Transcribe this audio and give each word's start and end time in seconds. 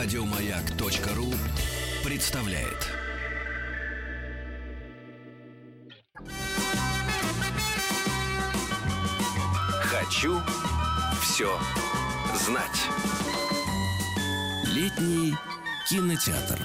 Радиомаяк.ру 0.00 1.34
представляет. 2.04 2.86
Хочу 9.82 10.40
все 11.20 11.50
знать. 12.36 12.80
Летний 14.66 15.34
кинотеатр. 15.88 16.64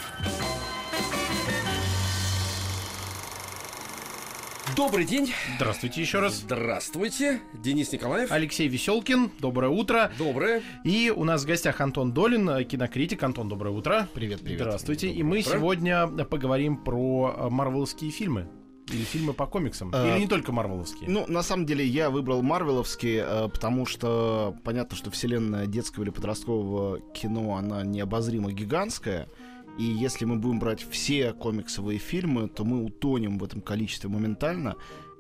Добрый 4.76 5.06
день. 5.06 5.32
Здравствуйте 5.58 6.02
еще 6.02 6.20
раз. 6.20 6.34
Здравствуйте. 6.36 7.42
Денис 7.54 7.92
Николаев. 7.92 8.32
Алексей 8.32 8.68
Веселкин, 8.68 9.32
доброе 9.40 9.70
утро. 9.70 10.12
Доброе. 10.18 10.64
И 10.84 11.14
у 11.16 11.24
нас 11.26 11.44
в 11.44 11.46
гостях 11.46 11.80
Антон 11.80 12.12
Долин, 12.12 12.50
э, 12.50 12.64
кинокритик. 12.64 13.22
Антон, 13.22 13.50
доброе 13.50 13.70
утро. 13.70 14.08
Привет, 14.16 14.42
привет. 14.42 14.62
Здравствуйте. 14.62 15.10
И 15.10 15.22
мы 15.22 15.40
утро. 15.40 15.52
сегодня 15.52 16.08
поговорим 16.08 16.78
про 16.78 17.36
э, 17.38 17.50
марвеловские 17.50 18.10
фильмы. 18.10 18.50
Или 18.92 19.04
фильмы 19.04 19.34
по 19.34 19.46
комиксам. 19.46 19.92
А, 19.94 20.08
Или 20.08 20.22
не 20.22 20.28
только 20.28 20.52
марвеловские. 20.52 21.10
Ну, 21.10 21.26
на 21.28 21.44
самом 21.44 21.66
деле, 21.66 21.86
я 21.86 22.10
выбрал 22.10 22.42
Марвеловский, 22.42 23.18
э, 23.24 23.50
потому 23.50 23.86
что 23.86 24.56
понятно, 24.64 24.98
что 24.98 25.12
вселенная 25.12 25.68
детского 25.68 26.04
или 26.04 26.10
подросткового 26.10 27.00
кино, 27.14 27.56
она 27.56 27.84
необозримо 27.84 28.52
гигантская. 28.52 29.30
И 29.78 29.84
если 29.84 30.26
мы 30.26 30.38
будем 30.38 30.60
брать 30.60 30.86
все 30.88 31.34
комиксовые 31.34 32.00
фильмы, 32.00 32.48
то 32.48 32.64
мы 32.64 32.84
утонем 32.84 33.38
в 33.38 33.44
этом 33.44 33.62
количестве 33.62 34.10
моментально. 34.10 34.76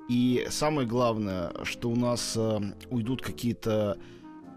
И 0.10 0.46
самое 0.50 0.88
главное, 0.88 1.52
что 1.64 1.90
у 1.90 1.96
нас 1.96 2.34
э, 2.36 2.60
уйдут 2.90 3.22
какие-то 3.22 3.98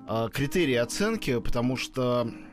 э, 0.08 0.28
критерии 0.32 0.74
оценки, 0.74 1.38
потому 1.38 1.76
что 1.76 2.28
э, 2.28 2.46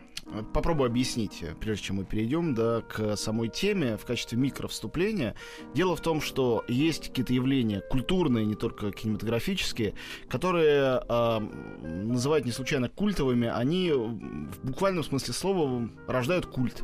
Попробую 0.53 0.87
объяснить, 0.87 1.43
прежде 1.59 1.85
чем 1.85 1.97
мы 1.97 2.05
перейдем 2.05 2.55
да, 2.55 2.81
к 2.81 3.17
самой 3.17 3.49
теме 3.49 3.97
в 3.97 4.05
качестве 4.05 4.37
микровступления. 4.37 5.35
Дело 5.75 5.95
в 5.95 6.01
том, 6.01 6.21
что 6.21 6.63
есть 6.67 7.09
какие-то 7.09 7.33
явления 7.33 7.81
культурные, 7.81 8.45
не 8.45 8.55
только 8.55 8.91
кинематографические, 8.91 9.95
которые 10.29 11.03
э, 11.07 11.39
называют 11.81 12.45
не 12.45 12.51
случайно 12.51 12.89
культовыми, 12.89 13.49
они 13.49 13.91
в 13.91 14.59
буквальном 14.63 15.03
смысле 15.03 15.33
слова 15.33 15.89
рождают 16.07 16.45
культ. 16.45 16.83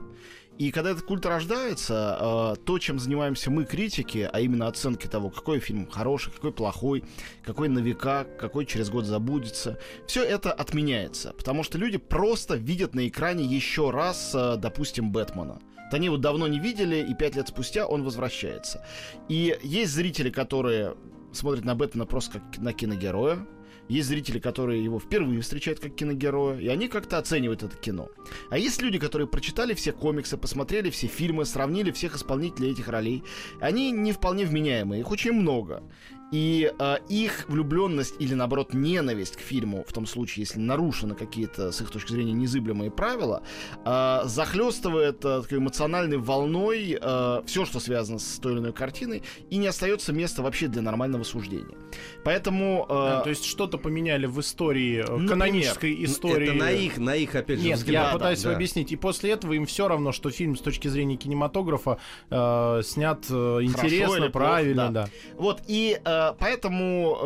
И 0.59 0.71
когда 0.71 0.89
этот 0.91 1.03
культ 1.03 1.25
рождается, 1.25 2.17
э, 2.19 2.55
то, 2.65 2.79
чем 2.79 2.99
занимаемся 2.99 3.49
мы, 3.49 3.63
критики, 3.63 4.29
а 4.29 4.41
именно 4.41 4.67
оценки 4.67 5.07
того, 5.07 5.29
какой 5.29 5.59
фильм 5.59 5.87
хороший, 5.89 6.33
какой 6.33 6.51
плохой, 6.51 7.05
какой 7.43 7.69
на 7.69 7.79
века, 7.79 8.25
какой 8.37 8.65
через 8.65 8.89
год 8.89 9.05
забудется, 9.05 9.79
все 10.05 10.21
это 10.21 10.51
отменяется. 10.51 11.31
Потому 11.31 11.63
что 11.63 11.77
люди 11.77 11.97
просто 11.97 12.55
видят 12.55 12.93
на 12.93 13.07
экране 13.07 13.45
еще 13.45 13.89
раз, 13.89 14.33
э, 14.35 14.57
допустим, 14.57 15.13
Бэтмена. 15.13 15.61
Они 15.93 16.07
его 16.07 16.17
давно 16.17 16.45
не 16.49 16.59
видели, 16.59 17.07
и 17.09 17.15
пять 17.15 17.37
лет 17.37 17.47
спустя 17.47 17.87
он 17.87 18.03
возвращается. 18.03 18.85
И 19.29 19.57
есть 19.63 19.93
зрители, 19.93 20.29
которые 20.29 20.97
смотрят 21.31 21.63
на 21.63 21.73
Бэтмена 21.73 22.05
просто 22.05 22.39
как 22.39 22.57
на 22.57 22.73
киногероя, 22.73 23.47
есть 23.89 24.07
зрители, 24.07 24.39
которые 24.39 24.83
его 24.83 24.99
впервые 24.99 25.41
встречают 25.41 25.79
как 25.79 25.95
киногероя, 25.95 26.59
и 26.59 26.67
они 26.67 26.87
как-то 26.87 27.17
оценивают 27.17 27.63
это 27.63 27.75
кино. 27.75 28.09
А 28.49 28.57
есть 28.57 28.81
люди, 28.81 28.99
которые 28.99 29.27
прочитали 29.27 29.73
все 29.73 29.91
комиксы, 29.91 30.37
посмотрели 30.37 30.89
все 30.89 31.07
фильмы, 31.07 31.45
сравнили 31.45 31.91
всех 31.91 32.15
исполнителей 32.15 32.71
этих 32.71 32.87
ролей. 32.87 33.23
Они 33.59 33.91
не 33.91 34.11
вполне 34.11 34.45
вменяемые, 34.45 35.01
их 35.01 35.11
очень 35.11 35.33
много. 35.33 35.83
И 36.31 36.71
э, 36.77 36.95
их 37.09 37.45
влюбленность 37.47 38.15
или, 38.19 38.33
наоборот, 38.35 38.73
ненависть 38.73 39.37
к 39.37 39.39
фильму, 39.39 39.83
в 39.87 39.93
том 39.93 40.05
случае, 40.05 40.43
если 40.43 40.59
нарушены 40.59 41.15
какие-то, 41.15 41.71
с 41.71 41.81
их 41.81 41.89
точки 41.89 42.11
зрения, 42.11 42.33
незыблемые 42.33 42.91
правила, 42.91 43.41
э, 43.85 44.21
захлестывает 44.25 45.25
э, 45.25 45.41
такой 45.41 45.57
эмоциональной 45.57 46.17
волной 46.17 46.97
э, 47.01 47.41
все, 47.45 47.65
что 47.65 47.79
связано 47.79 48.19
с 48.19 48.39
той 48.39 48.53
или 48.53 48.59
иной 48.59 48.73
картиной, 48.73 49.23
и 49.49 49.57
не 49.57 49.67
остается 49.67 50.13
места 50.13 50.43
вообще 50.43 50.67
для 50.67 50.81
нормального 50.81 51.23
суждения. 51.23 51.75
Поэтому... 52.23 52.85
э, 52.87 52.93
А, 52.93 53.21
то 53.21 53.29
есть 53.29 53.45
что-то 53.45 53.77
поменяли 53.77 54.27
в 54.27 54.39
истории, 54.39 54.99
э, 54.99 55.01
Например, 55.01 55.29
канонической 55.29 56.03
истории. 56.05 56.49
Это 56.49 56.53
на 56.53 56.71
их, 56.71 56.97
на 56.97 57.15
их, 57.15 57.33
опять 57.35 57.59
же, 57.59 57.65
Нет, 57.65 57.77
взгляд. 57.79 58.03
я 58.03 58.11
да, 58.11 58.17
пытаюсь 58.17 58.41
да. 58.43 58.53
объяснить. 58.53 58.91
И 58.91 58.95
после 58.95 59.31
этого 59.31 59.53
им 59.53 59.65
все 59.65 59.87
равно, 59.87 60.11
что 60.11 60.29
фильм 60.29 60.55
с 60.55 60.61
точки 60.61 60.87
зрения 60.87 61.15
кинематографа 61.15 61.97
э, 62.29 62.81
снят 62.83 63.19
э, 63.29 63.33
интересно, 63.63 64.17
плохо, 64.17 64.29
правильно, 64.29 64.89
да. 64.89 65.03
да. 65.03 65.09
Вот, 65.35 65.61
и 65.67 65.99
э, 66.03 66.18
поэтому, 66.39 67.17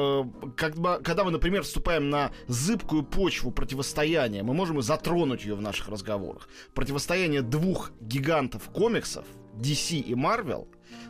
э, 0.45 0.51
как 0.55 0.75
бы, 0.75 0.99
когда 1.03 1.23
мы, 1.23 1.31
например, 1.31 1.63
вступаем 1.63 2.09
на 2.09 2.31
зыбкую 2.47 3.03
почву 3.03 3.51
противостояния, 3.51 4.43
мы 4.43 4.53
можем 4.53 4.79
и 4.79 4.81
затронуть 4.81 5.45
ее 5.45 5.55
в 5.55 5.61
наших 5.61 5.89
разговорах. 5.89 6.49
Противостояние 6.73 7.41
двух 7.41 7.91
гигантов 8.01 8.69
комиксов, 8.69 9.25
DC 9.55 9.99
и 9.99 10.13
Marvel, 10.13 10.67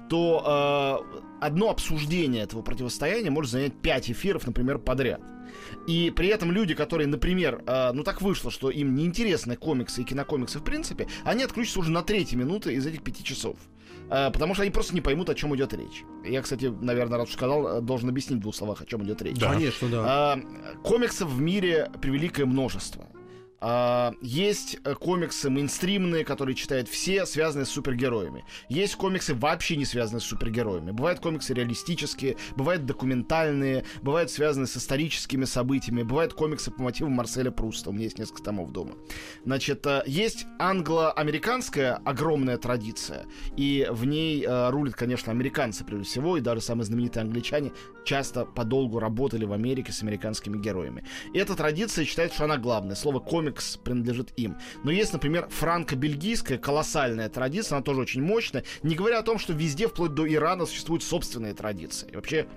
то 0.10 1.02
э, 1.12 1.46
одно 1.46 1.70
обсуждение 1.70 2.44
этого 2.44 2.62
противостояния 2.62 3.30
может 3.30 3.52
занять 3.52 3.82
5 3.82 4.12
эфиров, 4.12 4.46
например, 4.46 4.80
подряд. 4.80 5.22
И 5.88 6.12
при 6.16 6.28
этом 6.28 6.52
люди, 6.52 6.74
которые, 6.74 7.08
например, 7.08 7.64
э, 7.66 7.92
ну 7.94 8.04
так 8.04 8.22
вышло, 8.22 8.52
что 8.52 8.70
им 8.70 8.96
неинтересны 8.96 9.56
комиксы 9.56 10.02
и 10.02 10.06
кинокомиксы 10.06 10.60
в 10.60 10.64
принципе, 10.64 11.08
они 11.24 11.44
отключатся 11.44 11.80
уже 11.80 11.92
на 11.92 12.02
третьей 12.02 12.38
минуты 12.38 12.74
из 12.74 12.86
этих 12.86 13.04
пяти 13.04 13.24
часов. 13.24 13.56
Э, 14.10 14.32
потому 14.32 14.54
что 14.54 14.64
они 14.64 14.72
просто 14.72 14.94
не 14.96 15.02
поймут, 15.02 15.30
о 15.30 15.36
чем 15.36 15.56
идет 15.56 15.74
речь. 15.74 16.04
Я, 16.24 16.42
кстати, 16.42 16.66
наверное, 16.66 17.18
раз 17.18 17.30
уж 17.30 17.34
сказал, 17.34 17.78
э, 17.78 17.82
должен 17.82 18.10
объяснить 18.10 18.40
в 18.40 18.42
двух 18.42 18.56
словах, 18.56 18.82
о 18.82 18.86
чем 18.86 19.04
идет 19.04 19.22
речь. 19.22 19.38
Да. 19.38 19.52
Конечно, 19.52 19.90
да. 19.90 20.04
А, 20.06 20.40
комиксов 20.84 21.30
в 21.30 21.42
мире 21.42 21.92
превеликое 22.02 22.46
множество. 22.46 23.08
А, 23.66 24.14
есть 24.22 24.78
э, 24.84 24.94
комиксы 24.94 25.50
мейнстримные, 25.50 26.26
которые 26.26 26.54
читают 26.54 26.90
все, 26.90 27.26
связанные 27.26 27.66
с 27.66 27.70
супергероями. 27.70 28.44
Есть 28.68 28.96
комиксы 28.96 29.34
вообще 29.34 29.78
не 29.78 29.86
связанные 29.86 30.20
с 30.20 30.26
супергероями. 30.26 30.92
Бывают 30.92 31.22
комиксы 31.22 31.54
реалистические, 31.54 32.36
бывают 32.58 32.86
документальные, 32.86 33.86
бывают 34.02 34.30
связанные 34.32 34.68
с 34.68 34.76
историческими 34.76 35.46
событиями, 35.46 36.04
бывают 36.04 36.34
комиксы 36.34 36.72
по 36.72 36.84
мотивам 36.84 37.14
Марселя 37.14 37.52
Пруста. 37.52 37.90
У 37.90 37.94
меня 37.94 38.04
есть 38.04 38.20
несколько 38.20 38.44
томов 38.44 38.74
дома. 38.74 38.96
Значит, 39.46 39.88
э, 39.88 40.04
есть 40.08 40.46
англо-американская 40.60 42.02
огромная 42.04 42.58
традиция, 42.58 43.28
и 43.56 43.88
в 43.90 44.04
ней 44.04 44.44
э, 44.46 44.70
рулят, 44.72 44.96
конечно, 44.96 45.32
американцы 45.32 45.86
прежде 45.86 46.04
всего, 46.04 46.36
и 46.36 46.42
даже 46.42 46.60
самые 46.60 46.84
знаменитые 46.84 47.22
англичане 47.22 47.72
часто 48.06 48.46
подолгу 48.46 49.00
работали 49.00 49.46
в 49.46 49.54
Америке 49.54 49.92
с 49.92 50.02
американскими 50.02 50.58
героями. 50.58 51.04
И 51.34 51.38
эта 51.38 51.56
традиция 51.56 52.06
считает, 52.06 52.34
что 52.34 52.46
она 52.46 52.58
главная. 52.58 52.96
Слово 52.96 53.20
комикс 53.20 53.78
принадлежит 53.78 54.34
им. 54.38 54.58
Но 54.84 54.92
есть, 54.92 55.14
например, 55.14 55.48
франко-бельгийская 55.50 56.58
колоссальная 56.58 57.30
традиция, 57.30 57.78
она 57.78 57.84
тоже 57.84 58.02
очень 58.02 58.22
мощная, 58.22 58.64
не 58.84 58.96
говоря 58.96 59.20
о 59.20 59.24
том, 59.24 59.40
что 59.40 59.54
везде, 59.54 59.88
вплоть 59.88 60.14
до 60.14 60.32
Ирана, 60.32 60.66
существуют 60.66 61.04
собственные 61.04 61.54
традиции. 61.54 62.10
И 62.12 62.16
вообще, 62.16 62.48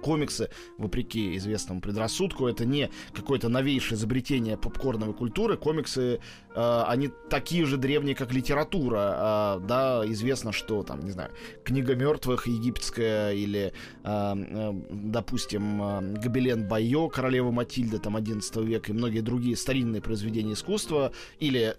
комиксы, 0.00 0.50
вопреки 0.78 1.36
известному 1.36 1.80
предрассудку, 1.80 2.46
это 2.46 2.64
не 2.64 2.90
какое-то 3.12 3.48
новейшее 3.48 3.96
изобретение 3.96 4.56
попкорновой 4.56 5.14
культуры. 5.14 5.56
Комиксы, 5.56 6.20
э, 6.54 6.82
они 6.86 7.10
такие 7.28 7.64
же 7.66 7.76
древние, 7.76 8.14
как 8.14 8.32
литература. 8.32 9.58
Э, 9.58 9.66
да, 9.66 10.02
известно, 10.06 10.52
что 10.52 10.82
там, 10.82 11.00
не 11.00 11.10
знаю, 11.10 11.30
книга 11.64 11.94
мертвых 11.94 12.46
египетская 12.46 13.32
или, 13.32 13.72
э, 14.04 14.04
э, 14.04 14.72
допустим, 14.90 15.82
э, 15.82 16.00
Гобелен 16.18 16.66
Байо, 16.66 17.08
королева 17.08 17.50
Матильда, 17.50 17.98
там, 17.98 18.16
11 18.16 18.56
века 18.58 18.92
и 18.92 18.94
многие 18.94 19.20
другие 19.20 19.56
старинные 19.56 20.02
произведения 20.02 20.54
искусства 20.54 21.12
или, 21.38 21.76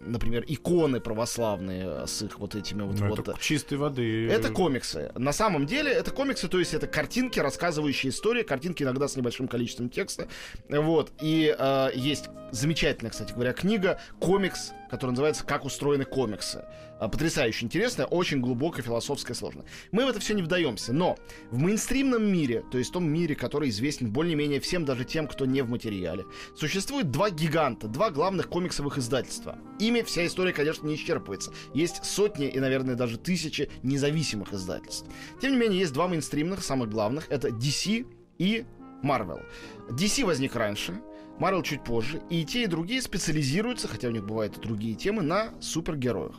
например, 0.00 0.44
иконы 0.46 1.00
православные 1.00 2.06
с 2.06 2.22
их 2.22 2.38
вот 2.38 2.54
этими 2.54 2.82
вот... 2.82 2.98
Ну, 2.98 3.08
вот 3.08 3.18
это 3.18 3.36
чистой 3.40 3.78
воды. 3.78 4.28
это 4.28 4.50
комиксы. 4.50 5.12
На 5.16 5.32
самом 5.32 5.66
деле, 5.66 5.90
это 5.90 6.10
комиксы, 6.10 6.48
то 6.48 6.58
есть 6.58 6.74
это 6.74 6.86
картинки, 6.86 7.38
рассказывающие 7.40 8.10
истории, 8.10 8.42
картинки 8.42 8.82
иногда 8.82 9.08
с 9.08 9.16
небольшим 9.16 9.48
количеством 9.48 9.88
текста. 9.88 10.28
Вот. 10.68 11.12
И 11.20 11.54
э, 11.56 11.88
есть 11.94 12.28
замечательная, 12.50 13.10
кстати 13.10 13.32
говоря, 13.32 13.43
книга, 13.52 14.00
комикс, 14.18 14.72
который 14.90 15.10
называется 15.10 15.44
«Как 15.44 15.64
устроены 15.64 16.04
комиксы». 16.04 16.64
А, 17.00 17.08
Потрясающе 17.08 17.66
интересная, 17.66 18.06
очень 18.06 18.40
глубокая, 18.40 18.82
философская, 18.82 19.34
сложная. 19.34 19.64
Мы 19.90 20.06
в 20.06 20.08
это 20.08 20.20
все 20.20 20.34
не 20.34 20.42
вдаемся, 20.42 20.92
но 20.92 21.18
в 21.50 21.58
мейнстримном 21.58 22.24
мире, 22.24 22.64
то 22.70 22.78
есть 22.78 22.90
в 22.90 22.92
том 22.92 23.04
мире, 23.04 23.34
который 23.34 23.68
известен 23.70 24.10
более-менее 24.10 24.60
всем, 24.60 24.84
даже 24.84 25.04
тем, 25.04 25.26
кто 25.26 25.44
не 25.44 25.62
в 25.62 25.68
материале, 25.68 26.24
существует 26.56 27.10
два 27.10 27.30
гиганта, 27.30 27.88
два 27.88 28.10
главных 28.10 28.48
комиксовых 28.48 28.98
издательства. 28.98 29.58
Ими 29.78 30.02
вся 30.02 30.24
история, 30.26 30.52
конечно, 30.52 30.86
не 30.86 30.94
исчерпывается. 30.94 31.52
Есть 31.74 32.04
сотни 32.04 32.46
и, 32.46 32.60
наверное, 32.60 32.94
даже 32.94 33.18
тысячи 33.18 33.70
независимых 33.82 34.52
издательств. 34.52 35.06
Тем 35.40 35.52
не 35.52 35.58
менее, 35.58 35.80
есть 35.80 35.92
два 35.92 36.06
мейнстримных, 36.06 36.62
самых 36.62 36.90
главных. 36.90 37.30
Это 37.30 37.48
DC 37.48 38.06
и 38.38 38.64
Marvel. 39.02 39.42
DC 39.90 40.24
возник 40.24 40.56
раньше, 40.56 41.00
Marvel 41.38 41.62
чуть 41.62 41.82
позже, 41.82 42.22
и 42.30 42.44
те, 42.44 42.64
и 42.64 42.66
другие 42.66 43.02
специализируются, 43.02 43.88
хотя 43.88 44.08
у 44.08 44.10
них 44.12 44.24
бывают 44.24 44.56
и 44.56 44.60
другие 44.60 44.94
темы, 44.94 45.22
на 45.22 45.52
супергероях. 45.60 46.36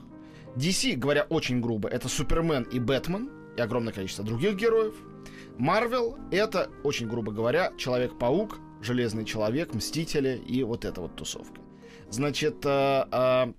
DC, 0.56 0.96
говоря 0.96 1.24
очень 1.24 1.60
грубо, 1.60 1.90
это 1.90 2.08
Супермен 2.08 2.64
и 2.64 2.80
Бэтмен, 2.80 3.30
и 3.58 3.62
огромное 3.62 3.94
количество 3.94 4.24
других 4.24 4.56
героев. 4.56 4.96
Marvel— 5.58 6.18
это, 6.32 6.70
очень 6.84 7.08
грубо 7.08 7.32
говоря, 7.32 7.74
Человек-паук, 7.78 8.60
Железный 8.82 9.26
Человек, 9.26 9.74
Мстители 9.74 10.42
и 10.48 10.64
вот 10.64 10.86
эта 10.86 11.02
вот 11.02 11.16
тусовка. 11.16 11.62
Значит, 12.10 12.66
э, 12.66 13.06
э, 13.12 13.54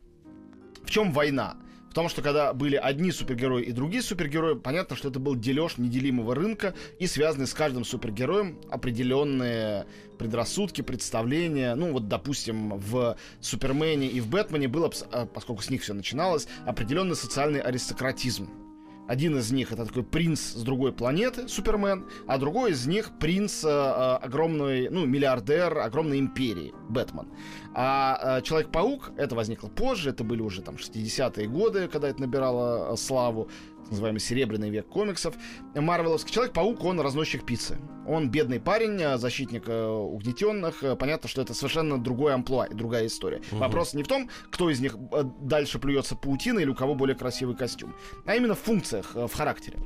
в 0.85 0.91
чем 0.91 1.12
война? 1.12 1.56
В 1.96 1.98
том, 1.98 2.10
что 2.10 2.20
когда 2.20 2.52
были 2.52 2.76
одни 2.76 3.10
супергерои 3.10 3.62
и 3.62 3.72
другие 3.72 4.02
супергерои, 4.02 4.54
понятно, 4.54 4.96
что 4.96 5.08
это 5.08 5.19
был 5.19 5.34
дележ 5.34 5.78
неделимого 5.78 6.34
рынка 6.34 6.75
и 6.98 7.06
связанные 7.06 7.46
с 7.46 7.54
каждым 7.54 7.87
супергероем 7.87 8.60
определенные 8.70 9.87
предрассудки, 10.19 10.82
представления. 10.82 11.75
Ну, 11.75 11.93
вот, 11.93 12.06
допустим, 12.06 12.76
в 12.76 13.16
Супермене 13.40 14.08
и 14.08 14.20
в 14.20 14.28
Бэтмене 14.28 14.69
было, 14.69 14.93
а, 15.10 15.25
поскольку 15.25 15.62
с 15.62 15.70
них 15.70 15.81
все 15.81 15.94
начиналось, 15.94 16.48
определенный 16.66 17.16
социальный 17.16 17.60
аристократизм. 17.60 18.65
Один 19.08 19.38
из 19.38 19.53
них 19.53 19.73
это 19.73 19.87
такой 19.87 20.03
принц 20.03 20.41
с 20.41 20.62
другой 20.62 20.93
планеты, 20.93 21.49
Супермен, 21.49 22.06
а 22.26 22.38
другой 22.38 22.73
из 22.73 22.87
них 22.87 23.11
принц 23.19 23.64
э, 23.64 23.69
э, 23.69 24.17
огромной, 24.17 24.88
ну, 24.88 25.06
миллиардер 25.06 25.79
огромной 25.79 26.19
империи, 26.19 26.75
Бэтмен. 26.88 27.29
А 27.75 28.38
э, 28.38 28.43
Человек-паук, 28.43 29.12
это 29.17 29.35
возникло 29.35 29.69
позже, 29.69 30.11
это 30.11 30.25
были 30.25 30.43
уже 30.43 30.62
там 30.62 30.75
60-е 30.75 31.47
годы, 31.47 31.88
когда 31.88 32.08
это 32.08 32.20
набирало 32.20 32.93
э, 32.93 32.97
славу, 32.97 33.49
так 33.87 33.93
называемый 33.93 34.21
серебряный 34.21 34.69
век 34.69 34.88
комиксов. 34.88 35.37
Марвеловский 35.75 36.33
Человек-паук, 36.33 36.85
он 36.85 36.99
разносчик 37.00 37.47
пиццы. 37.47 37.79
Он 38.06 38.29
бедный 38.29 38.59
парень, 38.59 39.00
э, 39.00 39.17
защитник 39.17 39.69
э, 39.69 39.87
угнетенных. 39.87 40.83
Э, 40.83 40.97
Понятно, 40.97 41.29
что 41.29 41.41
это 41.41 41.55
совершенно 41.55 41.97
другой 42.03 42.35
амплуа, 42.35 42.69
другая 42.69 43.06
история. 43.06 43.41
Вопрос 43.53 43.94
не 43.94 44.03
в 44.03 44.09
том, 44.09 44.29
кто 44.50 44.71
из 44.71 44.81
них 44.81 44.97
дальше 45.41 45.79
плюется 45.79 46.17
паутиной 46.17 46.62
или 46.62 46.71
у 46.71 46.75
кого 46.75 46.97
более 46.97 47.15
красивый 47.15 47.55
костюм, 47.55 47.94
а 48.27 48.35
именно 48.35 48.56
в 48.56 48.61
функциях, 48.61 49.15
в 49.15 49.33
характере. 49.33 49.79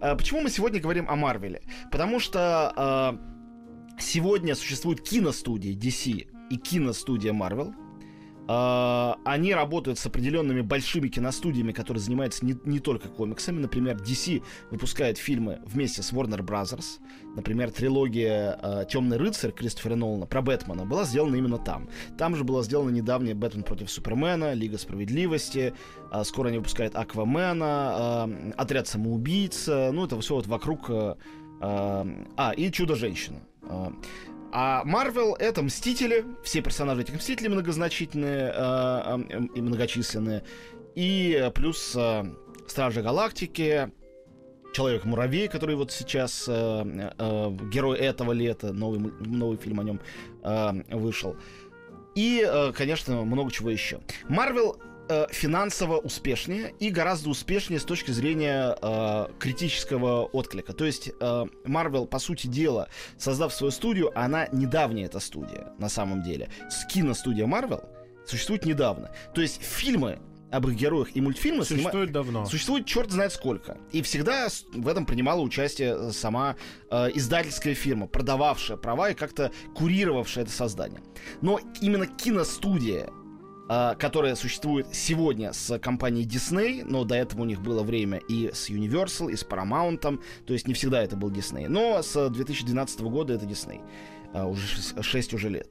Почему 0.00 0.40
мы 0.40 0.50
сегодня 0.50 0.80
говорим 0.80 1.08
о 1.08 1.14
Марвеле? 1.14 1.62
Потому 1.92 2.18
что 2.18 3.16
э, 3.16 4.00
сегодня 4.00 4.56
существует 4.56 5.00
киностудия 5.00 5.74
DC 5.74 6.26
и 6.50 6.56
киностудия 6.56 7.32
Marvel. 7.32 7.72
Э, 8.48 9.14
Они 9.24 9.54
работают 9.54 9.98
с 9.98 10.06
определенными 10.06 10.60
большими 10.60 11.08
киностудиями, 11.08 11.72
которые 11.72 12.02
занимаются 12.02 12.44
не, 12.44 12.56
не 12.64 12.78
только 12.78 13.08
комиксами. 13.08 13.60
Например, 13.60 13.96
DC 13.96 14.42
выпускает 14.70 15.18
фильмы 15.18 15.60
вместе 15.64 16.02
с 16.02 16.12
Warner 16.12 16.40
Brothers. 16.40 17.00
Например, 17.36 17.70
трилогия 17.70 18.58
э, 18.62 18.84
Темный 18.88 19.16
рыцарь 19.16 19.52
Кристофера 19.52 19.94
Нолана 19.94 20.26
про 20.26 20.42
Бэтмена 20.42 20.84
была 20.84 21.04
сделана 21.04 21.36
именно 21.36 21.58
там. 21.58 21.88
Там 22.18 22.36
же 22.36 22.44
была 22.44 22.62
сделана 22.62 22.90
недавняя 22.90 23.34
Бэтмен 23.34 23.62
против 23.64 23.90
Супермена, 23.90 24.52
Лига 24.52 24.78
справедливости. 24.78 25.74
э, 26.12 26.24
скоро 26.24 26.48
они 26.48 26.58
выпускают 26.58 26.94
Аквамена, 26.96 28.28
Отряд 28.56 28.86
самоубийц. 28.86 29.66
Ну, 29.66 30.04
это 30.04 30.20
все 30.20 30.34
вот 30.34 30.46
вокруг. 30.46 30.90
а, 31.60 32.52
и 32.56 32.70
Чудо-женщина. 32.70 33.40
Э, 34.54 34.56
а 34.56 34.84
Марвел 34.84 35.34
это 35.34 35.62
Мстители, 35.62 36.24
все 36.44 36.62
персонажи 36.62 37.02
этих 37.02 37.14
Мстителей 37.14 37.48
многозначительные 37.48 38.52
э, 38.54 39.24
э, 39.28 39.40
и 39.56 39.60
многочисленные, 39.60 40.44
и 40.94 41.50
плюс 41.54 41.94
э, 41.96 42.24
Стражи 42.68 43.02
Галактики, 43.02 43.90
Человек-муравей, 44.72 45.46
который 45.46 45.76
вот 45.76 45.92
сейчас 45.92 46.46
э, 46.48 46.52
э, 46.52 47.56
герой 47.72 47.98
этого 47.98 48.32
лета, 48.32 48.72
новый, 48.72 49.12
новый 49.20 49.56
фильм 49.56 49.78
о 49.80 49.84
нем 49.84 50.00
э, 50.42 50.72
вышел. 50.90 51.36
И, 52.16 52.44
э, 52.44 52.72
конечно, 52.72 53.24
много 53.24 53.52
чего 53.52 53.70
еще. 53.70 54.00
Марвел 54.28 54.80
э, 55.08 55.26
финансово 55.30 55.98
успешнее 55.98 56.74
и 56.80 56.90
гораздо 56.90 57.30
успешнее 57.30 57.78
с 57.80 57.84
точки 57.84 58.10
зрения 58.10 58.76
э, 58.80 59.26
критического 59.38 60.24
отклика. 60.24 60.72
То 60.72 60.84
есть 60.84 61.08
э, 61.08 61.44
Marvel, 61.64 62.06
по 62.06 62.18
сути 62.18 62.46
дела, 62.46 62.88
создав 63.18 63.52
свою 63.54 63.70
студию, 63.70 64.10
она 64.18 64.48
недавняя 64.52 65.06
эта 65.06 65.20
студия, 65.20 65.72
на 65.78 65.88
самом 65.88 66.22
деле. 66.22 66.48
Киностудия 66.90 67.46
Marvel 67.46 67.84
существует 68.26 68.64
недавно. 68.64 69.10
То 69.34 69.40
есть 69.40 69.62
фильмы 69.62 70.18
об 70.50 70.68
их 70.68 70.76
героях 70.76 71.16
и 71.16 71.20
мультфильмы 71.20 71.64
снима- 71.64 71.78
Существует 71.78 72.12
давно. 72.12 72.46
Существует 72.46 72.86
черт 72.86 73.10
знает 73.10 73.32
сколько. 73.32 73.76
И 73.90 74.02
всегда 74.02 74.46
в 74.72 74.86
этом 74.86 75.04
принимала 75.04 75.40
участие 75.40 75.96
э, 75.96 76.12
сама 76.12 76.54
э, 76.90 77.10
издательская 77.14 77.74
фирма, 77.74 78.06
продававшая 78.06 78.76
права 78.76 79.10
и 79.10 79.14
как-то 79.14 79.50
курировавшая 79.74 80.44
это 80.44 80.52
создание. 80.52 81.02
Но 81.40 81.58
именно 81.80 82.06
киностудия, 82.06 83.08
э, 83.08 83.10
которая 83.66 84.34
существует 84.34 84.86
сегодня 84.92 85.52
с 85.52 85.78
компанией 85.78 86.26
Disney, 86.26 86.84
но 86.84 87.04
до 87.04 87.14
этого 87.14 87.42
у 87.42 87.44
них 87.44 87.60
было 87.60 87.82
время 87.82 88.18
и 88.28 88.50
с 88.52 88.68
Universal, 88.68 89.32
и 89.32 89.36
с 89.36 89.44
Paramount, 89.44 89.98
то 89.98 90.52
есть 90.52 90.68
не 90.68 90.74
всегда 90.74 91.02
это 91.02 91.16
был 91.16 91.30
Disney. 91.30 91.68
Но 91.68 92.02
с 92.02 92.28
2012 92.28 93.00
года 93.00 93.34
это 93.34 93.46
Disney. 93.46 93.80
А, 94.34 94.46
уже 94.46 94.66
6 95.00 95.34
уже 95.34 95.48
лет. 95.48 95.68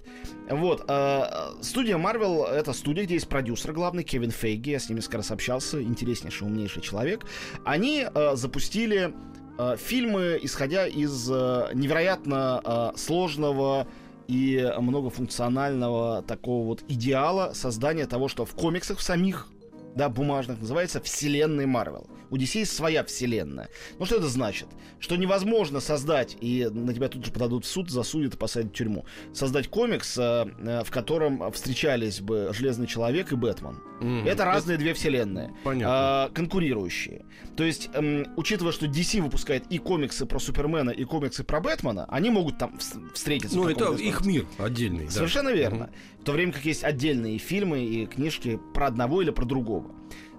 Вот. 0.50 0.86
а, 0.88 1.54
студия 1.62 1.98
Marvel— 1.98 2.46
это 2.50 2.72
студия, 2.72 3.04
где 3.04 3.16
есть 3.16 3.28
продюсер 3.28 3.74
главный, 3.74 4.04
Кевин 4.04 4.32
Фейги. 4.32 4.70
Я 4.70 4.80
с 4.80 4.88
ним 4.88 4.98
несколько 4.98 5.18
раз 5.18 5.32
общался. 5.32 5.84
Интереснейший, 5.84 6.48
умнейший 6.48 6.82
человек. 6.82 7.26
Они 7.66 8.06
а, 8.06 8.36
запустили 8.38 9.14
а, 9.58 9.76
фильмы, 9.76 10.40
исходя 10.42 10.88
из 10.88 11.30
а, 11.30 11.72
невероятно 11.74 12.62
а, 12.64 12.94
сложного 12.96 13.86
и 14.28 14.74
многофункционального 14.80 16.22
такого 16.24 16.66
вот 16.66 16.84
идеала 16.88 17.54
создания 17.54 18.06
того, 18.06 18.28
что 18.28 18.46
в 18.46 18.54
комиксах 18.56 19.00
в 19.00 19.04
самих 19.04 19.50
да, 19.96 20.10
бумажных, 20.10 20.60
называется 20.60 21.00
вселенной 21.02 21.66
Марвел. 21.66 22.08
У 22.30 22.36
DC 22.38 22.60
есть 22.60 22.76
своя 22.76 23.04
вселенная. 23.04 23.70
Ну 24.00 24.06
что 24.06 24.16
это 24.16 24.28
значит? 24.28 24.68
Что 25.00 25.16
невозможно 25.18 25.80
создать, 25.80 26.36
и 26.42 26.68
на 26.72 26.94
тебя 26.94 27.08
тут 27.10 27.26
же 27.26 27.32
подадут 27.32 27.66
в 27.66 27.68
суд, 27.68 27.92
засудят 27.92 28.34
и 28.34 28.38
посадят 28.38 28.72
в 28.72 28.74
тюрьму, 28.76 29.06
создать 29.34 29.68
комикс, 29.68 30.18
э, 30.18 30.46
э, 30.60 30.84
в 30.84 30.90
котором 30.90 31.52
встречались 31.52 32.22
бы 32.22 32.50
Железный 32.54 32.88
Человек 32.88 33.32
и 33.32 33.36
Бэтмен. 33.36 33.78
Мгм. 34.02 34.28
Это 34.28 34.46
разные 34.46 34.78
две 34.78 34.94
вселенные, 34.94 35.54
Понятно. 35.64 35.88
а, 35.90 36.30
конкурирующие. 36.30 37.26
То 37.56 37.64
есть, 37.64 37.90
эм, 37.94 38.26
учитывая, 38.36 38.72
что 38.72 38.88
DC 38.88 39.22
выпускает 39.22 39.66
и 39.70 39.78
комиксы 39.78 40.26
про 40.26 40.40
Супермена, 40.40 40.90
и 40.90 41.04
комиксы 41.04 41.44
про 41.44 41.60
Бэтмена, 41.62 42.06
они 42.10 42.30
могут 42.32 42.58
там 42.58 42.76
вс- 42.78 43.14
встретиться. 43.14 43.56
Ну, 43.56 43.70
это 43.70 43.94
их 43.94 44.26
мир 44.26 44.46
отдельный. 44.58 45.06
да. 45.06 45.12
Совершенно 45.12 45.50
верно. 45.50 45.86
Мгм. 45.86 45.94
В 46.22 46.26
то 46.26 46.32
время 46.32 46.52
как 46.54 46.66
есть 46.66 46.84
отдельные 46.84 47.38
фильмы 47.38 47.84
и 47.86 48.06
книжки 48.06 48.60
про 48.74 48.88
одного 48.88 49.22
или 49.22 49.30
про 49.30 49.46
другого. 49.46 49.83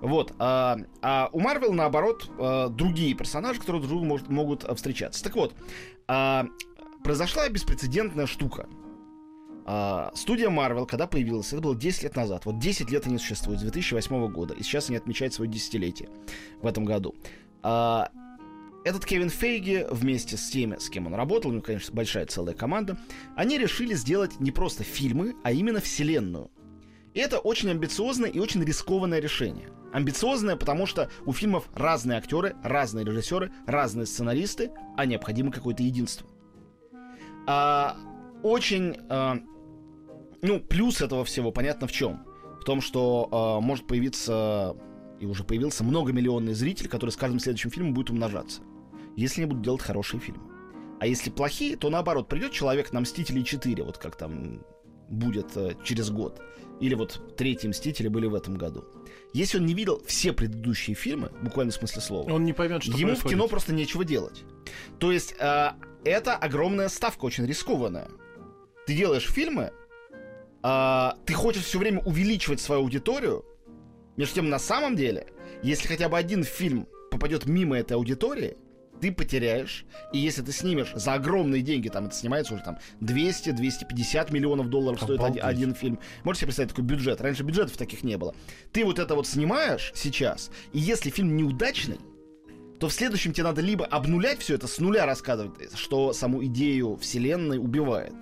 Вот. 0.01 0.35
А, 0.39 0.79
а 1.01 1.31
у 1.33 1.41
Марвел, 1.41 1.73
наоборот, 1.73 2.31
а, 2.39 2.69
другие 2.69 3.15
персонажи, 3.15 3.61
которые 3.61 3.81
друг 3.81 3.91
другу 3.91 4.05
может- 4.05 4.29
могут 4.29 4.65
а, 4.65 4.75
встречаться. 4.75 5.25
Так 5.25 5.35
вот, 5.35 5.55
а, 6.07 6.47
произошла 7.03 7.49
беспрецедентная 7.49 8.27
штука. 8.27 8.69
А, 9.67 10.11
студия 10.15 10.51
Marvel, 10.51 10.87
когда 10.87 11.07
появилась, 11.07 11.53
это 11.53 11.63
было 11.63 11.75
10 11.75 12.03
лет 12.03 12.17
назад. 12.17 12.45
Вот 12.45 12.59
10 12.59 12.91
лет 12.91 13.07
они 13.07 13.19
существуют, 13.19 13.61
с 13.61 13.63
2008 13.63 14.29
года. 14.29 14.53
И 14.55 14.63
сейчас 14.63 14.89
они 14.89 14.99
отмечают 14.99 15.33
свое 15.33 15.51
десятилетие 15.51 16.11
в 16.61 16.67
этом 16.67 16.85
году. 16.85 17.15
А, 17.63 18.11
этот 18.85 19.07
Кевин 19.07 19.31
Фейги 19.31 19.87
вместе 19.91 20.37
с 20.37 20.51
теми, 20.51 20.77
с 20.79 20.91
кем 20.91 21.07
он 21.07 21.15
работал, 21.15 21.51
у 21.51 21.55
него, 21.55 21.63
конечно, 21.63 21.95
большая 21.95 22.27
целая 22.27 22.55
команда, 22.55 22.99
они 23.37 23.57
решили 23.57 23.95
сделать 23.95 24.39
не 24.41 24.51
просто 24.51 24.85
фильмы, 24.85 25.35
а 25.43 25.53
именно 25.53 25.81
вселенную. 25.81 26.51
И 27.15 27.21
это 27.21 27.39
очень 27.39 27.71
амбициозное 27.71 28.29
и 28.29 28.41
очень 28.41 28.63
рискованное 28.63 29.21
решение. 29.21 29.71
Амбициозное, 29.93 30.57
потому 30.57 30.85
что 30.85 31.09
у 31.25 31.33
фильмов 31.33 31.69
разные 31.73 32.19
актеры, 32.19 32.57
разные 32.65 33.07
режиссеры, 33.07 33.53
разные 33.67 34.07
сценаристы, 34.07 34.73
а 34.97 35.07
необходимо 35.07 35.53
какое-то 35.53 35.85
единство. 35.85 36.27
А, 37.47 37.97
очень, 38.43 38.97
а, 39.09 39.39
ну, 40.43 40.59
плюс 40.59 41.01
этого 41.01 41.25
всего 41.25 41.53
понятно 41.53 41.87
в 41.87 41.93
чем. 41.93 42.27
В 42.61 42.65
том, 42.65 42.81
что 42.81 43.29
а, 43.31 43.61
может 43.61 43.87
появиться, 43.87 44.77
и 45.21 45.27
уже 45.27 45.45
появился 45.45 45.85
многомиллионный 45.85 46.55
зритель, 46.55 46.89
который 46.89 47.11
с 47.11 47.17
каждым 47.17 47.39
следующим 47.39 47.71
фильмом 47.71 47.95
будет 47.95 48.11
умножаться. 48.11 48.63
Если 49.17 49.43
они 49.43 49.51
будут 49.51 49.63
делать 49.63 49.83
хорошие 49.83 50.19
фильмы. 50.19 50.43
А 50.99 51.07
если 51.07 51.31
плохие, 51.31 51.77
то 51.77 51.91
наоборот, 51.91 52.29
придет 52.29 52.51
человек 52.51 52.93
на 52.93 53.01
Мстители 53.01 53.43
4, 53.43 53.85
вот 53.85 53.99
как 53.99 54.17
там 54.17 54.61
будет 55.09 55.57
э, 55.57 55.75
через 55.85 56.11
год. 56.11 56.41
Или 56.81 56.95
вот 56.95 57.37
третьи 57.37 57.69
Мстители 57.69 58.09
были 58.09 58.27
в 58.27 58.35
этом 58.35 58.57
году. 58.57 58.85
Если 59.33 59.59
он 59.59 59.67
не 59.67 59.75
видел 59.75 60.03
все 60.07 60.33
предыдущие 60.33 60.95
фильмы, 60.95 61.31
буквально 61.43 61.73
в 61.73 61.77
смысле 61.77 62.01
слова, 62.03 62.33
Он 62.33 62.45
не 62.45 62.53
поймет, 62.53 62.83
что 62.83 62.93
ему 62.93 63.09
происходит. 63.09 63.25
в 63.25 63.29
кино 63.31 63.49
просто 63.49 63.73
нечего 63.73 64.05
делать. 64.05 64.45
То 64.99 65.13
есть 65.13 65.35
э, 65.39 65.71
это 66.05 66.37
огромная 66.37 66.89
ставка, 66.89 67.25
очень 67.25 67.47
рискованная. 67.47 68.09
Ты 68.87 68.95
делаешь 68.95 69.27
фильмы, 69.31 69.73
э, 70.63 71.11
ты 71.25 71.33
хочешь 71.35 71.65
все 71.65 71.79
время 71.79 72.01
увеличивать 72.03 72.61
свою 72.61 72.83
аудиторию. 72.83 73.45
Между 74.17 74.37
тем, 74.37 74.49
на 74.51 74.59
самом 74.59 74.95
деле, 74.97 75.27
если 75.63 75.89
хотя 75.89 76.09
бы 76.09 76.19
один 76.19 76.45
фильм 76.45 76.87
попадет 77.11 77.47
мимо 77.47 77.77
этой 77.79 77.95
аудитории, 77.95 78.57
ты 79.01 79.13
потеряешь. 79.13 79.85
И 80.13 80.19
если 80.19 80.43
ты 80.43 80.53
снимешь 80.53 80.93
за 80.95 81.15
огромные 81.15 81.63
деньги, 81.63 81.89
там 81.89 82.07
это 82.07 82.15
снимается 82.15 82.55
уже 82.55 82.63
там 82.65 82.79
200-250 83.01 84.33
миллионов 84.33 84.69
долларов 84.71 84.99
стоит 85.01 85.21
один, 85.21 85.25
Обалдеть. 85.25 85.45
один 85.45 85.75
фильм. 85.75 85.99
Можете 86.25 86.41
себе 86.41 86.47
представить 86.49 86.71
такой 86.71 86.85
бюджет? 86.85 87.21
Раньше 87.21 87.43
бюджетов 87.43 87.77
таких 87.77 88.03
не 88.03 88.17
было. 88.17 88.35
Ты 88.73 88.85
вот 88.85 88.99
это 88.99 89.15
вот 89.15 89.27
снимаешь 89.27 89.93
сейчас, 89.95 90.51
и 90.73 90.79
если 90.79 91.11
фильм 91.11 91.37
неудачный, 91.37 91.99
то 92.81 92.89
в 92.89 92.93
следующем 92.93 93.33
тебе 93.33 93.45
надо 93.45 93.61
либо 93.61 93.85
обнулять 93.87 94.41
все 94.41 94.55
это, 94.55 94.67
с 94.67 94.79
нуля 94.79 95.07
рассказывать, 95.07 95.53
что 95.79 96.13
саму 96.13 96.45
идею 96.47 96.97
вселенной 96.97 97.59
убивает. 97.59 98.13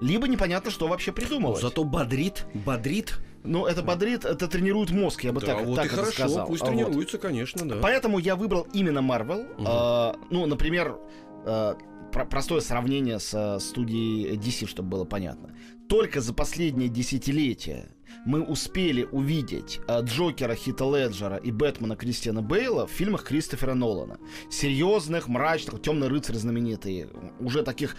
либо 0.00 0.28
непонятно, 0.28 0.70
что 0.70 0.88
вообще 0.88 1.12
придумывать. 1.12 1.60
Зато 1.60 1.84
бодрит, 1.84 2.44
бодрит. 2.52 3.18
Ну, 3.46 3.66
это 3.66 3.82
бодрит, 3.82 4.24
это 4.24 4.48
тренирует 4.48 4.90
мозг, 4.90 5.24
я 5.24 5.32
бы 5.32 5.40
Да, 5.40 5.46
так, 5.56 5.64
вот 5.66 5.76
так 5.76 5.86
и 5.86 5.88
хорошо, 5.88 6.12
сказал. 6.12 6.46
пусть 6.46 6.62
А 6.62 6.66
вот. 6.66 6.72
тренируется, 6.72 7.18
конечно, 7.18 7.68
да. 7.68 7.76
Поэтому 7.80 8.18
я 8.18 8.36
выбрал 8.36 8.66
именно 8.72 8.98
Marvel. 8.98 9.46
А, 9.66 10.16
ну, 10.30 10.46
например, 10.46 10.98
а, 11.44 11.76
про- 12.12 12.24
простое 12.26 12.60
сравнение 12.60 13.18
со 13.18 13.58
студией 13.58 14.36
DC, 14.36 14.66
чтобы 14.66 14.88
было 14.90 15.04
понятно. 15.04 15.54
Только 15.88 16.20
за 16.20 16.34
последние 16.34 16.88
десятилетия 16.88 17.88
мы 18.24 18.42
успели 18.42 19.04
увидеть 19.04 19.80
а, 19.86 20.00
Джокера 20.00 20.54
Хита 20.54 20.84
Леджера 20.84 21.36
и 21.36 21.52
Бэтмена 21.52 21.96
Кристиана 21.96 22.42
Бейла 22.42 22.86
в 22.86 22.90
фильмах 22.90 23.24
Кристофера 23.24 23.74
Нолана. 23.74 24.18
Серьезных, 24.50 25.28
мрачных, 25.28 25.80
темный 25.82 26.08
рыцарь 26.08 26.36
знаменитый, 26.36 27.06
уже 27.40 27.62
таких 27.62 27.96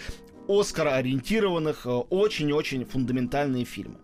Оскар-ориентированных, 0.50 1.86
э, 1.86 1.90
очень-очень 1.90 2.86
фундаментальные 2.86 3.66
фильмы. 3.66 3.98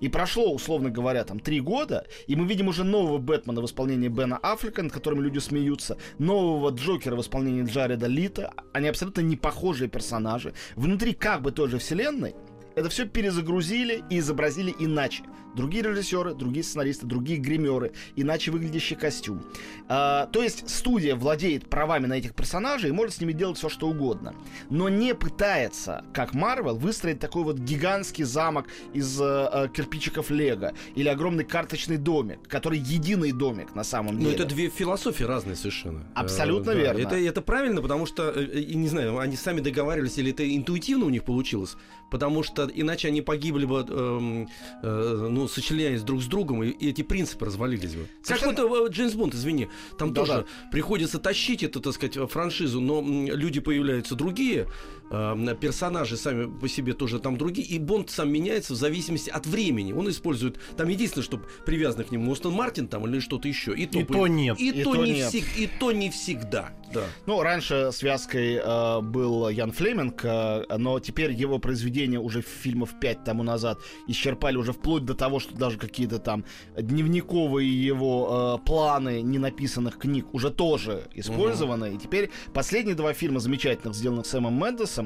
И 0.00 0.08
прошло, 0.08 0.52
условно 0.52 0.90
говоря, 0.90 1.24
там 1.24 1.40
три 1.40 1.60
года, 1.60 2.06
и 2.26 2.36
мы 2.36 2.46
видим 2.46 2.68
уже 2.68 2.84
нового 2.84 3.18
Бэтмена 3.18 3.60
в 3.60 3.66
исполнении 3.66 4.08
Бена 4.08 4.38
Аффлека, 4.38 4.82
над 4.82 4.92
которым 4.92 5.22
люди 5.22 5.38
смеются, 5.38 5.96
нового 6.18 6.70
Джокера 6.70 7.16
в 7.16 7.20
исполнении 7.20 7.64
Джареда 7.64 8.06
Лита. 8.06 8.52
Они 8.72 8.88
абсолютно 8.88 9.20
не 9.20 9.36
похожие 9.36 9.88
персонажи. 9.88 10.54
Внутри 10.74 11.12
как 11.12 11.42
бы 11.42 11.52
той 11.52 11.68
же 11.68 11.78
вселенной 11.78 12.34
это 12.74 12.88
все 12.88 13.06
перезагрузили 13.06 14.02
и 14.10 14.18
изобразили 14.18 14.74
иначе. 14.78 15.24
Другие 15.56 15.82
режиссеры, 15.82 16.32
другие 16.34 16.62
сценаристы, 16.62 17.06
другие 17.06 17.38
гримеры, 17.40 17.90
иначе 18.14 18.52
выглядящий 18.52 18.94
костюм. 18.94 19.42
А, 19.88 20.26
то 20.26 20.44
есть 20.44 20.68
студия 20.70 21.16
владеет 21.16 21.68
правами 21.68 22.06
на 22.06 22.14
этих 22.14 22.36
персонажей 22.36 22.90
и 22.90 22.92
может 22.92 23.16
с 23.16 23.20
ними 23.20 23.32
делать 23.32 23.58
все, 23.58 23.68
что 23.68 23.88
угодно. 23.88 24.34
Но 24.70 24.88
не 24.88 25.12
пытается, 25.12 26.04
как 26.14 26.34
Марвел, 26.34 26.76
выстроить 26.76 27.18
такой 27.18 27.42
вот 27.42 27.58
гигантский 27.58 28.22
замок 28.22 28.66
из 28.94 29.20
э, 29.20 29.24
э, 29.52 29.68
кирпичиков 29.74 30.30
Лего 30.30 30.72
или 30.94 31.08
огромный 31.08 31.42
карточный 31.44 31.96
домик, 31.96 32.46
который 32.46 32.78
единый 32.78 33.32
домик 33.32 33.74
на 33.74 33.82
самом 33.82 34.14
Ну, 34.14 34.20
деле. 34.20 34.34
это 34.34 34.44
две 34.44 34.68
философии 34.68 35.24
разные 35.24 35.56
совершенно. 35.56 36.06
Абсолютно 36.14 36.70
Э, 36.70 36.74
да, 36.74 36.80
верно. 36.80 36.98
Это, 37.00 37.16
это 37.16 37.42
правильно, 37.42 37.82
потому 37.82 38.06
что, 38.06 38.30
э, 38.30 38.44
э, 38.44 38.72
не 38.74 38.86
знаю, 38.86 39.18
они 39.18 39.34
сами 39.34 39.60
договаривались, 39.60 40.16
или 40.18 40.30
это 40.30 40.48
интуитивно 40.48 41.06
у 41.06 41.10
них 41.10 41.24
получилось, 41.24 41.76
потому 42.10 42.42
что 42.42 42.70
иначе 42.74 43.08
они 43.08 43.22
погибли 43.22 43.64
бы, 43.64 43.86
эм, 43.88 44.48
э, 44.82 45.28
ну, 45.30 45.48
сочленяясь 45.48 46.02
друг 46.02 46.22
с 46.22 46.26
другом, 46.26 46.62
и, 46.62 46.70
и 46.70 46.90
эти 46.90 47.02
принципы 47.02 47.46
развалились 47.46 47.94
бы. 47.94 48.06
Как 48.24 48.42
вот 48.42 48.58
э, 48.58 48.90
Джеймс 48.90 49.14
Бонд, 49.14 49.34
извини, 49.34 49.68
там 49.98 50.12
Да-да. 50.12 50.26
тоже 50.26 50.46
приходится 50.72 51.18
тащить 51.18 51.62
эту, 51.62 51.80
так 51.80 51.94
сказать, 51.94 52.30
франшизу, 52.30 52.80
но 52.80 53.00
люди 53.02 53.60
появляются 53.60 54.14
другие, 54.14 54.66
э, 55.10 55.54
персонажи 55.60 56.16
сами 56.16 56.46
по 56.46 56.68
себе 56.68 56.92
тоже 56.92 57.18
там 57.18 57.36
другие, 57.36 57.66
и 57.66 57.78
Бонд 57.78 58.10
сам 58.10 58.30
меняется 58.30 58.74
в 58.74 58.76
зависимости 58.76 59.30
от 59.30 59.46
времени. 59.46 59.92
Он 59.92 60.08
использует, 60.08 60.58
там 60.76 60.88
единственное, 60.88 61.24
что 61.24 61.40
привязано 61.66 62.04
к 62.04 62.10
нему 62.10 62.30
Остон 62.30 62.52
Мартин 62.52 62.88
там 62.88 63.06
или 63.06 63.20
что-то 63.20 63.48
еще. 63.48 63.74
И 63.74 63.86
то, 63.86 63.98
И 64.00 64.04
то 64.04 64.26
нет. 64.26 64.58
И, 64.60 64.70
И 64.70 64.82
то, 64.84 64.94
то 64.94 65.04
не 65.04 65.12
нет. 65.12 65.32
всег- 65.32 65.56
и 65.56 65.66
то 65.78 65.92
не 65.92 66.10
всегда. 66.10 66.70
Да. 66.92 67.04
Ну, 67.26 67.40
раньше 67.42 67.90
связкой 67.92 68.54
э, 68.62 69.00
был 69.00 69.48
Ян 69.48 69.70
Флеминг, 69.72 70.24
э, 70.24 70.64
но 70.76 70.98
теперь 71.00 71.32
его 71.32 71.58
произведения 71.58 72.18
уже 72.18 72.42
фильмов 72.42 72.98
пять 73.00 73.22
тому 73.24 73.42
назад 73.44 73.78
исчерпали 74.08 74.56
уже 74.56 74.72
вплоть 74.72 75.04
до 75.04 75.14
того, 75.14 75.38
что 75.38 75.54
даже 75.54 75.78
какие-то 75.78 76.18
там 76.18 76.44
дневниковые 76.76 77.68
его 77.86 78.58
э, 78.60 78.66
планы 78.66 79.22
ненаписанных 79.22 79.98
книг 79.98 80.26
уже 80.34 80.50
тоже 80.50 81.04
использованы. 81.14 81.94
И 81.94 81.98
теперь 81.98 82.30
последние 82.52 82.94
два 82.96 83.12
фильма 83.12 83.40
замечательных, 83.40 83.94
сделанных 83.94 84.26
Сэмом 84.26 84.54
Мендесом, 84.60 84.99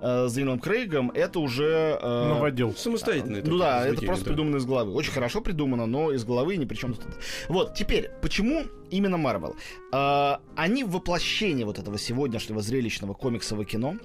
э, 0.00 0.26
с 0.28 0.32
Дэниелом 0.34 0.58
Крейгом, 0.58 1.10
это 1.10 1.38
уже... 1.40 1.98
э, 2.00 2.28
Новодел. 2.28 2.74
Самостоятельное. 2.74 3.42
ну 3.44 3.58
да, 3.58 3.86
это 3.86 4.02
просто 4.04 4.24
да. 4.24 4.30
придумано 4.30 4.56
из 4.56 4.64
головы. 4.66 4.92
Очень 4.92 5.12
хорошо 5.12 5.40
придумано, 5.40 5.86
но 5.86 6.12
из 6.12 6.24
головы 6.24 6.56
ни 6.56 6.64
при 6.64 6.76
чем 6.76 6.94
тут. 6.94 7.06
это. 7.06 7.16
Вот, 7.48 7.74
теперь, 7.74 8.10
почему 8.22 8.64
именно 8.90 9.16
Марвел? 9.16 9.56
А, 9.92 10.40
они 10.56 10.84
воплощение 10.84 11.64
вот 11.66 11.78
этого 11.78 11.98
сегодняшнего 11.98 12.60
зрелищного 12.60 13.14
комиксового 13.14 13.64
кино. 13.64 13.96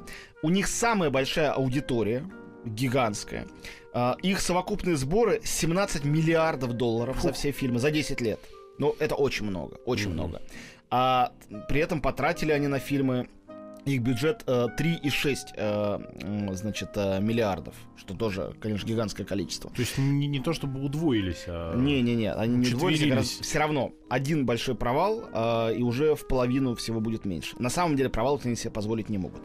У 0.43 0.49
них 0.49 0.67
самая 0.67 1.09
большая 1.09 1.51
аудитория, 1.51 2.23
гигантская. 2.65 3.47
А, 3.93 4.15
их 4.21 4.39
совокупные 4.39 4.95
сборы 4.95 5.41
17 5.43 6.05
миллиардов 6.05 6.73
долларов 6.73 7.21
за 7.21 7.33
все 7.33 7.51
фильмы, 7.51 7.79
за 7.79 7.91
10 7.91 8.21
лет. 8.21 8.39
Ну, 8.77 8.95
это 8.99 9.15
очень 9.15 9.45
много, 9.45 9.75
очень 9.85 10.07
Мгм. 10.09 10.13
много. 10.13 10.41
А 10.89 11.31
при 11.69 11.79
этом 11.81 12.01
потратили 12.01 12.51
они 12.51 12.67
на 12.67 12.79
фильмы 12.79 13.27
их 13.85 14.01
бюджет 14.01 14.43
э, 14.45 14.67
3,6 14.77 15.37
э, 15.55 16.55
значит, 16.55 16.89
э, 16.95 17.19
миллиардов, 17.19 17.73
что 17.97 18.13
тоже, 18.13 18.53
конечно, 18.59 18.87
гигантское 18.87 19.25
количество. 19.25 19.71
То 19.71 19.81
есть 19.81 19.97
не, 19.97 20.27
не 20.27 20.39
то 20.39 20.53
чтобы 20.53 20.83
удвоились, 20.83 21.45
а... 21.47 21.75
Не-не-не, 21.75 22.31
они 22.31 22.57
не 22.57 22.67
Учетверились. 22.67 23.39
Все 23.41 23.59
равно 23.59 23.91
один 24.09 24.45
большой 24.45 24.75
провал, 24.75 25.23
э, 25.33 25.75
и 25.77 25.81
уже 25.81 26.15
в 26.15 26.27
половину 26.27 26.75
всего 26.75 26.99
будет 26.99 27.25
меньше. 27.25 27.55
На 27.57 27.69
самом 27.69 27.95
деле 27.95 28.09
провал 28.09 28.39
они 28.43 28.55
себе 28.55 28.71
позволить 28.71 29.09
не 29.09 29.17
могут. 29.17 29.41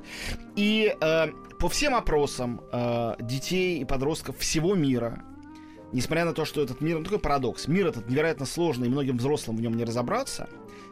И 0.54 0.94
э, 1.00 1.26
по 1.58 1.68
всем 1.68 1.94
опросам 1.94 2.60
э, 2.72 3.14
детей 3.20 3.80
и 3.80 3.84
подростков 3.84 4.38
всего 4.38 4.74
мира, 4.74 5.22
несмотря 5.92 6.26
на 6.26 6.34
то, 6.34 6.44
что 6.44 6.62
этот 6.62 6.82
мир, 6.82 6.98
ну 6.98 7.04
такой 7.04 7.20
парадокс, 7.20 7.68
мир 7.68 7.86
этот 7.86 8.10
невероятно 8.10 8.44
сложный, 8.44 8.88
и 8.88 8.90
многим 8.90 9.16
взрослым 9.16 9.56
в 9.56 9.62
нем 9.62 9.74
не 9.74 9.84
разобраться, 9.84 10.48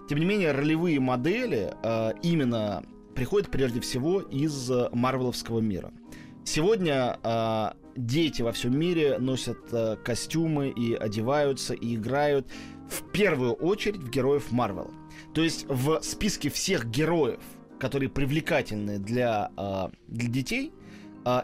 тем 0.08 0.18
не 0.18 0.24
менее 0.24 0.52
ролевые 0.52 0.98
модели 0.98 1.74
э, 1.82 2.12
именно 2.22 2.82
приходят 3.14 3.50
прежде 3.50 3.80
всего 3.80 4.20
из 4.20 4.70
э, 4.70 4.88
марвеловского 4.92 5.60
мира. 5.60 5.92
Сегодня 6.44 7.18
э, 7.22 7.70
дети 7.96 8.42
во 8.42 8.52
всем 8.52 8.78
мире 8.78 9.18
носят 9.18 9.58
э, 9.72 9.96
костюмы 10.04 10.68
и 10.68 10.94
одеваются 10.94 11.74
и 11.74 11.94
играют 11.94 12.46
в 12.88 13.10
первую 13.12 13.54
очередь 13.54 14.02
в 14.02 14.10
героев 14.10 14.52
Марвела. 14.52 14.90
То 15.32 15.42
есть 15.42 15.66
в 15.68 16.00
списке 16.02 16.50
всех 16.50 16.86
героев, 16.86 17.40
которые 17.78 18.10
привлекательны 18.10 18.98
для, 18.98 19.50
э, 19.56 19.88
для 20.08 20.28
детей, 20.28 20.72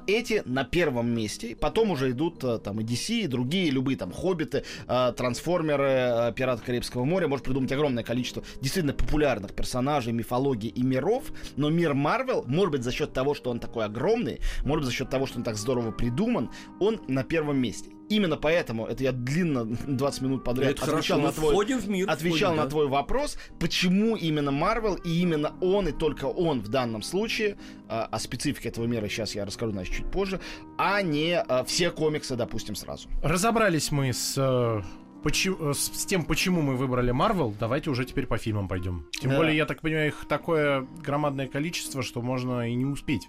эти 0.07 0.43
на 0.45 0.65
первом 0.65 1.11
месте. 1.15 1.57
Потом 1.57 1.91
уже 1.91 2.11
идут 2.11 2.43
э, 2.45 2.59
там 2.59 2.81
и 2.81 2.85
DC, 2.85 3.23
и 3.23 3.27
другие, 3.27 3.71
любые 3.71 3.97
там 3.97 4.13
Хоббиты, 4.13 4.65
э, 4.87 5.13
Трансформеры, 5.17 5.85
э, 5.85 6.33
Пираты 6.35 6.63
Карибского 6.63 7.05
моря. 7.05 7.29
Можно 7.29 7.45
придумать 7.45 7.73
огромное 7.73 8.05
количество 8.05 8.43
действительно 8.61 8.95
популярных 8.95 9.55
персонажей, 9.55 10.13
мифологии 10.13 10.69
и 10.69 10.83
миров. 10.83 11.33
Но 11.57 11.71
мир 11.71 11.95
Марвел, 11.95 12.45
может 12.47 12.73
быть, 12.73 12.83
за 12.83 12.93
счет 12.93 13.13
того, 13.13 13.35
что 13.35 13.51
он 13.51 13.61
такой 13.61 13.85
огромный, 13.85 14.41
может 14.65 14.85
быть, 14.85 14.91
за 14.91 14.93
счет 14.93 15.11
того, 15.11 15.27
что 15.27 15.39
он 15.39 15.45
так 15.45 15.57
здорово 15.57 15.93
придуман, 15.93 16.51
он 16.79 17.01
на 17.09 17.25
первом 17.25 17.59
месте. 17.59 17.91
Именно 18.11 18.37
поэтому, 18.37 18.87
это 18.87 19.05
я 19.05 19.13
длинно 19.13 19.65
20 19.87 20.23
минут 20.23 20.45
подряд 20.45 20.73
Это 20.73 20.83
отвечал 20.83 21.21
хорошо, 21.21 21.43
на 21.43 21.53
твой 21.53 21.67
в 21.77 21.89
мир. 21.89 22.11
отвечал 22.11 22.51
входим, 22.51 22.57
на 22.57 22.65
да. 22.65 22.71
твой 22.71 22.89
вопрос, 22.89 23.39
почему 23.61 24.17
именно 24.17 24.51
Марвел 24.51 24.97
и 24.97 25.21
именно 25.21 25.55
он 25.61 25.89
и 25.89 25.93
только 25.93 26.25
он 26.25 26.61
в 26.61 26.69
данном 26.69 27.03
случае, 27.03 27.57
а, 27.89 28.05
о 28.11 28.19
специфике 28.19 28.69
этого 28.69 28.85
мира 28.87 29.07
сейчас 29.09 29.35
я 29.37 29.45
расскажу, 29.45 29.71
значит, 29.73 29.95
чуть 29.95 30.11
позже, 30.11 30.41
а 30.77 31.01
не 31.03 31.39
а, 31.41 31.65
все 31.65 31.91
комиксы, 31.91 32.35
допустим, 32.35 32.75
сразу. 32.75 33.09
Разобрались 33.23 33.93
мы 33.93 34.13
с, 34.13 34.35
э, 34.37 34.83
почи- 35.23 35.57
э, 35.57 35.73
с, 35.73 36.01
с 36.01 36.05
тем, 36.07 36.25
почему 36.25 36.63
мы 36.63 36.77
выбрали 36.77 37.13
Марвел. 37.13 37.55
Давайте 37.61 37.91
уже 37.91 38.05
теперь 38.05 38.27
по 38.27 38.39
фильмам 38.39 38.67
пойдем. 38.67 39.07
Тем 39.21 39.31
Да. 39.31 39.37
более, 39.37 39.57
я 39.57 39.67
так 39.67 39.81
понимаю, 39.83 40.09
их 40.09 40.27
такое 40.29 40.87
громадное 41.01 41.47
количество, 41.47 42.03
что 42.03 42.23
можно 42.23 42.69
и 42.69 42.75
не 42.75 42.85
успеть. 42.85 43.29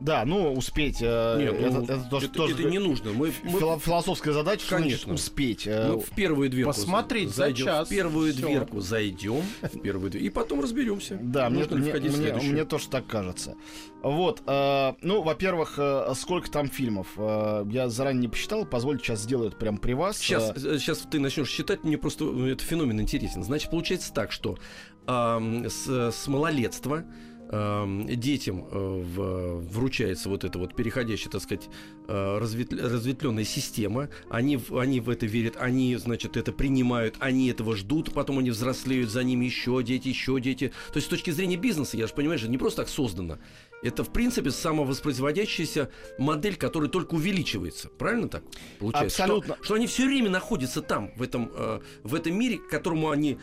Да, 0.00 0.24
ну, 0.24 0.52
успеть, 0.54 0.98
э, 1.00 1.36
Нет, 1.38 1.54
это, 1.54 1.70
ну, 1.78 1.82
это 1.84 2.04
тоже, 2.10 2.26
это- 2.26 2.34
тоже 2.34 2.54
это 2.54 2.64
не 2.64 2.78
нужно. 2.78 3.12
Мы, 3.12 3.32
мы- 3.44 3.58
фило- 3.60 3.78
философская 3.78 4.34
задача, 4.34 4.64
что 4.66 4.76
значит 4.76 4.90
Конечно. 4.90 5.14
успеть. 5.14 5.66
э, 5.66 5.92
мы 5.92 6.00
в 6.00 6.10
первую 6.10 6.50
дверку 6.50 6.72
Посмотреть 6.72 7.28
за 7.30 7.34
зайдем, 7.36 7.64
час. 7.66 7.88
В 7.88 7.90
первую 7.90 8.32
Всё. 8.32 8.46
дверку 8.46 8.80
зайдем, 8.80 9.42
в 9.62 9.78
первую 9.80 10.10
дверь, 10.10 10.24
и 10.24 10.30
потом 10.30 10.60
разберемся. 10.60 11.18
Да, 11.22 11.48
мне, 11.50 11.64
мне- 11.70 11.90
входить 11.90 12.12
в 12.12 12.18
мне- 12.20 12.32
мне 12.52 12.64
тоже 12.64 12.88
так 12.88 13.06
кажется. 13.06 13.54
Вот, 14.02 14.42
э, 14.46 14.94
ну, 15.02 15.22
во-первых, 15.22 15.74
э, 15.78 16.12
сколько 16.16 16.50
там 16.50 16.68
фильмов? 16.68 17.06
Э, 17.16 17.64
я 17.70 17.88
заранее 17.88 18.22
не 18.22 18.28
посчитал, 18.28 18.64
позвольте 18.66 19.04
сейчас 19.04 19.22
сделаю 19.22 19.48
это 19.48 19.56
прямо 19.56 19.78
при 19.78 19.92
вас. 19.92 20.18
Сейчас, 20.18 20.50
Э, 20.50 20.74
э, 20.74 20.78
сейчас 20.78 20.98
ты 21.10 21.20
начнешь 21.20 21.48
считать, 21.48 21.84
мне 21.84 21.96
просто 21.98 22.24
э, 22.24 22.52
этот 22.52 22.66
феномен 22.66 23.00
интересен. 23.00 23.44
Значит, 23.44 23.70
получается 23.70 24.12
так, 24.12 24.32
что 24.32 24.58
ам, 25.06 25.66
с, 25.66 25.88
с 26.12 26.26
малолетства 26.28 27.04
ам, 27.52 28.06
детям 28.08 28.66
э, 28.70 28.76
в- 29.14 29.60
вручается 29.70 30.28
вот 30.28 30.42
эта 30.44 30.58
вот 30.58 30.74
переходящая, 30.74 31.30
так 31.30 31.42
сказать, 31.42 31.68
э, 32.08 32.12
разветл- 32.40 32.80
разветвленная 32.80 33.44
система. 33.44 34.08
Они, 34.30 34.58
они 34.70 35.00
в 35.00 35.10
это 35.10 35.26
верят, 35.26 35.56
они, 35.58 35.94
значит, 35.96 36.36
это 36.36 36.50
принимают, 36.52 37.16
они 37.20 37.48
этого 37.48 37.76
ждут, 37.76 38.12
потом 38.14 38.38
они 38.38 38.50
взрослеют, 38.50 39.10
за 39.10 39.22
ними 39.22 39.44
еще 39.44 39.82
дети, 39.82 40.08
еще 40.08 40.40
дети. 40.40 40.72
То 40.92 40.96
есть 40.96 41.06
с 41.06 41.10
точки 41.10 41.30
зрения 41.30 41.56
бизнеса, 41.56 41.96
я 41.96 42.06
же 42.06 42.14
понимаю, 42.14 42.38
что 42.38 42.48
не 42.48 42.58
просто 42.58 42.82
так 42.82 42.88
создано. 42.88 43.38
Это, 43.82 44.04
в 44.04 44.12
принципе, 44.12 44.50
самовоспроизводящаяся 44.50 45.90
модель, 46.18 46.56
которая 46.56 46.88
только 46.88 47.14
увеличивается. 47.14 47.88
Правильно 47.88 48.28
так 48.28 48.44
получается? 48.78 49.24
Абсолютно. 49.24 49.54
Что, 49.56 49.64
что 49.64 49.74
они 49.74 49.86
все 49.86 50.06
время 50.06 50.30
находятся 50.30 50.82
там, 50.82 51.10
в 51.16 51.22
этом, 51.22 51.50
э, 51.54 51.80
в 52.04 52.14
этом 52.14 52.38
мире, 52.38 52.58
к 52.58 52.68
которому 52.68 53.10
они 53.10 53.38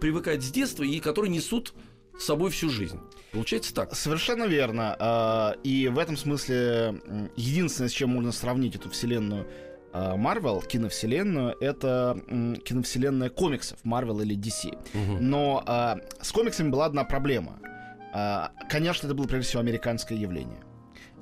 привыкают 0.00 0.42
с 0.42 0.50
детства 0.50 0.84
и 0.84 1.00
который 1.00 1.28
несут 1.28 1.74
с 2.20 2.24
собой 2.24 2.50
всю 2.50 2.68
жизнь. 2.68 3.00
Получается 3.32 3.74
так. 3.74 3.94
Совершенно 3.94 4.44
верно. 4.44 4.96
А, 4.98 5.56
И 5.64 5.88
в 5.88 5.98
этом 5.98 6.16
смысле 6.16 7.00
единственное, 7.36 7.88
с 7.88 7.92
чем 7.92 8.10
можно 8.10 8.32
сравнить 8.32 8.76
эту 8.76 8.90
вселенную 8.90 9.48
а, 9.92 10.16
Марвел, 10.16 10.60
киновселенную, 10.60 11.56
это 11.60 12.20
киновселенная 12.64 13.30
комиксов 13.30 13.78
Марвел 13.84 14.20
или 14.20 14.36
DC. 14.36 14.78
Мгм. 14.92 15.30
Но 15.30 15.62
а, 15.66 15.98
с 16.20 16.30
комиксами 16.32 16.68
была 16.68 16.86
одна 16.86 17.04
проблема. 17.04 17.58
Конечно, 18.68 19.06
это 19.06 19.14
было 19.14 19.28
прежде 19.28 19.48
всего 19.50 19.60
американское 19.60 20.18
явление. 20.18 20.64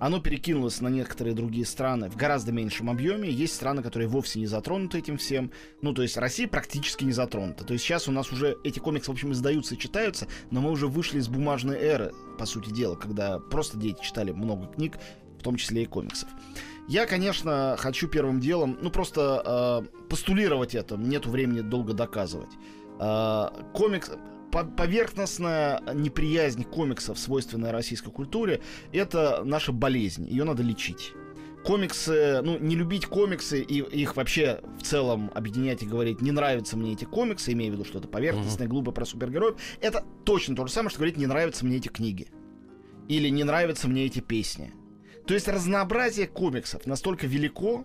Оно 0.00 0.20
перекинулось 0.20 0.80
на 0.80 0.88
некоторые 0.88 1.34
другие 1.34 1.66
страны 1.66 2.08
в 2.08 2.16
гораздо 2.16 2.52
меньшем 2.52 2.88
объеме. 2.90 3.30
Есть 3.30 3.54
страны, 3.54 3.82
которые 3.82 4.08
вовсе 4.08 4.38
не 4.38 4.46
затронуты 4.46 4.98
этим 4.98 5.18
всем. 5.18 5.50
Ну, 5.82 5.92
то 5.92 6.02
есть 6.02 6.16
Россия 6.16 6.46
практически 6.46 7.04
не 7.04 7.12
затронута. 7.12 7.64
То 7.64 7.72
есть 7.72 7.84
сейчас 7.84 8.08
у 8.08 8.12
нас 8.12 8.32
уже 8.32 8.56
эти 8.64 8.78
комиксы, 8.78 9.10
в 9.10 9.14
общем, 9.14 9.32
издаются 9.32 9.74
и 9.74 9.78
читаются, 9.78 10.28
но 10.50 10.60
мы 10.60 10.70
уже 10.70 10.86
вышли 10.86 11.18
из 11.18 11.28
бумажной 11.28 11.78
эры, 11.78 12.12
по 12.38 12.46
сути 12.46 12.70
дела, 12.70 12.94
когда 12.94 13.38
просто 13.38 13.76
дети 13.78 14.00
читали 14.02 14.30
много 14.30 14.68
книг, 14.68 14.98
в 15.38 15.42
том 15.42 15.56
числе 15.56 15.82
и 15.82 15.86
комиксов. 15.86 16.28
Я, 16.88 17.06
конечно, 17.06 17.76
хочу 17.78 18.08
первым 18.08 18.40
делом, 18.40 18.78
ну, 18.80 18.90
просто 18.90 19.84
э, 19.92 20.06
постулировать 20.08 20.74
это. 20.74 20.96
Нету 20.96 21.28
времени 21.28 21.60
долго 21.60 21.92
доказывать. 21.92 22.50
Э, 22.98 23.48
комикс 23.74 24.10
поверхностная 24.50 25.82
неприязнь 25.94 26.64
комиксов, 26.64 27.18
свойственная 27.18 27.72
российской 27.72 28.10
культуре, 28.10 28.60
это 28.92 29.42
наша 29.44 29.72
болезнь. 29.72 30.26
Ее 30.28 30.44
надо 30.44 30.62
лечить. 30.62 31.12
Комиксы, 31.64 32.40
ну, 32.42 32.58
не 32.58 32.76
любить 32.76 33.06
комиксы 33.06 33.60
и 33.60 33.80
их 33.80 34.16
вообще 34.16 34.60
в 34.78 34.82
целом 34.84 35.30
объединять 35.34 35.82
и 35.82 35.86
говорить, 35.86 36.22
не 36.22 36.30
нравятся 36.30 36.76
мне 36.76 36.92
эти 36.92 37.04
комиксы, 37.04 37.52
имея 37.52 37.70
в 37.70 37.74
виду 37.74 37.84
что-то 37.84 38.08
поверхностное, 38.08 38.68
глупое 38.68 38.94
про 38.94 39.04
супергероев, 39.04 39.56
это 39.80 40.04
точно 40.24 40.56
то 40.56 40.66
же 40.66 40.72
самое, 40.72 40.90
что 40.90 41.00
говорить, 41.00 41.16
не 41.16 41.26
нравятся 41.26 41.66
мне 41.66 41.76
эти 41.76 41.88
книги. 41.88 42.28
Или 43.08 43.28
не 43.28 43.44
нравятся 43.44 43.88
мне 43.88 44.06
эти 44.06 44.20
песни. 44.20 44.72
То 45.26 45.34
есть 45.34 45.48
разнообразие 45.48 46.26
комиксов 46.26 46.86
настолько 46.86 47.26
велико, 47.26 47.84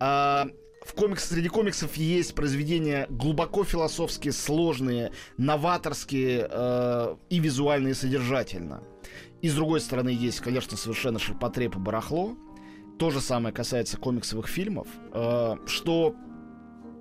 а, 0.00 0.48
в 0.84 0.94
комикс, 0.94 1.28
среди 1.28 1.48
комиксов 1.48 1.96
есть 1.96 2.34
произведения 2.34 3.06
глубоко 3.08 3.64
философские, 3.64 4.32
сложные, 4.32 5.12
новаторские 5.38 6.48
э, 6.50 7.16
и 7.30 7.38
визуально 7.38 7.94
содержательно. 7.94 8.82
И 9.42 9.48
с 9.48 9.54
другой 9.54 9.80
стороны 9.80 10.10
есть, 10.10 10.40
конечно, 10.40 10.76
совершенно 10.76 11.18
ширпотреб 11.18 11.76
и 11.76 11.78
барахло. 11.78 12.36
То 12.98 13.10
же 13.10 13.20
самое 13.20 13.54
касается 13.54 13.96
комиксовых 13.96 14.48
фильмов, 14.48 14.86
э, 15.12 15.56
что 15.66 16.14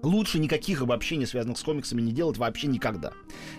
лучше 0.04 0.40
никаких 0.40 0.82
обобщений, 0.82 1.28
связанных 1.28 1.58
с 1.58 1.64
комиксами, 1.64 2.02
не 2.02 2.12
делать 2.12 2.38
вообще 2.38 2.68
никогда. 2.68 3.14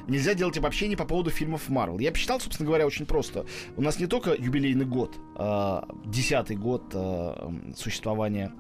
Нельзя 0.09 0.35
делать 0.35 0.57
обобщений 0.57 0.97
по 0.97 1.05
поводу 1.05 1.31
фильмов 1.31 1.69
Марвел. 1.69 1.99
Я 1.99 2.12
посчитал, 2.12 2.41
собственно 2.41 2.67
говоря, 2.67 2.87
очень 2.87 3.07
просто. 3.07 3.47
У 3.76 3.83
нас 3.83 3.99
не 3.99 4.07
только 4.07 4.35
юбилейный 4.35 4.87
год, 4.87 5.17
э, 5.37 5.83
десятый 6.07 6.57
год 6.57 6.85
э, 6.95 7.73
существования 7.76 8.52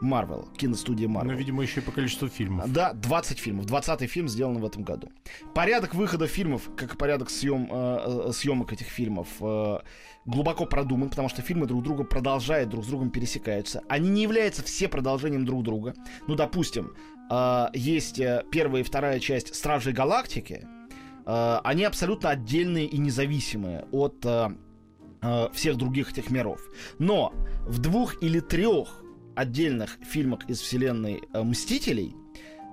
Марвел, 0.00 0.48
киностудии 0.56 1.06
Марвел. 1.06 1.32
Ну, 1.32 1.38
видимо, 1.38 1.62
еще 1.62 1.80
и 1.80 1.82
по 1.82 1.90
количеству 1.90 2.28
фильмов. 2.28 2.72
Да, 2.72 2.92
20 2.92 3.38
фильмов. 3.38 3.66
20 3.66 4.10
фильм 4.10 4.28
сделан 4.28 4.58
в 4.58 4.64
этом 4.64 4.84
году. 4.84 5.10
Порядок 5.54 5.94
выхода 5.94 6.26
фильмов, 6.26 6.70
как 6.76 6.94
и 6.94 6.96
порядок 6.96 7.30
съем, 7.30 7.68
э, 7.70 8.28
э, 8.28 8.32
съемок 8.32 8.72
этих 8.72 8.86
фильмов, 8.86 9.28
э, 9.40 9.78
глубоко 10.24 10.66
продуман, 10.66 11.10
потому 11.10 11.28
что 11.28 11.42
фильмы 11.42 11.66
друг 11.66 11.82
друга 11.82 12.04
продолжают, 12.04 12.70
друг 12.70 12.84
с 12.84 12.88
другом 12.88 13.10
пересекаются. 13.10 13.82
Они 13.88 14.08
не 14.08 14.22
являются 14.22 14.62
все 14.62 14.88
продолжением 14.88 15.44
друг 15.44 15.64
друга. 15.64 15.94
Ну, 16.28 16.34
допустим, 16.36 16.94
э, 17.30 17.66
есть 17.74 18.20
э, 18.20 18.44
первая 18.52 18.82
и 18.82 18.84
вторая 18.84 19.18
часть 19.18 19.54
Стражей 19.54 19.92
Галактики. 19.92 20.66
Э, 21.26 21.58
они 21.64 21.84
абсолютно 21.84 22.30
отдельные 22.30 22.86
и 22.86 22.98
независимые 22.98 23.86
от 23.90 24.24
э, 24.24 24.50
всех 25.52 25.76
других 25.76 26.12
этих 26.12 26.30
миров. 26.30 26.60
Но 26.98 27.32
в 27.66 27.80
двух 27.80 28.22
или 28.22 28.38
трех 28.38 29.02
отдельных 29.38 29.98
фильмах 30.02 30.40
из 30.48 30.60
вселенной 30.60 31.22
э, 31.32 31.42
Мстителей 31.42 32.14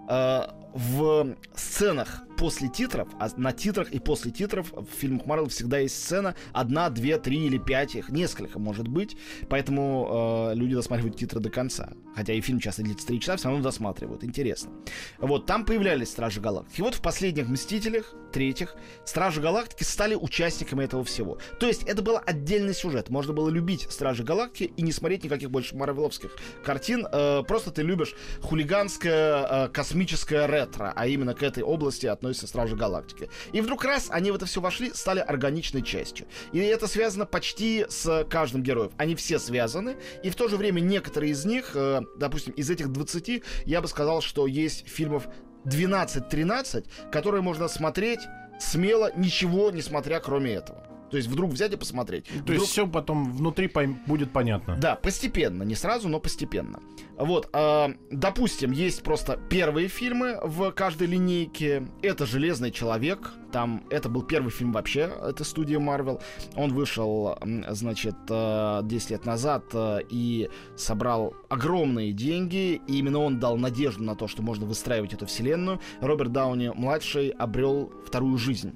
э, 0.09 0.41
в 0.73 1.35
сценах 1.53 2.23
после 2.37 2.69
титров, 2.69 3.07
а 3.19 3.29
на 3.37 3.51
титрах 3.51 3.91
и 3.91 3.99
после 3.99 4.31
титров 4.31 4.71
в 4.71 4.85
фильмах 4.85 5.25
Марвел 5.25 5.47
всегда 5.47 5.79
есть 5.79 5.95
сцена 5.95 6.35
одна, 6.53 6.89
две, 6.89 7.17
три 7.17 7.45
или 7.45 7.57
пять 7.57 7.95
их, 7.95 8.09
несколько 8.09 8.59
может 8.59 8.87
быть, 8.87 9.17
поэтому 9.49 10.51
э, 10.51 10.55
люди 10.55 10.75
досматривают 10.75 11.17
титры 11.17 11.39
до 11.39 11.49
конца. 11.49 11.93
Хотя 12.15 12.33
и 12.33 12.41
фильм 12.41 12.59
часто 12.59 12.83
длится 12.83 13.05
три 13.07 13.19
часа, 13.19 13.37
все 13.37 13.49
равно 13.49 13.63
досматривают, 13.63 14.23
интересно. 14.23 14.71
Вот, 15.19 15.45
там 15.45 15.65
появлялись 15.65 16.09
Стражи 16.09 16.39
Галактики. 16.39 16.79
И 16.79 16.81
вот 16.81 16.95
в 16.95 17.01
последних 17.01 17.49
Мстителях, 17.49 18.13
третьих, 18.31 18.75
Стражи 19.03 19.41
Галактики 19.41 19.83
стали 19.83 20.15
участниками 20.15 20.83
этого 20.83 21.03
всего. 21.03 21.37
То 21.59 21.67
есть 21.67 21.83
это 21.83 22.01
был 22.01 22.19
отдельный 22.25 22.73
сюжет. 22.73 23.09
Можно 23.09 23.33
было 23.33 23.49
любить 23.49 23.87
Стражи 23.89 24.23
Галактики 24.23 24.71
и 24.75 24.81
не 24.81 24.91
смотреть 24.91 25.25
никаких 25.25 25.51
больше 25.51 25.75
марвеловских 25.75 26.35
картин. 26.63 27.05
Э, 27.11 27.43
просто 27.43 27.71
ты 27.71 27.81
любишь 27.81 28.15
хулиганское 28.41 29.65
э, 29.65 29.69
космическое 29.69 30.47
ретро, 30.47 30.93
а 30.95 31.07
именно 31.07 31.33
к 31.33 31.43
этой 31.43 31.63
области 31.63 32.05
относятся 32.25 32.47
Стражи 32.47 32.75
Галактики. 32.75 33.29
И 33.53 33.61
вдруг 33.61 33.85
раз 33.85 34.07
они 34.09 34.31
в 34.31 34.35
это 34.35 34.45
все 34.45 34.61
вошли, 34.61 34.91
стали 34.93 35.19
органичной 35.19 35.81
частью. 35.81 36.27
И 36.51 36.59
это 36.59 36.87
связано 36.87 37.25
почти 37.25 37.85
с 37.87 38.25
каждым 38.29 38.63
героем. 38.63 38.91
Они 38.97 39.15
все 39.15 39.39
связаны, 39.39 39.95
и 40.23 40.29
в 40.29 40.35
то 40.35 40.47
же 40.47 40.57
время 40.57 40.79
некоторые 40.79 41.31
из 41.31 41.45
них, 41.45 41.71
э, 41.75 42.01
допустим, 42.17 42.53
из 42.53 42.69
этих 42.69 42.91
20, 42.91 43.43
я 43.65 43.81
бы 43.81 43.87
сказал, 43.87 44.21
что 44.21 44.47
есть 44.47 44.87
фильмов 44.87 45.27
12-13, 45.65 46.85
которые 47.11 47.41
можно 47.41 47.67
смотреть 47.67 48.21
смело, 48.59 49.11
ничего 49.15 49.71
не 49.71 49.81
смотря 49.81 50.19
кроме 50.19 50.53
этого. 50.53 50.94
То 51.15 51.17
есть 51.17 51.29
вдруг 51.29 51.51
взять 51.51 51.71
и 51.71 51.77
посмотреть. 51.77 52.25
То 52.25 52.33
Вдруг- 52.39 52.59
есть 52.59 52.71
все 52.73 52.85
потом 52.85 53.31
внутри 53.31 53.67
пойм- 53.67 53.95
будет 54.05 54.33
понятно. 54.33 54.75
да, 54.75 54.95
постепенно, 54.97 55.63
не 55.63 55.73
сразу, 55.73 56.09
но 56.09 56.19
постепенно. 56.19 56.81
Вот, 57.17 57.47
а, 57.53 57.91
допустим, 58.11 58.73
есть 58.73 59.01
просто 59.01 59.39
первые 59.49 59.87
фильмы 59.87 60.37
в 60.43 60.71
каждой 60.71 61.07
линейке. 61.07 61.87
Это 62.01 62.25
Железный 62.25 62.69
человек. 62.69 63.31
Там 63.53 63.85
это 63.89 64.09
был 64.09 64.23
первый 64.23 64.49
фильм 64.51 64.73
вообще 64.73 65.09
этой 65.25 65.45
студии 65.45 65.77
Marvel. 65.77 66.21
Он 66.57 66.73
вышел, 66.73 67.37
значит, 67.69 68.15
э, 68.29 68.81
10 68.83 69.11
лет 69.11 69.25
назад 69.25 69.63
э, 69.71 69.99
и 70.09 70.49
собрал 70.75 71.33
огромные 71.47 72.11
деньги. 72.11 72.81
И 72.89 72.97
именно 72.97 73.19
он 73.19 73.39
дал 73.39 73.55
надежду 73.55 74.03
на 74.03 74.15
то, 74.15 74.27
что 74.27 74.41
можно 74.41 74.65
выстраивать 74.65 75.13
эту 75.13 75.25
вселенную. 75.27 75.79
Роберт 76.01 76.33
Дауни 76.33 76.73
младший 76.75 77.29
обрел 77.29 77.93
вторую 78.05 78.37
жизнь 78.37 78.73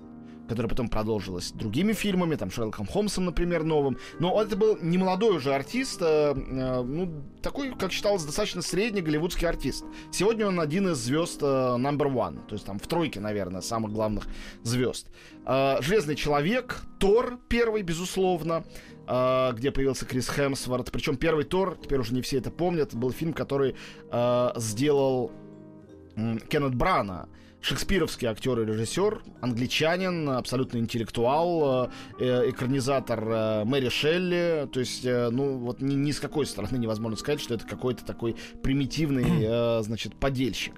которая 0.50 0.70
потом 0.70 0.90
продолжилась 0.90 1.52
другими 1.52 1.94
фильмами, 1.94 2.36
там 2.36 2.50
Шерлоком 2.50 2.88
Холмсом, 2.88 3.26
например, 3.26 3.64
новым. 3.64 3.98
Но 4.20 4.42
это 4.42 4.58
был 4.58 4.78
не 4.82 4.98
молодой 4.98 5.38
уже 5.38 5.54
артист, 5.54 6.00
а, 6.02 6.34
э, 6.34 6.84
ну, 6.84 7.24
такой, 7.42 7.76
как 7.76 7.92
считалось, 7.92 8.24
достаточно 8.24 8.64
средний 8.64 9.02
голливудский 9.02 9.48
артист. 9.48 9.86
Сегодня 10.12 10.48
он 10.48 10.60
один 10.60 10.90
из 10.90 10.98
звезд 10.98 11.42
э, 11.44 11.46
number 11.46 12.12
one, 12.12 12.46
то 12.48 12.56
есть 12.56 12.66
там 12.66 12.80
в 12.80 12.88
тройке, 12.88 13.20
наверное, 13.20 13.62
самых 13.62 13.94
главных 13.94 14.28
звезд. 14.64 15.08
Э, 15.46 15.78
Железный 15.82 16.16
человек, 16.16 16.82
Тор 17.00 17.38
первый, 17.48 17.84
безусловно, 17.84 18.66
э, 19.08 19.52
где 19.54 19.72
появился 19.72 20.06
Крис 20.06 20.30
Хемсворт. 20.30 20.92
Причем 20.92 21.16
первый 21.16 21.46
Тор, 21.46 21.78
теперь 21.82 22.00
уже 22.00 22.16
не 22.16 22.24
все 22.24 22.40
это 22.40 22.50
помнят, 22.50 22.96
был 22.96 23.12
фильм, 23.12 23.34
который 23.34 23.76
э, 24.12 24.50
сделал 24.56 25.32
Кеннет 26.50 26.76
Брана, 26.76 27.30
шекспировский 27.62 28.28
актер 28.28 28.60
и 28.60 28.66
режиссер, 28.66 29.22
англичанин, 29.42 30.30
абсолютно 30.30 30.78
интеллектуал, 30.78 31.86
э, 31.86 31.90
э, 32.20 32.50
экранизатор 32.50 33.24
э, 33.28 33.64
Мэри 33.66 33.90
Шелли. 33.90 34.68
То 34.72 34.80
есть, 34.80 35.06
э, 35.06 35.30
ну, 35.30 35.58
вот 35.58 35.82
ни, 35.82 35.96
ни 35.96 36.12
с 36.12 36.20
какой 36.20 36.46
стороны 36.46 36.78
невозможно 36.78 37.18
сказать, 37.18 37.42
что 37.42 37.54
это 37.56 37.66
какой-то 37.66 38.06
такой 38.06 38.36
примитивный, 38.64 39.26
э, 39.46 39.82
значит, 39.84 40.16
подельщик. 40.16 40.74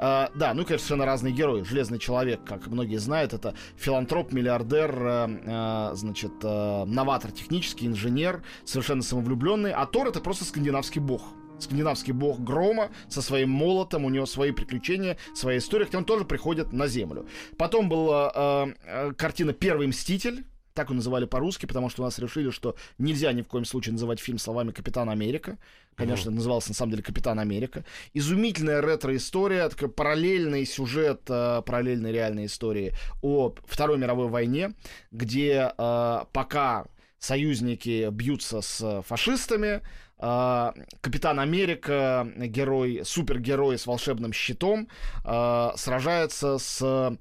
Э, 0.00 0.28
да, 0.34 0.52
ну 0.54 0.62
и, 0.62 0.64
конечно, 0.64 0.86
совершенно 0.86 1.06
разные 1.06 1.32
герои. 1.32 1.62
Железный 1.62 1.98
человек, 1.98 2.40
как 2.44 2.66
многие 2.66 2.98
знают, 2.98 3.32
это 3.32 3.54
филантроп, 3.76 4.32
миллиардер, 4.32 4.94
э, 4.94 5.40
э, 5.44 5.90
значит, 5.94 6.42
новатор 6.42 7.30
технический, 7.32 7.86
инженер, 7.86 8.42
совершенно 8.64 9.02
самовлюбленный. 9.02 9.72
А 9.72 9.86
Тор 9.86 10.08
это 10.08 10.20
просто 10.20 10.44
скандинавский 10.44 11.00
бог 11.00 11.22
скандинавский 11.58 12.12
бог 12.12 12.40
грома 12.40 12.90
со 13.08 13.22
своим 13.22 13.50
молотом, 13.50 14.04
у 14.04 14.10
него 14.10 14.26
свои 14.26 14.52
приключения, 14.52 15.16
своя 15.34 15.58
история, 15.58 15.84
хотя 15.86 15.98
он 15.98 16.04
тоже 16.04 16.24
приходит 16.24 16.72
на 16.72 16.86
землю. 16.86 17.26
Потом 17.56 17.88
была 17.88 18.32
э, 18.34 18.74
э, 18.84 19.12
картина 19.12 19.52
«Первый 19.52 19.86
мститель», 19.86 20.44
так 20.76 20.88
его 20.88 20.96
называли 20.96 21.24
по-русски, 21.24 21.64
потому 21.64 21.88
что 21.88 22.02
у 22.02 22.04
нас 22.04 22.18
решили, 22.18 22.50
что 22.50 22.76
нельзя 22.98 23.32
ни 23.32 23.40
в 23.40 23.48
коем 23.48 23.64
случае 23.64 23.94
называть 23.94 24.20
фильм 24.20 24.38
словами 24.38 24.70
«Капитан 24.70 25.08
Америка». 25.08 25.58
Конечно, 25.94 26.30
назывался 26.30 26.68
на 26.68 26.74
самом 26.74 26.90
деле 26.90 27.02
«Капитан 27.02 27.40
Америка». 27.40 27.86
Изумительная 28.12 28.82
ретро-история, 28.82 29.66
такой 29.70 29.88
параллельный 29.88 30.66
сюжет, 30.66 31.22
э, 31.28 31.62
параллельной 31.64 32.12
реальной 32.12 32.44
истории 32.44 32.92
о 33.22 33.54
Второй 33.66 33.96
мировой 33.96 34.28
войне, 34.28 34.74
где 35.10 35.72
э, 35.76 36.18
пока 36.32 36.84
союзники 37.18 38.08
бьются 38.10 38.60
с 38.60 39.02
фашистами, 39.02 39.82
э, 40.18 40.72
Капитан 41.00 41.40
Америка, 41.40 42.26
герой, 42.36 43.02
супергерой 43.04 43.78
с 43.78 43.86
волшебным 43.86 44.32
щитом, 44.32 44.88
э, 45.24 45.70
сражается 45.76 46.58
с 46.58 47.18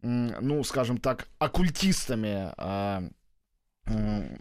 ну, 0.00 0.62
скажем 0.62 0.98
так, 0.98 1.28
оккультистами 1.38 2.52
а, 2.56 3.02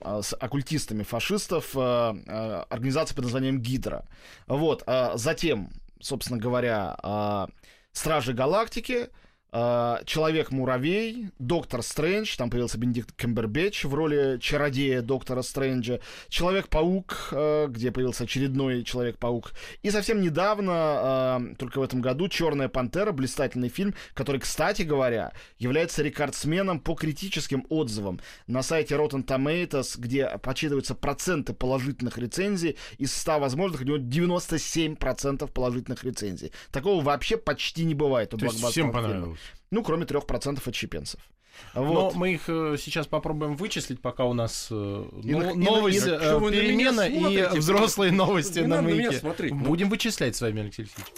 а, 0.02 0.22
с 0.22 0.36
оккультистами 0.36 1.04
фашистов 1.04 1.72
а, 1.76 2.16
а, 2.28 2.66
организации 2.70 3.16
под 3.16 3.26
названием 3.26 3.60
Гидра. 3.60 4.06
Вот. 4.48 4.84
а 4.86 5.18
Затем, 5.18 5.70
собственно 6.00 6.40
говоря, 6.40 6.96
а, 7.02 7.48
Стражи 7.92 8.34
Галактики, 8.34 9.08
а, 9.08 9.27
Человек-муравей, 9.52 11.30
Доктор 11.40 11.82
Стрэндж, 11.82 12.36
там 12.38 12.50
появился 12.50 12.78
Бенедикт 12.78 13.16
Кембербэтч 13.16 13.86
в 13.86 13.94
роли 13.94 14.38
чародея 14.40 15.02
Доктора 15.02 15.42
Стрэнджа, 15.42 16.00
Человек-паук, 16.28 17.30
а, 17.32 17.68
где 17.68 17.92
появился 17.92 18.26
очередной 18.26 18.84
Человек-паук, 18.84 19.54
и 19.84 19.90
совсем 19.90 20.22
недавно, 20.22 20.74
а, 20.74 21.42
только 21.58 21.80
в 21.80 21.82
этом 21.82 22.02
году, 22.02 22.28
Черная 22.28 22.68
пантера, 22.68 23.14
блистательный 23.14 23.70
фильм, 23.70 23.96
который, 24.14 24.42
кстати 24.42 24.82
говоря, 24.82 25.32
является 25.60 26.04
рекордсменом 26.04 26.82
по 26.82 26.94
критическим 26.96 27.66
отзывам 27.70 28.20
на 28.48 28.62
сайте 28.62 28.96
Rotten 28.96 29.26
Tomatoes, 29.26 29.96
где 29.98 30.38
подсчитываются 30.42 30.94
проценты 30.94 31.54
положительных 31.54 32.18
рецензий, 32.18 32.78
из 32.98 33.16
100 33.16 33.40
возможных 33.40 33.82
у 33.82 33.86
него 33.86 33.98
97% 33.98 35.50
положительных 35.52 36.04
рецензий. 36.04 36.52
Такого 36.72 37.02
вообще 37.02 37.38
почти 37.38 37.86
не 37.86 37.94
бывает 37.94 38.34
у 38.34 38.38
блокбастерных 38.38 38.72
всем 38.72 38.92
понравилось. 38.92 39.37
Ну, 39.72 39.84
кроме 39.84 40.06
3% 40.06 40.68
отщепенцев. 40.68 41.20
Но 41.74 41.84
Вот. 41.84 42.16
мы 42.16 42.34
их 42.34 42.44
э, 42.50 42.76
сейчас 42.80 43.08
попробуем 43.08 43.56
вычислить, 43.56 44.00
пока 44.00 44.26
у 44.26 44.34
нас 44.34 44.68
э, 44.70 45.06
И 45.24 45.32
но- 45.32 45.40
на- 45.40 45.50
и 45.52 45.54
на- 45.56 45.66
новость, 45.66 46.06
и 46.06 46.10
на- 46.10 46.14
э, 46.14 46.40
на 46.40 46.52
перемена 46.52 47.02
и 47.08 47.20
смотрите? 47.20 47.50
взрослые 47.60 48.12
новости 48.12 48.60
Не 48.60 48.68
на 48.68 48.76
на 48.78 48.82
маяке. 48.84 49.22
ну. 49.24 49.56
Будем 49.56 49.90
вычислять 49.90 50.36
с 50.36 50.42
вами, 50.42 50.62
Алексей 50.62 50.84
Алексеевич. 50.84 51.14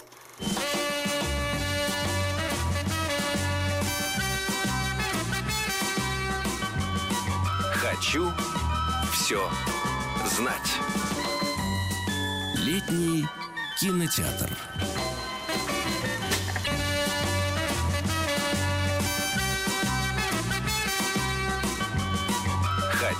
Хочу 7.74 8.30
все 9.12 9.40
знать. 10.36 10.72
Летний 12.56 13.24
кинотеатр. 13.80 14.50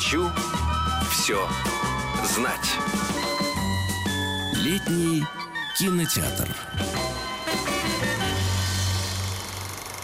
Хочу 0.00 0.30
все 1.10 1.46
знать. 2.24 2.72
Летний 4.54 5.24
кинотеатр. 5.78 6.48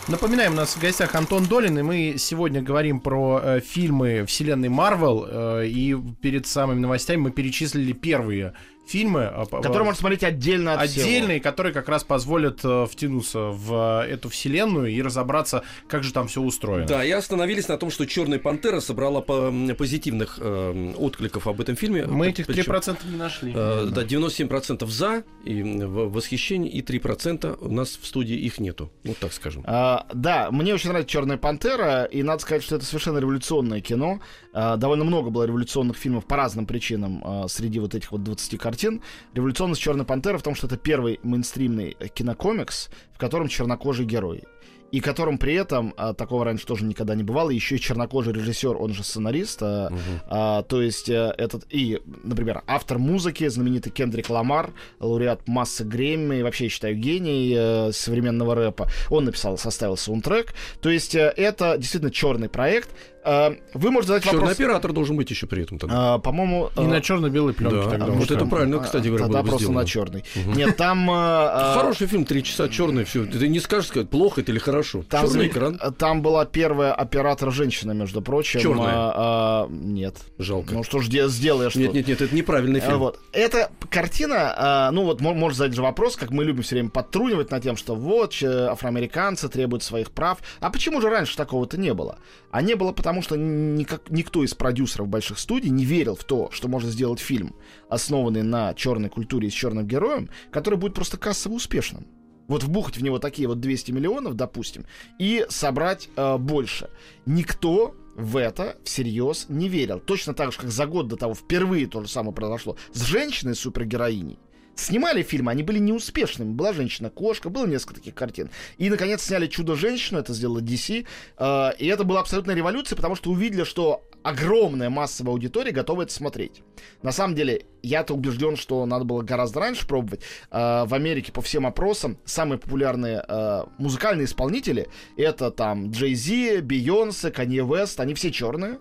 Напоминаем, 0.06 0.52
у 0.52 0.56
нас 0.56 0.76
в 0.76 0.80
гостях 0.82 1.14
Антон 1.14 1.46
Долин, 1.46 1.78
и 1.78 1.82
мы 1.82 2.16
сегодня 2.18 2.60
говорим 2.60 3.00
про 3.00 3.40
э, 3.42 3.60
фильмы 3.60 4.26
вселенной 4.26 4.68
Марвел, 4.68 5.26
э, 5.26 5.66
и 5.66 5.96
перед 6.20 6.46
самыми 6.46 6.80
новостями 6.80 7.22
мы 7.22 7.30
перечислили 7.30 7.92
первые 7.92 8.52
фильмы, 8.86 9.32
по- 9.50 9.60
Который 9.60 9.84
можно 9.84 9.98
смотреть 10.00 10.22
отдельно 10.24 10.74
от 10.74 10.88
всего. 10.90 11.04
отдельные, 11.06 11.40
которые 11.40 11.72
как 11.72 11.88
раз 11.88 12.04
позволят 12.04 12.60
э, 12.64 12.86
втянуться 12.90 13.38
в 13.50 14.02
э, 14.04 14.12
эту 14.12 14.28
вселенную 14.28 14.88
и 14.92 15.02
разобраться, 15.02 15.62
как 15.88 16.04
же 16.04 16.12
там 16.12 16.28
все 16.28 16.40
устроено. 16.40 16.86
Да, 16.86 17.04
и 17.04 17.10
остановились 17.10 17.68
на 17.68 17.76
том, 17.78 17.90
что 17.90 18.06
Черная 18.06 18.38
пантера 18.38 18.80
собрала 18.80 19.20
по- 19.20 19.52
позитивных 19.76 20.38
э, 20.40 20.92
откликов 20.96 21.46
об 21.46 21.60
этом 21.60 21.76
фильме. 21.76 22.06
Мы 22.06 22.28
этих 22.28 22.46
Причем, 22.46 22.72
3% 22.72 22.98
не 23.10 23.16
нашли. 23.16 23.52
э, 23.54 23.88
да, 23.90 24.02
97% 24.04 24.86
за 24.86 25.24
и 25.44 25.62
в 25.62 26.12
восхищении, 26.12 26.70
и 26.70 26.82
3% 26.82 27.58
у 27.60 27.72
нас 27.72 27.98
в 28.00 28.06
студии 28.06 28.36
их 28.36 28.58
нету. 28.60 28.90
Вот 29.04 29.18
так 29.18 29.32
скажем. 29.32 29.64
А, 29.66 30.06
да, 30.12 30.50
мне 30.50 30.74
очень 30.74 30.90
нравится 30.90 31.10
Черная 31.10 31.36
пантера, 31.36 32.04
и 32.04 32.22
надо 32.22 32.42
сказать, 32.42 32.62
что 32.62 32.76
это 32.76 32.84
совершенно 32.84 33.18
революционное 33.18 33.80
кино. 33.80 34.20
А, 34.52 34.76
довольно 34.76 35.04
много 35.04 35.30
было 35.30 35.44
революционных 35.44 35.96
фильмов 35.96 36.24
по 36.26 36.36
разным 36.36 36.66
причинам 36.66 37.22
а, 37.24 37.48
среди 37.48 37.78
вот 37.78 37.94
этих 37.94 38.12
вот 38.12 38.22
20 38.22 38.58
картин. 38.76 39.00
Революционность 39.34 39.80
Черной 39.80 40.04
пантеры 40.04 40.38
в 40.38 40.42
том, 40.42 40.54
что 40.54 40.66
это 40.66 40.76
первый 40.76 41.18
мейнстримный 41.22 41.96
э, 41.98 42.08
кинокомикс, 42.08 42.90
в 43.14 43.18
котором 43.18 43.48
чернокожий 43.48 44.04
герой. 44.04 44.44
И 44.92 45.00
которым 45.00 45.36
при 45.38 45.54
этом, 45.54 45.94
а, 45.96 46.14
такого 46.14 46.44
раньше 46.44 46.64
тоже 46.64 46.84
никогда 46.84 47.14
не 47.14 47.24
бывало, 47.24 47.50
еще 47.50 47.74
и 47.74 47.80
чернокожий 47.80 48.32
режиссер, 48.32 48.76
он 48.76 48.94
же 48.94 49.02
сценарист, 49.02 49.60
а, 49.62 49.92
а, 50.28 50.62
то 50.62 50.80
есть 50.80 51.08
э, 51.08 51.34
этот, 51.36 51.66
и, 51.70 52.00
например, 52.22 52.62
автор 52.68 52.98
музыки, 52.98 53.48
знаменитый 53.48 53.90
Кендрик 53.90 54.30
Ламар, 54.30 54.72
лауреат 55.00 55.48
массы 55.48 55.84
Грэмми, 55.84 56.42
вообще, 56.42 56.64
я 56.64 56.70
считаю, 56.70 56.94
гений 56.94 57.52
э, 57.56 57.90
современного 57.92 58.54
рэпа, 58.54 58.88
он 59.10 59.24
написал, 59.24 59.58
составил 59.58 59.96
саундтрек, 59.96 60.54
то 60.80 60.88
есть 60.88 61.16
э, 61.16 61.32
это 61.36 61.76
действительно 61.78 62.12
черный 62.12 62.48
проект. 62.48 62.90
Э, 63.26 63.56
Вы 63.74 63.90
можете 63.90 64.08
задать 64.08 64.24
Черный 64.24 64.38
вопрос... 64.40 64.54
оператор 64.56 64.92
должен 64.92 65.16
быть 65.16 65.28
еще 65.30 65.46
при 65.46 65.64
этом. 65.64 65.78
тогда. 65.78 66.16
э, 66.16 66.18
По-моему... 66.20 66.70
И 66.76 66.80
э, 66.80 66.86
на 66.86 67.00
черно-белой 67.00 67.52
пленке 67.54 67.76
да, 67.82 67.90
тогда 67.90 68.06
а 68.06 68.10
вот 68.10 68.30
это 68.30 68.46
правильно, 68.46 68.78
кстати 68.78 69.08
говоря, 69.08 69.24
Тогда 69.24 69.38
было 69.38 69.42
бы 69.42 69.48
просто 69.48 69.64
сделано. 69.64 69.80
на 69.80 69.86
черный. 69.86 70.24
Нет, 70.54 70.76
там... 70.76 71.10
э, 71.10 71.14
э, 71.14 71.74
Хороший 71.74 72.06
фильм, 72.06 72.24
три 72.24 72.44
часа 72.44 72.68
черный, 72.68 73.04
все. 73.04 73.26
Ты 73.26 73.48
не 73.48 73.58
скажешь, 73.60 73.88
сказать, 73.88 74.08
плохо 74.08 74.40
это 74.42 74.52
или 74.52 74.58
хорошо. 74.58 75.02
Там, 75.10 75.26
Черный 75.26 75.48
экран. 75.48 75.78
там 75.98 76.22
была 76.22 76.44
первая 76.44 76.92
оператор 76.94 77.50
женщина, 77.52 77.92
между 77.92 78.22
прочим. 78.22 78.60
Чёрная? 78.60 78.86
А, 78.94 79.12
а, 79.16 79.68
нет. 79.70 80.16
Жалко. 80.38 80.72
Ну 80.74 80.84
что 80.84 81.00
ж 81.00 81.08
де- 81.08 81.28
сделаешь 81.28 81.74
Нет, 81.74 81.92
нет, 81.94 82.06
нет, 82.06 82.20
это 82.20 82.34
неправильный 82.34 82.80
А, 82.80 82.82
фильм. 82.86 82.98
Вот. 82.98 83.18
Эта 83.32 83.70
картина, 83.90 84.54
а, 84.56 84.90
ну 84.92 85.02
вот 85.04 85.20
мо- 85.20 85.34
может 85.34 85.58
задать 85.58 85.74
же 85.74 85.82
вопрос, 85.82 86.16
как 86.16 86.30
мы 86.30 86.44
любим 86.44 86.62
все 86.62 86.76
время 86.76 86.90
подтрунивать 86.90 87.50
над 87.50 87.62
тем, 87.62 87.76
что 87.76 87.94
вот 87.96 88.34
афроамериканцы 88.42 89.48
требуют 89.48 89.82
своих 89.82 90.10
прав. 90.10 90.38
А 90.60 90.70
почему 90.70 91.00
же 91.00 91.08
раньше 91.08 91.36
такого-то 91.36 91.78
не 91.78 91.92
было? 91.94 92.18
А 92.50 92.62
не 92.62 92.74
было 92.74 92.92
потому, 92.92 93.15
что 93.22 93.36
никак, 93.36 94.10
никто 94.10 94.44
из 94.44 94.54
продюсеров 94.54 95.08
больших 95.08 95.38
студий 95.38 95.70
не 95.70 95.84
верил 95.84 96.16
в 96.16 96.24
то, 96.24 96.50
что 96.52 96.68
может 96.68 96.90
сделать 96.90 97.20
фильм, 97.20 97.54
основанный 97.88 98.42
на 98.42 98.74
черной 98.74 99.08
культуре 99.08 99.48
и 99.48 99.50
с 99.50 99.54
черным 99.54 99.86
героем, 99.86 100.30
который 100.50 100.78
будет 100.78 100.94
просто 100.94 101.16
кассово 101.16 101.54
успешным. 101.54 102.06
Вот 102.48 102.62
вбухать 102.62 102.96
в 102.96 103.02
него 103.02 103.18
такие 103.18 103.48
вот 103.48 103.60
200 103.60 103.90
миллионов, 103.90 104.34
допустим, 104.34 104.86
и 105.18 105.46
собрать 105.48 106.08
э, 106.16 106.36
больше. 106.38 106.90
Никто 107.24 107.96
в 108.14 108.36
это 108.36 108.76
всерьез 108.84 109.46
не 109.48 109.68
верил. 109.68 110.00
Точно 110.00 110.32
так 110.32 110.52
же, 110.52 110.58
как 110.58 110.70
за 110.70 110.86
год 110.86 111.08
до 111.08 111.16
того 111.16 111.34
впервые 111.34 111.86
то 111.86 112.02
же 112.02 112.08
самое 112.08 112.34
произошло 112.34 112.76
с 112.92 113.02
женщиной-супергероиней. 113.02 114.38
Снимали 114.76 115.22
фильмы, 115.22 115.50
они 115.50 115.62
были 115.62 115.78
неуспешными. 115.78 116.52
Была 116.52 116.74
женщина-кошка, 116.74 117.48
было 117.48 117.66
несколько 117.66 117.94
таких 117.94 118.14
картин. 118.14 118.50
И, 118.76 118.90
наконец, 118.90 119.22
сняли 119.22 119.46
«Чудо-женщину», 119.46 120.20
это 120.20 120.34
сделала 120.34 120.60
DC. 120.60 121.06
э, 121.38 121.70
и 121.78 121.86
это 121.86 122.04
была 122.04 122.20
абсолютная 122.20 122.54
революция, 122.54 122.94
потому 122.94 123.14
что 123.14 123.30
увидели, 123.30 123.64
что 123.64 124.04
огромная 124.22 124.90
массовая 124.90 125.32
аудитория 125.32 125.72
готова 125.72 126.02
это 126.02 126.12
смотреть. 126.12 126.62
На 127.02 127.10
самом 127.10 127.34
деле, 127.34 127.64
я-то 127.82 128.12
убежден, 128.12 128.56
что 128.56 128.84
надо 128.84 129.06
было 129.06 129.22
гораздо 129.22 129.60
раньше 129.60 129.86
пробовать. 129.86 130.20
Э, 130.50 130.84
в 130.84 130.92
Америке 130.92 131.32
по 131.32 131.40
всем 131.40 131.66
опросам 131.66 132.18
самые 132.26 132.58
популярные 132.58 133.24
э, 133.26 133.64
музыкальные 133.78 134.26
исполнители 134.26 134.88
это 135.16 135.50
там 135.50 135.90
Джей 135.90 136.14
Зи, 136.14 136.60
Бейонсе, 136.60 137.30
Канье 137.30 137.66
Вест, 137.66 137.98
они 137.98 138.12
все 138.12 138.30
черные, 138.30 138.78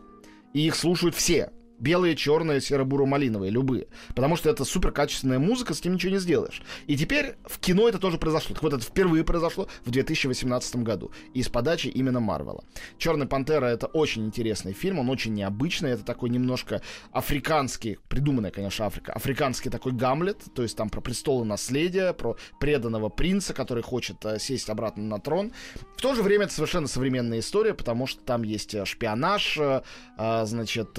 и 0.53 0.67
их 0.67 0.75
слушают 0.75 1.15
все. 1.15 1.51
Белые, 1.79 2.15
черные, 2.15 2.61
серо-буро-малиновые, 2.61 3.51
любые. 3.51 3.87
Потому 4.15 4.35
что 4.35 4.49
это 4.49 4.63
супер 4.65 4.91
качественная 4.91 5.39
музыка, 5.39 5.73
с 5.73 5.83
ним 5.83 5.95
ничего 5.95 6.13
не 6.13 6.19
сделаешь. 6.19 6.61
И 6.87 6.95
теперь 6.97 7.35
в 7.45 7.59
кино 7.59 7.89
это 7.89 7.99
тоже 7.99 8.17
произошло. 8.17 8.53
Так 8.53 8.63
вот, 8.63 8.73
это 8.73 8.83
впервые 8.83 9.23
произошло 9.23 9.67
в 9.83 9.91
2018 9.91 10.77
году. 10.77 11.11
И 11.33 11.43
с 11.43 11.49
подачи 11.49 11.87
именно 11.87 12.19
Марвела. 12.19 12.63
Черная 12.97 13.27
пантера 13.27 13.65
это 13.65 13.87
очень 13.87 14.25
интересный 14.25 14.73
фильм, 14.73 14.99
он 14.99 15.09
очень 15.09 15.33
необычный. 15.33 15.91
Это 15.91 16.03
такой 16.03 16.29
немножко 16.29 16.81
африканский, 17.11 17.97
придуманная, 18.07 18.51
конечно, 18.51 18.85
Африка, 18.85 19.13
африканский 19.13 19.69
такой 19.69 19.91
Гамлет, 19.93 20.43
то 20.53 20.63
есть 20.63 20.77
там 20.77 20.89
про 20.89 21.01
престолы 21.01 21.45
наследия, 21.45 22.13
про 22.13 22.37
преданного 22.59 23.09
принца, 23.09 23.53
который 23.53 23.83
хочет 23.83 24.23
э, 24.25 24.39
сесть 24.39 24.69
обратно 24.69 25.03
на 25.03 25.19
трон. 25.19 25.51
В 25.97 26.01
то 26.01 26.15
же 26.15 26.23
время 26.23 26.45
это 26.45 26.53
совершенно 26.53 26.87
современная 26.87 27.39
история, 27.39 27.73
потому 27.73 28.07
что 28.07 28.21
там 28.21 28.43
есть 28.43 28.73
э, 28.73 28.85
шпионаж, 28.85 29.57
э, 29.57 29.81
значит, 30.45 30.97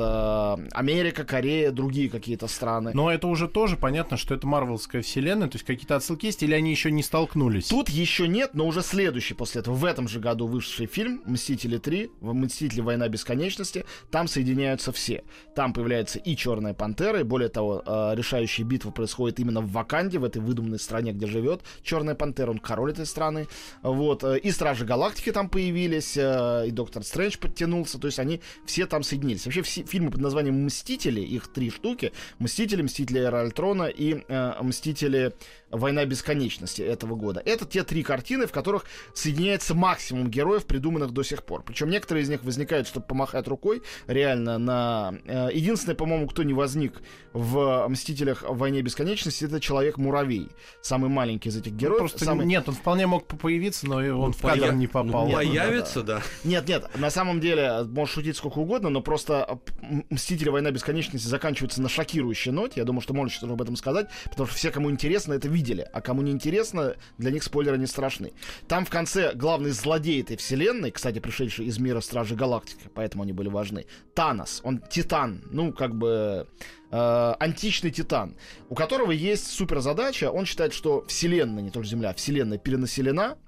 Америка, 0.73 1.25
Корея, 1.25 1.71
другие 1.71 2.09
какие-то 2.09 2.47
страны. 2.47 2.93
Но 2.95 3.11
это 3.11 3.27
уже 3.27 3.49
тоже 3.49 3.77
понятно, 3.77 4.17
что 4.17 4.35
это 4.35 4.47
Марвелская 4.47 5.03
вселенная, 5.03 5.49
то 5.49 5.57
есть 5.57 5.67
какие-то 5.67 5.97
отсылки 5.97 6.27
есть, 6.27 6.43
или 6.43 6.55
они 6.55 6.71
еще 6.71 6.91
не 6.91 7.03
столкнулись? 7.03 7.69
Тут 7.69 7.89
еще 7.89 8.29
нет, 8.29 8.51
но 8.55 8.67
уже 8.67 8.83
следующий 8.83 9.35
после 9.35 9.61
этого, 9.61 9.75
в 9.75 9.85
этом 9.85 10.09
же 10.09 10.21
году 10.21 10.47
вышедший 10.47 10.87
фильм 10.87 11.23
«Мстители 11.27 11.79
3», 11.79 12.11
в 12.21 12.35
«Мстители. 12.35 12.81
Война 12.81 13.09
бесконечности», 13.09 13.85
там 14.11 14.29
соединяются 14.29 14.93
все. 14.93 15.25
Там 15.55 15.73
появляется 15.73 16.19
и 16.19 16.37
Черная 16.37 16.75
Пантера, 16.75 17.21
и 17.21 17.25
более 17.25 17.49
того, 17.49 17.83
э, 17.85 18.13
решающая 18.15 18.65
битва 18.65 18.91
происходит 18.91 19.41
именно 19.41 19.61
в 19.61 19.71
Ваканде, 19.73 20.19
в 20.19 20.25
этой 20.25 20.41
выдуманной 20.43 20.79
стране, 20.79 21.13
где 21.13 21.27
живет 21.27 21.63
Черная 21.83 22.15
Пантера, 22.15 22.51
он 22.51 22.59
король 22.59 22.93
этой 22.93 23.07
страны. 23.07 23.47
Вот. 23.83 24.25
э, 24.25 24.39
И 24.39 24.51
Стражи 24.51 24.85
Галактики 24.85 25.33
там 25.33 25.49
появились, 25.49 26.17
э, 26.17 26.65
и 26.69 26.71
Доктор 26.71 27.03
Стрэндж 27.03 27.39
подтянулся, 27.39 27.99
то 27.99 28.07
есть 28.07 28.19
они 28.19 28.41
все 28.65 28.87
там 28.87 29.03
соединились. 29.03 29.45
Вообще 29.47 29.63
все 29.63 29.85
фильмы 29.85 30.11
под 30.11 30.21
названием 30.21 30.56
Мстители, 30.65 31.21
их 31.21 31.49
три 31.49 31.71
штуки, 31.71 32.13
Мстители, 32.39 32.83
Мстители 32.83 33.21
Эра 33.21 33.41
Альтрона 33.43 33.85
и 33.85 34.25
э, 34.29 34.63
Мстители 34.63 35.33
Война 35.71 36.05
бесконечности 36.05 36.81
этого 36.83 37.17
года. 37.17 37.43
Это 37.45 37.65
те 37.67 37.83
три 37.83 38.03
картины, 38.03 38.47
в 38.47 38.53
которых 38.53 38.85
соединяется 39.15 39.75
максимум 39.75 40.31
героев, 40.31 40.65
придуманных 40.65 41.11
до 41.13 41.23
сих 41.25 41.43
пор. 41.43 41.63
Причем 41.65 41.91
некоторые 41.91 42.23
из 42.25 42.29
них 42.29 42.45
возникают, 42.45 42.87
чтобы 42.87 43.07
помахать 43.07 43.49
рукой, 43.49 43.83
реально 44.07 44.59
на... 44.59 45.15
Э, 45.25 45.49
единственное, 45.53 45.97
по-моему, 45.97 46.29
кто 46.29 46.45
не 46.45 46.55
возник 46.55 47.03
в 47.33 47.87
Мстителях 47.89 48.45
Войне 48.49 48.81
бесконечности, 48.83 49.45
это 49.45 49.59
Человек-муравей. 49.61 50.49
Самый 50.83 51.11
маленький 51.11 51.49
из 51.49 51.57
этих 51.57 51.73
Ну, 51.73 51.79
героев. 51.79 51.99
просто 51.99 52.25
самый... 52.25 52.47
нет, 52.47 52.69
он 52.69 52.75
вполне 52.75 53.07
мог 53.07 53.27
появиться, 53.27 53.87
но 53.87 54.03
и 54.05 54.09
он 54.11 54.33
в 54.33 54.41
поя- 54.41 54.59
кадр 54.61 54.73
не 54.75 54.87
попал. 54.87 55.27
ну, 55.27 55.33
появится, 55.35 56.03
да. 56.03 56.23
Нет, 56.45 56.69
нет, 56.69 56.89
на 56.97 57.11
самом 57.11 57.41
деле, 57.41 57.83
можешь 57.91 58.15
шутить 58.15 58.37
сколько 58.37 58.59
угодно, 58.59 58.89
но 58.89 59.01
просто 59.03 59.59
м, 59.83 60.05
Мстители 60.11 60.49
Война 60.49 60.71
Бесконечности 60.71 61.27
заканчивается 61.27 61.83
на 61.83 61.89
шокирующей 61.89 62.53
ноте. 62.53 62.75
Я 62.81 62.85
думаю, 62.85 63.01
что 63.01 63.15
можно 63.15 63.31
что-то 63.33 63.53
об 63.53 63.61
этом 63.63 63.77
сказать, 63.77 64.09
потому 64.31 64.47
что 64.47 64.57
все, 64.57 64.71
кому 64.71 64.91
интересно, 64.91 65.33
это 65.35 65.49
видели. 65.57 65.89
А 65.93 66.01
кому 66.01 66.23
не 66.23 66.33
интересно, 66.33 66.97
для 67.19 67.31
них 67.31 67.43
спойлеры 67.43 67.79
не 67.79 67.87
страшны. 67.87 68.33
Там 68.69 68.85
в 68.85 68.91
конце 68.91 69.33
главный 69.35 69.71
злодей 69.71 70.21
этой 70.21 70.37
вселенной, 70.37 70.91
кстати, 70.91 71.19
пришедший 71.19 71.67
из 71.67 71.79
мира 71.79 72.01
Стражи 72.01 72.35
Галактики, 72.35 72.91
поэтому 72.95 73.23
они 73.23 73.33
были 73.33 73.49
важны, 73.49 73.87
Танос. 74.15 74.61
Он 74.65 74.79
титан, 74.79 75.43
ну, 75.51 75.73
как 75.73 75.95
бы 75.95 76.47
э, 76.91 77.35
античный 77.41 77.91
титан, 77.91 78.37
у 78.69 78.75
которого 78.75 79.13
есть 79.13 79.47
суперзадача. 79.47 80.31
Он 80.31 80.45
считает, 80.45 80.75
что 80.75 81.05
вселенная, 81.09 81.63
не 81.63 81.71
только 81.71 81.89
Земля, 81.89 82.13
вселенная 82.13 82.59
перенаселена, 82.59 83.39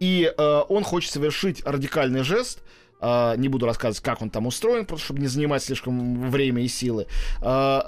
и 0.00 0.32
э, 0.36 0.62
он 0.68 0.82
хочет 0.82 1.12
совершить 1.12 1.62
радикальный 1.64 2.22
жест. 2.22 2.62
Э, 3.00 3.34
не 3.36 3.48
буду 3.48 3.66
рассказывать, 3.66 4.02
как 4.02 4.22
он 4.22 4.30
там 4.30 4.46
устроен, 4.46 4.86
просто 4.86 5.04
чтобы 5.06 5.20
не 5.20 5.28
занимать 5.28 5.62
слишком 5.62 6.30
время 6.30 6.62
и 6.62 6.68
силы. 6.68 7.06
Э, 7.42 7.80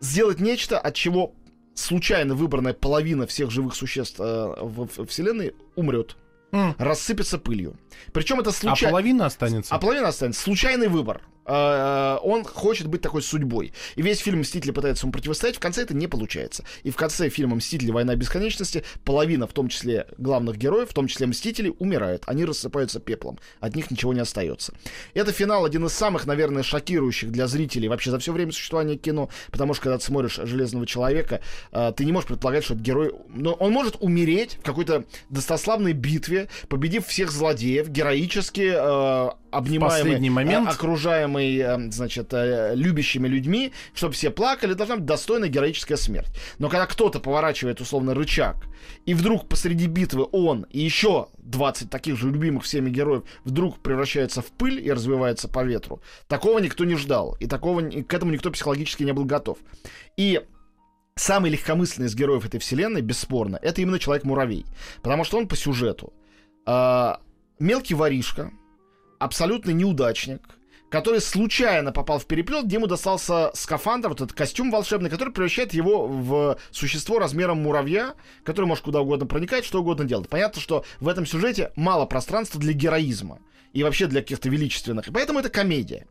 сделать 0.00 0.40
нечто, 0.40 0.78
от 0.78 0.94
чего 0.94 1.34
случайно 1.74 2.34
выбранная 2.34 2.72
половина 2.74 3.26
всех 3.26 3.50
живых 3.50 3.74
существ 3.74 4.20
э, 4.20 4.54
в, 4.60 4.88
в 4.96 5.06
Вселенной 5.06 5.54
умрет. 5.74 6.16
М. 6.52 6.74
Рассыпется 6.78 7.38
пылью. 7.38 7.76
Причем 8.12 8.40
это 8.40 8.50
А 8.50 8.52
случайно. 8.52 8.90
половина 8.92 9.26
останется? 9.26 9.74
А 9.74 9.78
половина 9.78 10.08
останется. 10.08 10.42
Случайный 10.42 10.88
выбор. 10.88 11.22
Э, 11.46 12.18
Он 12.22 12.44
хочет 12.44 12.86
быть 12.86 13.00
такой 13.00 13.22
судьбой. 13.22 13.72
И 13.96 14.02
весь 14.02 14.18
фильм 14.18 14.40
«Мстители» 14.40 14.70
пытается 14.70 15.06
ему 15.06 15.12
противостоять. 15.12 15.56
В 15.56 15.60
конце 15.60 15.82
это 15.82 15.94
не 15.94 16.06
получается. 16.06 16.64
И 16.82 16.90
в 16.90 16.96
конце 16.96 17.28
фильма 17.28 17.56
«Мстители. 17.56 17.90
Война 17.90 18.14
бесконечности» 18.14 18.84
половина, 19.04 19.46
в 19.46 19.52
том 19.52 19.68
числе 19.68 20.06
главных 20.18 20.56
героев, 20.56 20.90
в 20.90 20.94
том 20.94 21.06
числе 21.06 21.26
Мстители, 21.26 21.74
умирают. 21.78 22.22
Они 22.26 22.44
рассыпаются 22.44 23.00
пеплом. 23.00 23.38
От 23.60 23.74
них 23.76 23.90
ничего 23.90 24.12
не 24.12 24.20
остается. 24.20 24.74
Это 25.14 25.32
финал 25.32 25.64
один 25.64 25.86
из 25.86 25.92
самых, 25.92 26.26
наверное, 26.26 26.62
шокирующих 26.62 27.30
для 27.30 27.46
зрителей 27.46 27.88
вообще 27.88 28.10
за 28.10 28.18
все 28.18 28.32
время 28.32 28.52
существования 28.52 28.96
кино. 28.96 29.28
Потому 29.50 29.74
что, 29.74 29.84
когда 29.84 29.98
ты 29.98 30.04
смотришь 30.04 30.38
«Железного 30.42 30.86
человека», 30.86 31.40
э, 31.72 31.92
ты 31.96 32.04
не 32.04 32.12
можешь 32.12 32.28
предполагать, 32.28 32.64
что 32.64 32.74
этот 32.74 32.86
герой... 32.86 33.12
Но 33.28 33.52
он 33.54 33.72
может 33.72 33.96
умереть 34.00 34.58
в 34.60 34.62
какой-то 34.62 35.04
достославной 35.30 35.92
битве, 35.92 36.48
победив 36.68 37.06
всех 37.06 37.30
злодеев, 37.30 37.88
героически 37.88 39.32
обнимаемый, 39.52 40.00
последний 40.00 40.30
момент. 40.30 40.68
э, 40.68 40.70
окружаемый, 40.70 41.56
э, 41.56 41.90
значит, 41.90 42.32
э, 42.32 42.72
любящими 42.74 43.28
людьми, 43.28 43.72
чтобы 43.94 44.14
все 44.14 44.30
плакали, 44.30 44.72
должна 44.72 44.96
быть 44.96 45.04
достойная 45.04 45.48
героическая 45.48 45.96
смерть. 45.96 46.30
Но 46.58 46.68
когда 46.68 46.86
кто-то 46.86 47.20
поворачивает, 47.20 47.80
условно, 47.80 48.14
рычаг, 48.14 48.56
и 49.06 49.14
вдруг 49.14 49.48
посреди 49.48 49.86
битвы 49.86 50.26
он 50.32 50.66
и 50.70 50.80
еще 50.80 51.28
20 51.38 51.90
таких 51.90 52.16
же 52.16 52.30
любимых 52.30 52.64
всеми 52.64 52.90
героев 52.90 53.24
вдруг 53.44 53.80
превращаются 53.80 54.42
в 54.42 54.46
пыль 54.46 54.84
и 54.84 54.90
развиваются 54.90 55.48
по 55.48 55.62
ветру, 55.62 56.00
такого 56.28 56.58
никто 56.58 56.84
не 56.84 56.96
ждал, 56.96 57.36
и 57.38 57.46
такого, 57.46 57.80
и 57.80 58.02
к 58.02 58.12
этому 58.14 58.32
никто 58.32 58.50
психологически 58.50 59.04
не 59.04 59.12
был 59.12 59.24
готов. 59.24 59.58
И 60.16 60.40
самый 61.14 61.50
легкомысленный 61.50 62.08
из 62.08 62.14
героев 62.14 62.46
этой 62.46 62.58
вселенной, 62.58 63.02
бесспорно, 63.02 63.58
это 63.60 63.82
именно 63.82 63.98
Человек-муравей. 63.98 64.64
Потому 65.02 65.24
что 65.24 65.38
он 65.38 65.46
по 65.48 65.56
сюжету 65.56 66.12
а, 66.64 67.20
мелкий 67.58 67.94
воришка, 67.94 68.52
абсолютный 69.24 69.74
неудачник, 69.74 70.40
который 70.90 71.20
случайно 71.20 71.90
попал 71.92 72.18
в 72.18 72.26
переплет, 72.26 72.66
где 72.66 72.76
ему 72.76 72.86
достался 72.86 73.50
скафандр, 73.54 74.08
вот 74.10 74.20
этот 74.20 74.36
костюм 74.36 74.70
волшебный, 74.70 75.08
который 75.08 75.32
превращает 75.32 75.72
его 75.72 76.06
в 76.06 76.58
существо 76.70 77.18
размером 77.18 77.62
муравья, 77.62 78.14
который 78.44 78.66
может 78.66 78.84
куда 78.84 79.00
угодно 79.00 79.26
проникать, 79.26 79.64
что 79.64 79.80
угодно 79.80 80.04
делать. 80.04 80.28
Понятно, 80.28 80.60
что 80.60 80.84
в 81.00 81.08
этом 81.08 81.24
сюжете 81.24 81.72
мало 81.76 82.04
пространства 82.04 82.60
для 82.60 82.74
героизма 82.74 83.38
и 83.72 83.82
вообще 83.82 84.06
для 84.06 84.20
каких-то 84.20 84.50
величественных. 84.50 85.08
И 85.08 85.12
поэтому 85.12 85.38
это 85.38 85.48
комедия. 85.48 86.06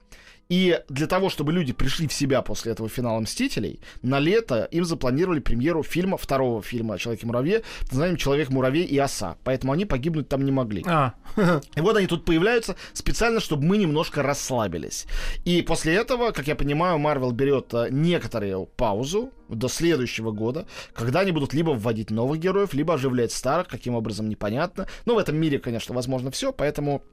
И 0.51 0.81
для 0.89 1.07
того, 1.07 1.29
чтобы 1.29 1.53
люди 1.53 1.71
пришли 1.71 2.07
в 2.07 2.13
себя 2.13 2.41
после 2.41 2.73
этого 2.73 2.89
финала 2.89 3.21
«Мстителей», 3.21 3.79
на 4.01 4.19
лето 4.19 4.67
им 4.69 4.83
запланировали 4.83 5.39
премьеру 5.39 5.81
фильма, 5.81 6.17
второго 6.17 6.61
фильма 6.61 6.95
о 6.95 6.97
Человеке-муравье, 6.97 7.61
под 7.79 7.91
названием 7.93 8.17
«Человек-муравей 8.17 8.83
и 8.83 8.97
оса». 8.97 9.37
Поэтому 9.45 9.71
они 9.71 9.85
погибнуть 9.85 10.27
там 10.27 10.43
не 10.43 10.51
могли. 10.51 10.83
А, 10.85 11.13
И 11.75 11.79
вот 11.79 11.95
они 11.95 12.05
тут 12.05 12.25
появляются 12.25 12.75
специально, 12.91 13.39
чтобы 13.39 13.63
мы 13.63 13.77
немножко 13.77 14.23
расслабились. 14.23 15.07
И 15.45 15.61
после 15.61 15.95
этого, 15.95 16.31
как 16.31 16.47
я 16.47 16.55
понимаю, 16.55 16.99
Марвел 16.99 17.31
берет 17.31 17.73
э, 17.73 17.87
некоторую 17.89 18.65
паузу 18.65 19.31
до 19.47 19.69
следующего 19.69 20.31
года, 20.31 20.67
когда 20.93 21.21
они 21.21 21.31
будут 21.31 21.53
либо 21.53 21.69
вводить 21.69 22.11
новых 22.11 22.41
героев, 22.41 22.73
либо 22.73 22.95
оживлять 22.95 23.31
старых, 23.31 23.69
каким 23.69 23.95
образом 23.95 24.27
непонятно. 24.27 24.87
Но 25.05 25.15
в 25.15 25.17
этом 25.17 25.37
мире, 25.37 25.59
конечно, 25.59 25.95
возможно 25.95 26.29
все, 26.29 26.51
поэтому 26.51 27.03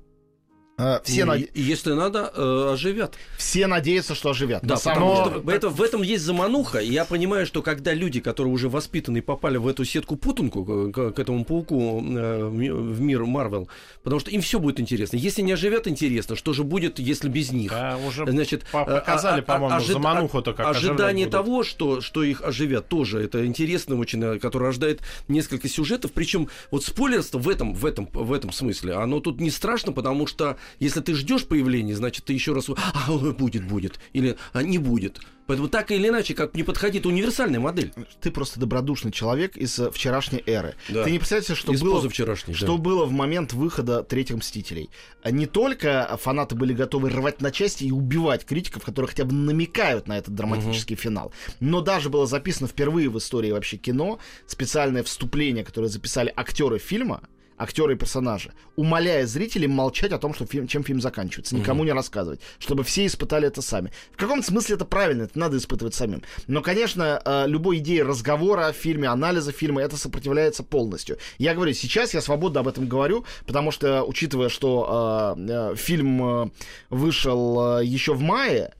все, 1.05 1.21
И- 1.23 1.25
наде- 1.25 1.51
и 1.55 1.61
если 1.61 1.93
надо, 1.93 2.33
э, 2.35 2.71
оживят. 2.73 3.15
все 3.37 3.67
надеются, 3.67 4.15
что 4.15 4.31
оживят. 4.31 4.63
Да, 4.63 4.75
На 4.75 4.81
самом 4.81 5.17
потому 5.17 5.41
что 5.43 5.51
это, 5.51 5.69
в 5.71 5.83
этом 5.83 6.03
есть 6.03 6.23
замануха. 6.25 6.79
И 6.79 6.91
я 6.93 7.05
понимаю, 7.05 7.47
что 7.47 7.63
когда 7.63 7.93
люди, 7.95 8.21
которые 8.21 8.53
уже 8.55 8.69
воспитаны, 8.69 9.21
попали 9.21 9.57
в 9.57 9.67
эту 9.67 9.85
сетку-путанку, 9.85 10.65
к, 10.65 10.93
к- 10.93 11.11
к 11.13 11.19
этому 11.19 11.45
пауку 11.45 12.01
э, 12.01 12.45
в 12.45 12.55
ми- 12.55 12.71
в 12.71 13.01
мир 13.01 13.25
Марвел, 13.25 13.69
потому 14.05 14.21
что 14.21 14.31
им 14.31 14.41
все 14.41 14.61
будет 14.61 14.79
интересно. 14.81 15.17
Если 15.17 15.43
не 15.43 15.53
оживят, 15.53 15.89
интересно, 15.89 16.37
что 16.37 16.53
же 16.53 16.63
будет, 16.63 16.99
если 17.01 17.29
без 17.29 17.51
них? 17.53 17.71
да, 17.73 17.99
уже 18.07 18.25
Значит, 18.31 18.65
по- 18.71 18.83
э, 18.89 18.95
показали, 19.01 19.41
а- 19.41 19.43
а- 19.43 19.43
по-моему, 19.43 19.77
ожид- 19.81 19.93
замануху-то, 19.93 20.53
как 20.53 20.67
Ожидание 20.69 21.27
того, 21.27 21.65
что, 21.65 22.01
что 22.01 22.23
их 22.23 22.43
оживят, 22.43 22.89
тоже 22.89 23.21
это 23.21 23.45
интересно 23.45 23.97
очень, 23.99 24.23
э, 24.23 24.39
которое 24.39 24.67
рождает 24.67 25.01
несколько 25.27 25.69
сюжетов. 25.69 26.13
Причем 26.13 26.49
вот 26.71 26.85
спойлерство 26.85 27.39
в 27.39 27.49
этом, 27.49 27.75
в 27.75 27.85
этом, 27.85 28.09
в 28.13 28.33
этом 28.33 28.53
смысле, 28.53 28.95
оно 28.95 29.19
тут 29.21 29.41
не 29.41 29.51
страшно, 29.51 29.93
потому 29.93 30.27
что 30.27 30.57
если 30.79 31.01
ты 31.01 31.15
ждешь 31.15 31.47
появления, 31.47 31.95
значит, 31.97 32.25
ты 32.25 32.33
еще 32.33 32.53
раз 32.53 32.69
а, 32.71 33.13
будет, 33.33 33.67
будет, 33.67 33.99
или 34.13 34.37
а, 34.53 34.63
не 34.63 34.79
будет. 34.79 35.21
Поэтому 35.49 35.71
так 35.71 35.91
или 35.91 36.09
иначе, 36.09 36.35
как 36.35 36.55
не 36.55 36.63
подходит 36.63 37.07
универсальная 37.07 37.59
модель. 37.59 37.91
Ты 38.21 38.31
просто 38.31 38.61
добродушный 38.61 39.11
человек 39.11 39.57
из 39.57 39.79
э, 39.79 39.91
вчерашней 39.91 40.43
эры. 40.45 40.75
Да. 40.91 41.05
Ты 41.05 41.11
не 41.11 41.19
представляешь, 41.19 41.59
что 41.59 41.73
Из 41.73 41.81
было 41.81 42.07
что 42.53 42.77
да. 42.77 42.77
было 42.77 43.07
в 43.07 43.13
момент 43.13 43.55
выхода 43.55 44.03
третьих 44.03 44.37
Мстителей. 44.37 44.91
А 45.23 45.31
Не 45.31 45.47
только 45.47 46.19
фанаты 46.21 46.55
были 46.55 46.75
готовы 46.75 47.09
рвать 47.09 47.41
на 47.41 47.51
части 47.51 47.85
и 47.85 47.91
убивать 47.91 48.45
критиков, 48.45 48.85
которые 48.85 49.09
хотя 49.09 49.25
бы 49.25 49.33
намекают 49.33 50.07
на 50.07 50.19
этот 50.19 50.35
драматический 50.35 50.97
финал, 50.97 51.33
но 51.61 51.81
даже 51.81 52.11
было 52.11 52.27
записано 52.27 52.69
впервые 52.69 53.09
в 53.09 53.17
истории 53.17 53.51
вообще 53.51 53.79
кино 53.79 54.19
специальное 54.47 55.03
вступление, 55.03 55.65
которое 55.65 55.89
записали 55.89 56.31
актеры 56.37 56.79
фильма, 56.79 57.23
актеры 57.59 57.95
и 57.95 57.97
персонажи, 57.97 58.53
умоляя 58.77 59.27
зрителей 59.27 59.67
молчать 59.67 60.13
о 60.13 60.19
том, 60.19 60.35
что 60.35 60.47
фильм, 60.47 60.67
чем 60.67 60.85
фильм 60.85 61.01
заканчивается, 61.01 61.57
никому 61.57 61.85
не 61.85 61.93
рассказывать, 61.93 62.41
чтобы 62.59 62.85
все 62.85 63.07
испытали 63.07 63.49
это 63.49 63.63
сами. 63.63 63.93
В 64.13 64.17
каком 64.17 64.43
смысле 64.43 64.77
это 64.77 64.85
правильно, 64.85 65.25
это 65.25 65.39
надо 65.39 65.57
испытывать 65.57 65.95
самим. 65.95 66.23
Но, 66.47 66.63
конечно, 66.63 67.21
э, 67.25 67.45
любой 67.47 67.79
идее 67.79 68.03
разговора 68.03 68.69
о 68.69 68.73
фильме, 68.73 69.09
анализа 69.09 69.53
фильма, 69.53 69.83
это 69.83 69.97
сопротивляется 69.97 70.63
полностью. 70.63 71.19
Я 71.39 71.55
говорю, 71.55 71.73
сейчас 71.73 72.15
я 72.15 72.21
свободно 72.21 72.61
об 72.61 72.69
этом 72.69 72.87
говорю, 72.87 73.25
потому 73.47 73.71
что, 73.71 74.05
учитывая, 74.05 74.49
что 74.49 75.35
э, 75.37 75.47
э, 75.49 75.77
фильм 75.77 76.45
э, 76.45 76.51
вышел 76.91 77.79
э, 77.79 77.85
еще 77.85 78.15
в 78.15 78.21
мае, 78.21 78.73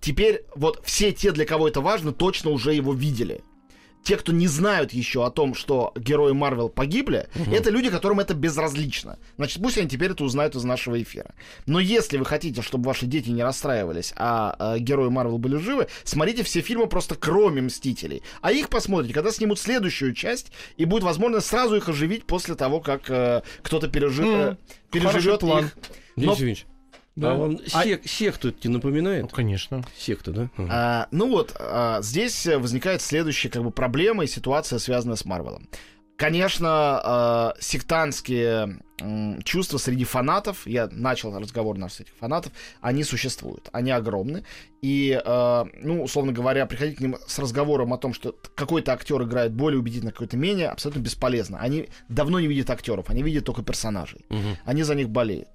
теперь 0.00 0.44
вот 0.54 0.80
все 0.86 1.12
те, 1.12 1.30
для 1.30 1.44
кого 1.44 1.68
это 1.68 1.82
важно, 1.82 2.12
точно 2.12 2.48
уже 2.48 2.72
его 2.72 2.94
видели 2.94 3.42
те, 4.06 4.16
кто 4.16 4.30
не 4.30 4.46
знают 4.46 4.92
еще 4.92 5.26
о 5.26 5.30
том, 5.30 5.54
что 5.56 5.92
герои 5.96 6.30
Марвел 6.30 6.68
погибли, 6.68 7.26
это 7.52 7.70
люди, 7.70 7.90
которым 7.90 8.20
это 8.20 8.34
безразлично. 8.34 9.18
Значит, 9.36 9.60
пусть 9.60 9.78
они 9.78 9.88
теперь 9.88 10.12
это 10.12 10.22
узнают 10.22 10.54
из 10.54 10.62
нашего 10.62 11.02
эфира. 11.02 11.34
Но 11.66 11.80
если 11.80 12.16
вы 12.16 12.24
хотите, 12.24 12.62
чтобы 12.62 12.86
ваши 12.86 13.06
дети 13.06 13.30
не 13.30 13.42
расстраивались, 13.42 14.12
а, 14.16 14.74
э, 14.76 14.78
герои 14.78 15.08
Марвел 15.08 15.38
были 15.38 15.56
живы, 15.56 15.88
смотрите 16.04 16.44
все 16.44 16.60
фильмы 16.60 16.86
просто 16.86 17.16
кроме 17.16 17.62
Мстителей. 17.62 18.22
А 18.42 18.52
их 18.52 18.68
посмотрите, 18.68 19.12
когда 19.12 19.32
снимут 19.32 19.58
следующую 19.58 20.14
часть, 20.14 20.52
и 20.76 20.84
будет 20.84 21.02
возможность 21.02 21.48
сразу 21.48 21.74
их 21.74 21.88
оживить 21.88 22.26
после 22.26 22.54
того, 22.54 22.78
как 22.78 23.10
э, 23.10 23.42
кто-то 23.62 23.88
пережи- 23.88 24.22
э, 24.24 24.48
М, 24.50 24.58
переживет 24.92 25.12
хороший 25.24 25.38
план. 25.40 25.64
их. 25.64 25.76
Денис 26.16 26.38
Но- 26.38 26.75
Да. 27.16 27.32
а 27.32 27.34
вам 27.34 27.58
А- 27.72 27.82
сек- 27.84 28.06
секту 28.06 28.48
это 28.50 28.58
не 28.64 28.68
Ну, 28.68 28.74
напоминает? 28.78 29.32
конечно. 29.32 29.82
Секта, 29.96 30.30
да? 30.32 30.50
Ага. 30.58 30.68
А, 30.70 31.08
ну 31.10 31.28
вот, 31.30 31.56
а, 31.58 32.00
здесь 32.02 32.46
э, 32.46 32.58
возникает 32.58 33.00
следующая 33.00 33.48
как 33.48 33.62
бы 33.62 33.70
проблема 33.70 34.24
и 34.24 34.26
ситуация, 34.26 34.78
связанная 34.78 35.16
с 35.16 35.24
Марвелом. 35.24 35.68
Конечно, 36.16 37.52
э, 37.56 37.60
сектантские 37.62 38.80
м, 39.00 39.42
чувства 39.42 39.76
среди 39.76 40.04
фанатов, 40.04 40.66
я 40.66 40.88
начал 40.90 41.38
разговор 41.38 41.76
наш 41.76 41.92
с 41.92 42.00
этих 42.00 42.14
фанатов, 42.18 42.52
они 42.80 43.04
существуют, 43.04 43.68
они 43.72 43.90
огромны. 43.90 44.44
И, 44.80 45.20
э, 45.22 45.64
ну, 45.82 46.02
условно 46.02 46.32
говоря, 46.32 46.64
приходить 46.64 46.96
к 46.96 47.00
ним 47.00 47.16
с 47.26 47.38
разговором 47.38 47.92
о 47.92 47.98
том, 47.98 48.14
что 48.14 48.34
какой-то 48.54 48.92
актер 48.94 49.22
играет 49.22 49.52
более 49.52 49.78
убедительно, 49.80 50.12
какой-то 50.12 50.38
менее, 50.38 50.68
абсолютно 50.68 51.00
бесполезно. 51.00 51.58
Они 51.60 51.88
давно 52.08 52.40
не 52.40 52.46
видят 52.46 52.70
актеров, 52.70 53.10
они 53.10 53.22
видят 53.22 53.44
только 53.44 53.62
персонажей. 53.62 54.24
Мгм. 54.30 54.56
Они 54.64 54.82
за 54.82 54.94
них 54.94 55.10
болеют. 55.10 55.48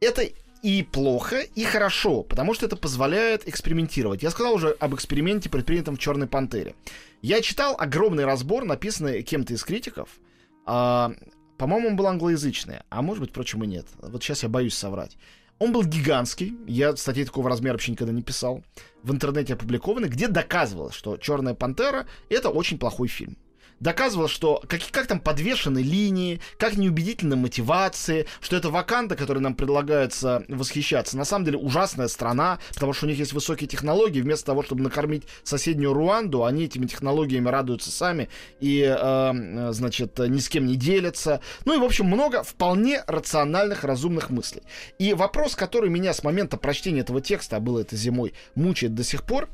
Это 0.00 0.22
и 0.62 0.82
плохо, 0.84 1.40
и 1.40 1.64
хорошо, 1.64 2.22
потому 2.22 2.54
что 2.54 2.66
это 2.66 2.76
позволяет 2.76 3.48
экспериментировать. 3.48 4.22
Я 4.22 4.30
сказал 4.30 4.54
уже 4.54 4.70
об 4.78 4.94
эксперименте, 4.94 5.50
предпринятом 5.50 5.96
в 5.96 5.98
Черной 5.98 6.28
пантере. 6.28 6.74
Я 7.20 7.40
читал 7.42 7.74
огромный 7.78 8.24
разбор, 8.24 8.64
написанный 8.64 9.22
кем-то 9.22 9.54
из 9.54 9.64
критиков. 9.64 10.08
А, 10.64 11.12
по-моему, 11.58 11.88
он 11.88 11.96
был 11.96 12.06
англоязычный, 12.06 12.78
а 12.90 13.02
может 13.02 13.20
быть, 13.20 13.30
впрочем, 13.30 13.64
и 13.64 13.66
нет. 13.66 13.86
Вот 13.98 14.22
сейчас 14.22 14.44
я 14.44 14.48
боюсь 14.48 14.74
соврать. 14.74 15.16
Он 15.58 15.72
был 15.72 15.84
гигантский. 15.84 16.56
Я 16.66 16.96
статей 16.96 17.24
такого 17.24 17.48
размера 17.48 17.74
вообще 17.74 17.92
никогда 17.92 18.12
не 18.12 18.22
писал. 18.22 18.64
В 19.02 19.12
интернете 19.12 19.54
опубликованы, 19.54 20.06
где 20.06 20.28
доказывалось, 20.28 20.94
что 20.94 21.16
Черная 21.16 21.54
пантера 21.54 22.06
это 22.28 22.48
очень 22.48 22.78
плохой 22.78 23.08
фильм. 23.08 23.36
Доказывал, 23.82 24.28
что 24.28 24.62
как, 24.68 24.80
как 24.92 25.08
там 25.08 25.18
подвешены 25.18 25.80
линии, 25.80 26.40
как 26.56 26.76
неубедительны 26.76 27.34
мотивации, 27.34 28.26
что 28.40 28.54
это 28.54 28.70
Ваканда, 28.70 29.16
которой 29.16 29.40
нам 29.40 29.56
предлагается 29.56 30.44
восхищаться, 30.46 31.16
на 31.16 31.24
самом 31.24 31.46
деле 31.46 31.58
ужасная 31.58 32.06
страна, 32.06 32.60
потому 32.74 32.92
что 32.92 33.06
у 33.06 33.08
них 33.08 33.18
есть 33.18 33.32
высокие 33.32 33.66
технологии, 33.66 34.20
вместо 34.20 34.46
того, 34.46 34.62
чтобы 34.62 34.84
накормить 34.84 35.24
соседнюю 35.42 35.94
Руанду, 35.94 36.44
они 36.44 36.66
этими 36.66 36.86
технологиями 36.86 37.48
радуются 37.48 37.90
сами 37.90 38.28
и, 38.60 38.82
э, 38.82 39.72
значит, 39.72 40.16
ни 40.16 40.38
с 40.38 40.48
кем 40.48 40.66
не 40.66 40.76
делятся. 40.76 41.40
Ну 41.64 41.74
и, 41.74 41.78
в 41.78 41.84
общем, 41.84 42.06
много 42.06 42.44
вполне 42.44 43.02
рациональных, 43.08 43.82
разумных 43.82 44.30
мыслей. 44.30 44.62
И 45.00 45.12
вопрос, 45.12 45.56
который 45.56 45.90
меня 45.90 46.14
с 46.14 46.22
момента 46.22 46.56
прочтения 46.56 47.00
этого 47.00 47.20
текста, 47.20 47.56
а 47.56 47.60
было 47.60 47.80
это 47.80 47.96
зимой, 47.96 48.32
мучает 48.54 48.94
до 48.94 49.02
сих 49.02 49.24
пор, 49.24 49.48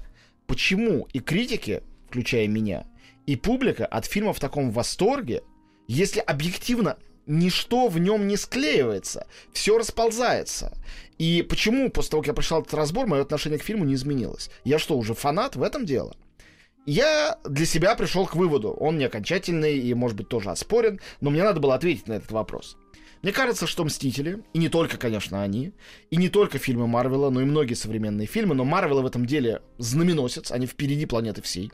почему 0.47 1.09
и 1.15 1.19
критики, 1.19 1.83
включая 2.11 2.47
меня, 2.47 2.85
и 3.29 3.37
публика 3.37 3.85
от 3.85 4.07
фильма 4.07 4.33
в 4.33 4.41
таком 4.41 4.71
восторге, 4.71 5.43
если 5.87 6.19
объективно 6.19 6.97
ничто 7.27 7.89
в 7.89 7.99
нем 7.99 8.27
не 8.27 8.39
склеивается, 8.39 9.27
все 9.53 9.77
расползается. 9.77 10.73
И 11.19 11.43
почему 11.43 11.91
после 11.91 12.13
того, 12.13 12.23
как 12.23 12.29
я 12.29 12.33
прочитал 12.33 12.63
этот 12.63 12.73
разбор, 12.73 13.07
мое 13.07 13.21
отношение 13.21 13.59
к 13.59 13.63
фильму 13.63 13.85
не 13.85 13.97
изменилось? 13.97 14.49
Я 14.65 14.79
что, 14.79 14.97
уже 14.97 15.13
фанат? 15.13 15.57
В 15.57 15.63
этом 15.63 15.85
дело. 15.85 16.17
Я 16.87 17.39
для 17.45 17.67
себя 17.67 17.95
пришел 17.97 18.27
к 18.27 18.35
выводу. 18.35 18.71
Он 18.71 18.97
не 18.97 19.05
окончательный 19.05 19.77
и, 19.77 19.93
может 19.93 20.17
быть, 20.17 20.31
тоже 20.31 20.49
оспорен, 20.51 20.99
но 21.21 21.29
мне 21.29 21.45
надо 21.45 21.61
было 21.61 21.75
ответить 21.75 22.09
на 22.09 22.15
этот 22.15 22.31
вопрос. 22.31 22.79
Мне 23.21 23.33
кажется, 23.33 23.67
что 23.67 23.85
«Мстители», 23.85 24.43
и 24.55 24.59
не 24.59 24.71
только, 24.71 24.97
конечно, 24.97 25.43
они, 25.43 25.75
и 26.11 26.17
не 26.17 26.31
только 26.31 26.57
фильмы 26.57 26.87
Марвела, 26.87 27.29
но 27.29 27.43
и 27.43 27.45
многие 27.45 27.75
современные 27.75 28.27
фильмы, 28.27 28.55
но 28.55 28.65
Марвел 28.65 29.03
в 29.03 29.07
этом 29.07 29.27
деле 29.27 29.61
знаменосец, 29.77 30.51
они 30.51 30.67
впереди 30.67 31.05
планеты 31.05 31.43
всей. 31.43 31.71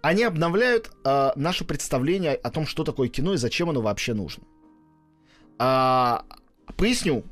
Они 0.00 0.24
обновляют 0.24 0.90
э, 1.04 1.30
наше 1.36 1.64
представление 1.64 2.34
о 2.34 2.50
том, 2.50 2.66
что 2.66 2.84
такое 2.84 3.08
кино 3.08 3.34
и 3.34 3.36
зачем 3.36 3.70
оно 3.70 3.80
вообще 3.80 4.14
нужно. 4.14 4.44
А, 5.58 6.24
поясню. 6.76 7.24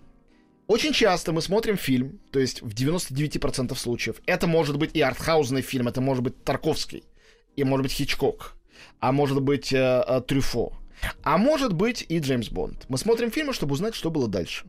Очень 0.67 0.93
часто 0.93 1.33
мы 1.33 1.43
смотрим 1.43 1.77
фильм, 1.77 2.21
то 2.31 2.39
есть 2.39 2.63
в 2.63 2.69
99% 2.69 3.75
случаев. 3.75 4.21
Это 4.27 4.47
может 4.47 4.79
быть 4.79 4.91
и 4.95 5.01
артхаузный 5.01 5.63
фильм, 5.63 5.89
это 5.89 6.01
может 6.01 6.23
быть 6.23 6.45
Тарковский, 6.45 7.03
и 7.57 7.65
может 7.65 7.83
быть 7.83 7.93
Хичкок, 7.93 8.55
а 9.01 9.11
может 9.11 9.43
быть 9.43 9.73
э, 9.73 10.05
э, 10.07 10.21
Трюфо, 10.21 10.73
а 11.25 11.39
может 11.39 11.73
быть 11.73 12.07
и 12.09 12.21
Джеймс 12.21 12.51
Бонд. 12.51 12.85
Мы 12.89 12.99
смотрим 12.99 13.33
фильмы, 13.33 13.53
чтобы 13.53 13.73
узнать, 13.73 13.97
что 13.97 14.11
было 14.11 14.29
дальше. 14.29 14.67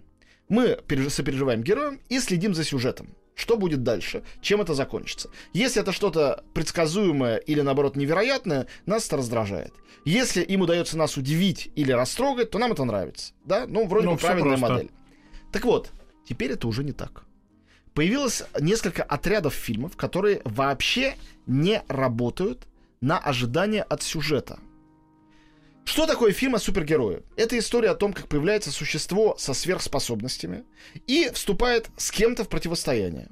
Мы 0.50 0.80
переж- 0.88 1.12
сопереживаем 1.12 1.62
героям 1.62 2.00
и 2.10 2.20
следим 2.20 2.56
за 2.56 2.64
сюжетом. 2.64 3.16
Что 3.36 3.58
будет 3.58 3.84
дальше? 3.84 4.24
Чем 4.42 4.62
это 4.62 4.74
закончится? 4.74 5.30
Если 5.54 5.82
это 5.82 5.92
что-то 5.92 6.44
предсказуемое 6.54 7.38
или, 7.38 7.62
наоборот, 7.62 7.96
невероятное, 7.96 8.68
нас 8.86 9.08
это 9.08 9.18
раздражает. 9.18 9.74
Если 10.06 10.42
им 10.42 10.62
удается 10.62 10.98
нас 10.98 11.18
удивить 11.18 11.72
или 11.76 11.92
растрогать, 11.92 12.52
то 12.52 12.60
нам 12.60 12.72
это 12.72 12.84
нравится. 12.84 13.34
Да? 13.46 13.66
Ну, 13.68 13.88
вроде 13.88 14.08
Ну, 14.08 14.14
бы 14.14 14.18
правильная 14.20 14.58
просто. 14.58 14.74
модель. 14.74 14.92
Так 15.52 15.66
вот, 15.66 15.92
теперь 16.28 16.52
это 16.52 16.68
уже 16.68 16.84
не 16.84 16.92
так. 16.92 17.24
Появилось 17.94 18.44
несколько 18.60 19.04
отрядов 19.04 19.54
фильмов, 19.54 19.98
которые 19.98 20.42
вообще 20.46 21.16
не 21.46 21.84
работают 21.88 22.68
на 23.02 23.18
ожидание 23.18 23.84
от 23.84 24.02
сюжета. 24.02 24.60
Что 25.84 26.06
такое 26.06 26.32
фильм 26.32 26.56
о 26.56 26.60
супергерое? 26.60 27.22
Это 27.36 27.58
история 27.58 27.90
о 27.90 27.96
том, 27.96 28.14
как 28.14 28.28
появляется 28.28 28.72
существо 28.72 29.36
со 29.38 29.54
сверхспособностями 29.54 30.64
и 31.08 31.30
вступает 31.34 31.90
с 31.98 32.12
кем-то 32.12 32.44
в 32.44 32.50
противостояние. 32.50 33.30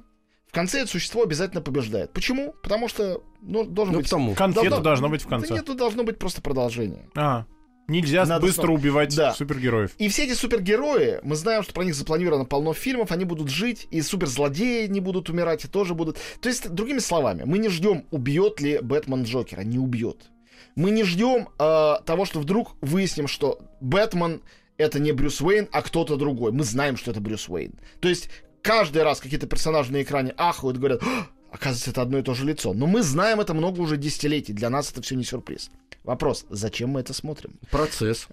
В 0.48 0.52
конце 0.52 0.80
это 0.82 0.90
существо 0.90 1.22
обязательно 1.24 1.62
побеждает. 1.62 2.12
Почему? 2.12 2.54
Потому 2.64 2.90
что 2.90 3.24
ну, 3.42 3.64
должен 3.64 3.94
Ну, 3.94 4.00
быть... 4.00 4.08
потому. 4.08 4.34
Конфета 4.34 4.70
Должно- 4.72 4.84
должна 4.84 5.08
быть 5.10 5.22
в 5.22 5.26
Да 5.26 5.30
конце. 5.30 5.54
нет, 5.54 5.66
тут 5.66 5.78
должно 5.78 6.04
быть 6.04 6.18
просто 6.18 6.42
продолжение. 6.42 7.08
А, 7.16 7.46
нельзя 7.88 8.26
Надо 8.26 8.42
быстро 8.48 8.64
снова- 8.64 8.78
убивать 8.78 9.16
Да. 9.16 9.34
супергероев. 9.36 9.92
И 10.00 10.10
все 10.10 10.26
эти 10.26 10.34
супергерои, 10.34 11.20
мы 11.24 11.36
знаем, 11.36 11.62
что 11.62 11.72
про 11.74 11.84
них 11.84 11.94
запланировано 11.94 12.46
полно 12.46 12.74
фильмов, 12.74 13.12
они 13.12 13.26
будут 13.26 13.50
жить, 13.50 13.88
и 13.92 14.02
суперзлодеи 14.02 14.88
не 14.88 15.00
будут 15.02 15.30
умирать, 15.30 15.66
и 15.66 15.68
тоже 15.68 15.94
будут. 15.94 16.18
То 16.42 16.50
есть, 16.50 16.68
другими 16.72 17.00
словами, 17.00 17.44
мы 17.46 17.60
не 17.60 17.70
ждем, 17.70 18.06
убьет 18.10 18.60
ли 18.60 18.80
Бэтмен 18.82 19.24
Джокера, 19.24 19.62
не 19.62 19.78
убьет. 19.78 20.32
Мы 20.80 20.92
не 20.92 21.04
ждем 21.04 21.50
э, 21.60 21.96
того, 22.06 22.24
что 22.24 22.40
вдруг 22.40 22.78
выясним, 22.80 23.28
что 23.28 23.60
Бэтмен 23.82 24.42
это 24.78 24.98
не 24.98 25.12
Брюс 25.12 25.42
Уэйн, 25.42 25.68
а 25.74 25.82
кто-то 25.82 26.16
другой. 26.16 26.54
Мы 26.54 26.64
знаем, 26.64 26.96
что 26.96 27.12
это 27.12 27.20
Брюс 27.20 27.50
Уэйн. 27.50 27.74
То 28.00 28.08
есть 28.08 28.30
каждый 28.62 29.04
раз 29.04 29.20
какие-то 29.20 29.46
персонажи 29.46 29.92
на 29.92 30.02
экране 30.02 30.34
ахают, 30.38 30.78
говорят, 30.78 31.04
«А, 31.04 31.28
оказывается, 31.52 31.92
это 31.92 32.02
одно 32.02 32.20
и 32.20 32.22
то 32.22 32.34
же 32.34 32.46
лицо. 32.46 32.74
Но 32.74 32.88
мы 32.88 33.04
знаем 33.04 33.42
это 33.42 33.54
много 33.54 33.82
уже 33.82 33.98
десятилетий. 33.98 34.54
Для 34.54 34.70
нас 34.70 34.90
это 34.90 35.02
все 35.02 35.16
не 35.16 35.26
сюрприз. 35.26 35.70
Вопрос, 36.06 36.46
зачем 36.50 36.92
мы 36.92 37.02
это 37.02 37.14
смотрим? 37.14 37.60
Процесс. 37.72 38.30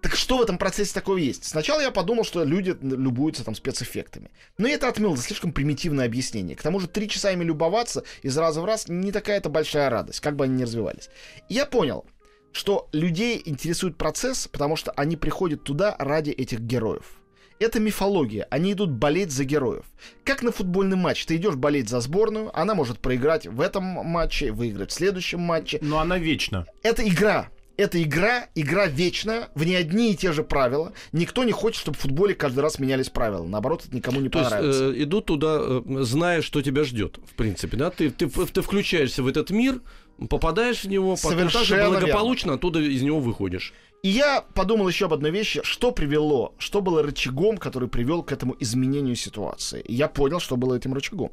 Так 0.00 0.14
что 0.14 0.38
в 0.38 0.42
этом 0.42 0.58
процессе 0.58 0.94
такого 0.94 1.16
есть? 1.16 1.44
Сначала 1.44 1.80
я 1.80 1.90
подумал, 1.90 2.24
что 2.24 2.44
люди 2.44 2.76
любуются 2.80 3.44
там 3.44 3.54
спецэффектами. 3.54 4.30
Но 4.56 4.68
я 4.68 4.74
это 4.74 4.88
отмел 4.88 5.16
за 5.16 5.22
слишком 5.22 5.52
примитивное 5.52 6.06
объяснение. 6.06 6.56
К 6.56 6.62
тому 6.62 6.78
же 6.78 6.86
три 6.86 7.08
часа 7.08 7.32
ими 7.32 7.44
любоваться 7.44 8.04
из 8.22 8.36
раза 8.38 8.60
в 8.60 8.64
раз 8.64 8.86
не 8.88 9.10
такая-то 9.10 9.48
большая 9.48 9.90
радость, 9.90 10.20
как 10.20 10.36
бы 10.36 10.44
они 10.44 10.54
ни 10.54 10.62
развивались. 10.62 11.10
И 11.48 11.54
я 11.54 11.66
понял, 11.66 12.06
что 12.52 12.88
людей 12.92 13.42
интересует 13.44 13.96
процесс, 13.96 14.48
потому 14.48 14.76
что 14.76 14.92
они 14.92 15.16
приходят 15.16 15.64
туда 15.64 15.96
ради 15.98 16.30
этих 16.30 16.60
героев. 16.60 17.18
Это 17.58 17.80
мифология. 17.80 18.46
Они 18.50 18.72
идут 18.72 18.90
болеть 18.90 19.32
за 19.32 19.44
героев. 19.44 19.84
Как 20.24 20.42
на 20.42 20.52
футбольный 20.52 20.96
матч. 20.96 21.26
Ты 21.26 21.36
идешь 21.36 21.56
болеть 21.56 21.88
за 21.88 22.00
сборную, 22.00 22.56
она 22.56 22.76
может 22.76 23.00
проиграть 23.00 23.48
в 23.48 23.60
этом 23.60 23.82
матче, 23.82 24.52
выиграть 24.52 24.92
в 24.92 24.94
следующем 24.94 25.40
матче. 25.40 25.78
Но 25.82 25.98
она 25.98 26.18
вечна. 26.18 26.66
Это 26.84 27.06
игра. 27.06 27.48
Это 27.78 28.02
игра, 28.02 28.48
игра 28.56 28.86
вечная, 28.86 29.50
в 29.54 29.64
ней 29.64 29.76
одни 29.76 30.10
и 30.10 30.16
те 30.16 30.32
же 30.32 30.42
правила. 30.42 30.92
Никто 31.12 31.44
не 31.44 31.52
хочет, 31.52 31.80
чтобы 31.80 31.96
в 31.96 32.00
футболе 32.00 32.34
каждый 32.34 32.58
раз 32.58 32.80
менялись 32.80 33.08
правила. 33.08 33.44
Наоборот, 33.44 33.84
это 33.86 33.94
никому 33.94 34.20
не 34.20 34.28
То 34.28 34.40
есть 34.40 34.50
понравится. 34.50 34.84
э, 34.90 35.02
идут 35.04 35.26
туда, 35.26 35.58
э, 35.60 35.82
зная, 36.00 36.42
что 36.42 36.60
тебя 36.60 36.82
ждет, 36.82 37.20
в 37.24 37.34
принципе, 37.36 37.76
да? 37.76 37.90
Ты, 37.90 38.10
ты, 38.10 38.28
ты 38.28 38.62
включаешься 38.62 39.22
в 39.22 39.28
этот 39.28 39.50
мир, 39.50 39.80
попадаешь 40.28 40.82
в 40.82 40.88
него, 40.88 41.16
потом 41.22 41.48
также 41.48 41.76
благополучно 41.86 42.54
оттуда 42.54 42.80
из 42.80 43.00
него 43.02 43.20
выходишь. 43.20 43.72
И 44.02 44.08
я 44.08 44.44
подумал 44.54 44.88
еще 44.88 45.06
об 45.06 45.14
одной 45.14 45.30
вещи, 45.30 45.60
что 45.62 45.92
привело, 45.92 46.54
что 46.58 46.80
было 46.80 47.02
рычагом, 47.02 47.58
который 47.58 47.88
привел 47.88 48.24
к 48.24 48.32
этому 48.32 48.56
изменению 48.60 49.14
ситуации. 49.14 49.80
И 49.82 49.94
я 49.94 50.08
понял, 50.08 50.40
что 50.40 50.56
было 50.56 50.74
этим 50.74 50.94
рычагом. 50.94 51.30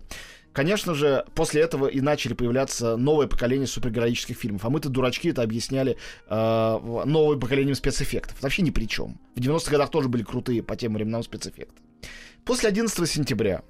Конечно 0.56 0.94
же, 0.94 1.26
после 1.36 1.64
этого 1.64 1.88
и 1.88 2.00
начали 2.00 2.34
появляться 2.34 2.96
новое 2.96 3.28
поколение 3.28 3.68
супергероических 3.68 4.38
фильмов. 4.38 4.64
А 4.64 4.70
мы-то 4.70 4.88
дурачки 4.88 5.28
это 5.28 5.42
объясняли 5.42 5.98
э, 6.30 6.80
новым 7.06 7.42
поколением 7.42 7.76
спецэффектов. 7.76 8.42
Вообще 8.42 8.62
ни 8.62 8.70
при 8.70 8.86
чем. 8.86 9.20
В 9.36 9.42
90-х 9.42 9.70
годах 9.70 9.92
тоже 9.92 10.08
были 10.08 10.24
крутые 10.24 10.64
по 10.64 10.78
тем 10.78 10.94
временам 10.94 11.24
спецэффекты. 11.24 11.76
После 12.46 12.70
11 12.70 13.10
сентября 13.10 13.64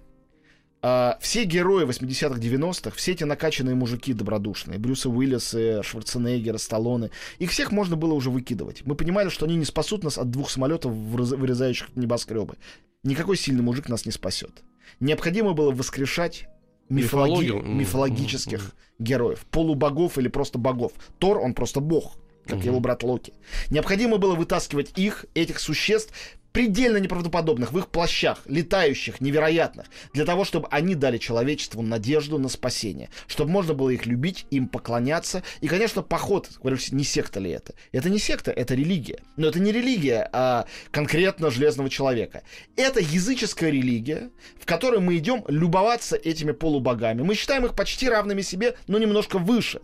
а, 0.83 1.17
все 1.21 1.45
герои 1.45 1.87
80-х, 1.87 2.39
90-х, 2.39 2.95
все 2.95 3.13
эти 3.13 3.23
накачанные 3.23 3.73
мужики 3.73 4.13
добродушные, 4.13 4.77
Брюсы 4.77 5.09
Уиллисы, 5.09 5.81
Шварценеггера, 5.81 6.59
Сталлоне, 6.59 7.09
их 7.39 7.49
всех 7.49 7.71
можно 7.71 7.95
было 7.95 8.13
уже 8.13 8.29
выкидывать. 8.29 8.83
Мы 8.85 8.93
понимали, 8.93 9.29
что 9.29 9.47
они 9.47 9.55
не 9.55 9.65
спасут 9.65 10.03
нас 10.03 10.19
от 10.19 10.29
двух 10.29 10.51
самолетов, 10.51 10.91
вырезающих 10.91 11.95
небоскребы. 11.95 12.57
Никакой 13.01 13.37
сильный 13.37 13.63
мужик 13.63 13.89
нас 13.89 14.05
не 14.05 14.11
спасет. 14.11 14.61
Необходимо 14.99 15.53
было 15.53 15.71
воскрешать 15.71 16.47
мифологи- 16.89 17.51
мифологических 17.51 18.59
м, 18.65 18.71
героев, 18.99 19.45
полубогов 19.51 20.17
или 20.17 20.27
просто 20.27 20.57
богов. 20.57 20.93
Тор, 21.19 21.39
он 21.39 21.53
просто 21.53 21.79
бог, 21.79 22.17
как 22.45 22.57
Мгм. 22.59 22.65
его 22.67 22.79
брат 22.79 23.03
Локи. 23.03 23.33
Необходимо 23.69 24.17
было 24.17 24.35
вытаскивать 24.35 24.91
их, 24.97 25.25
этих 25.33 25.59
существ, 25.59 26.13
предельно 26.55 26.95
неправдоподобных, 26.97 27.73
в 27.73 27.77
их 27.77 27.89
плащах, 27.89 28.39
летающих, 28.45 29.19
невероятных, 29.19 29.87
для 30.13 30.23
того, 30.23 30.45
чтобы 30.45 30.69
они 30.71 30.95
дали 30.95 31.17
человечеству 31.17 31.81
надежду 31.81 32.39
на 32.39 32.47
спасение, 32.47 33.09
чтобы 33.27 33.51
можно 33.51 33.73
было 33.73 33.89
их 33.89 34.05
любить, 34.05 34.45
им 34.51 34.69
поклоняться. 34.69 35.43
И, 35.59 35.67
конечно, 35.67 36.01
поход, 36.01 36.49
говорю, 36.63 36.77
не 36.91 37.03
секта 37.03 37.41
ли 37.41 37.51
это? 37.51 37.73
Это 37.91 38.09
не 38.09 38.19
секта, 38.19 38.51
это 38.51 38.73
религия. 38.73 39.19
Но 39.35 39.47
это 39.47 39.59
не 39.59 39.73
религия 39.73 40.29
а 40.31 40.65
конкретно 40.91 41.51
железного 41.51 41.89
человека. 41.89 42.43
Это 42.77 43.01
языческая 43.01 43.69
религия, 43.69 44.29
в 44.57 44.65
которой 44.65 45.01
мы 45.01 45.17
идем 45.17 45.43
любоваться 45.49 46.15
этими 46.15 46.53
полубогами. 46.53 47.21
Мы 47.21 47.35
считаем 47.35 47.65
их 47.65 47.75
почти 47.75 48.07
равными 48.07 48.41
себе, 48.41 48.77
но 48.87 48.97
немножко 48.97 49.39
выше. 49.39 49.81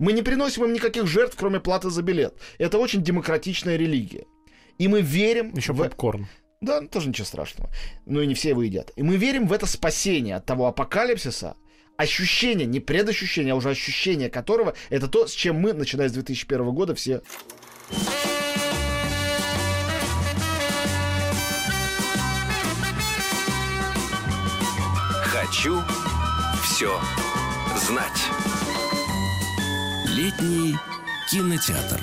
Мы 0.00 0.12
не 0.12 0.22
приносим 0.22 0.64
им 0.64 0.72
никаких 0.72 1.06
жертв, 1.06 1.36
кроме 1.38 1.60
платы 1.60 1.90
за 1.90 2.02
билет. 2.02 2.34
Это 2.58 2.78
очень 2.78 3.04
демократичная 3.04 3.76
религия. 3.76 4.26
И 4.78 4.86
мы 4.88 5.02
верим... 5.02 5.54
Еще 5.54 5.72
в... 5.72 5.78
попкорн. 5.78 6.28
Да, 6.60 6.80
тоже 6.80 7.08
ничего 7.08 7.24
страшного. 7.24 7.70
Ну 8.06 8.20
и 8.20 8.26
не 8.26 8.34
все 8.34 8.50
его 8.50 8.62
едят. 8.62 8.92
И 8.96 9.02
мы 9.02 9.16
верим 9.16 9.46
в 9.46 9.52
это 9.52 9.66
спасение 9.66 10.36
от 10.36 10.46
того 10.46 10.66
апокалипсиса, 10.66 11.56
ощущение, 11.96 12.66
не 12.66 12.80
предощущение, 12.80 13.52
а 13.52 13.56
уже 13.56 13.70
ощущение 13.70 14.30
которого, 14.30 14.74
это 14.88 15.08
то, 15.08 15.26
с 15.26 15.32
чем 15.32 15.56
мы, 15.56 15.72
начиная 15.72 16.08
с 16.08 16.12
2001 16.12 16.70
года, 16.70 16.94
все... 16.94 17.22
Хочу 25.24 25.82
все 26.62 27.00
знать. 27.76 28.22
Летний 30.06 30.76
кинотеатр. 31.30 32.00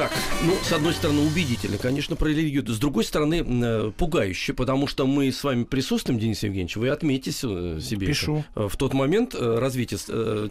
Так, 0.00 0.12
ну, 0.42 0.54
с 0.62 0.72
одной 0.72 0.94
стороны, 0.94 1.20
убедительно, 1.20 1.76
конечно, 1.76 2.16
про 2.16 2.28
религию. 2.28 2.66
С 2.66 2.78
другой 2.78 3.04
стороны, 3.04 3.44
э, 3.46 3.92
пугающе, 3.94 4.54
потому 4.54 4.86
что 4.86 5.06
мы 5.06 5.30
с 5.30 5.44
вами 5.44 5.64
присутствуем, 5.64 6.18
Денис 6.18 6.42
Евгеньевич, 6.42 6.76
вы 6.76 6.88
отметьте 6.88 7.32
э, 7.32 7.80
себе 7.82 8.06
Пишу. 8.06 8.42
это. 8.54 8.70
в 8.70 8.76
тот 8.78 8.94
момент 8.94 9.34
э, 9.34 9.58
развития 9.58 9.98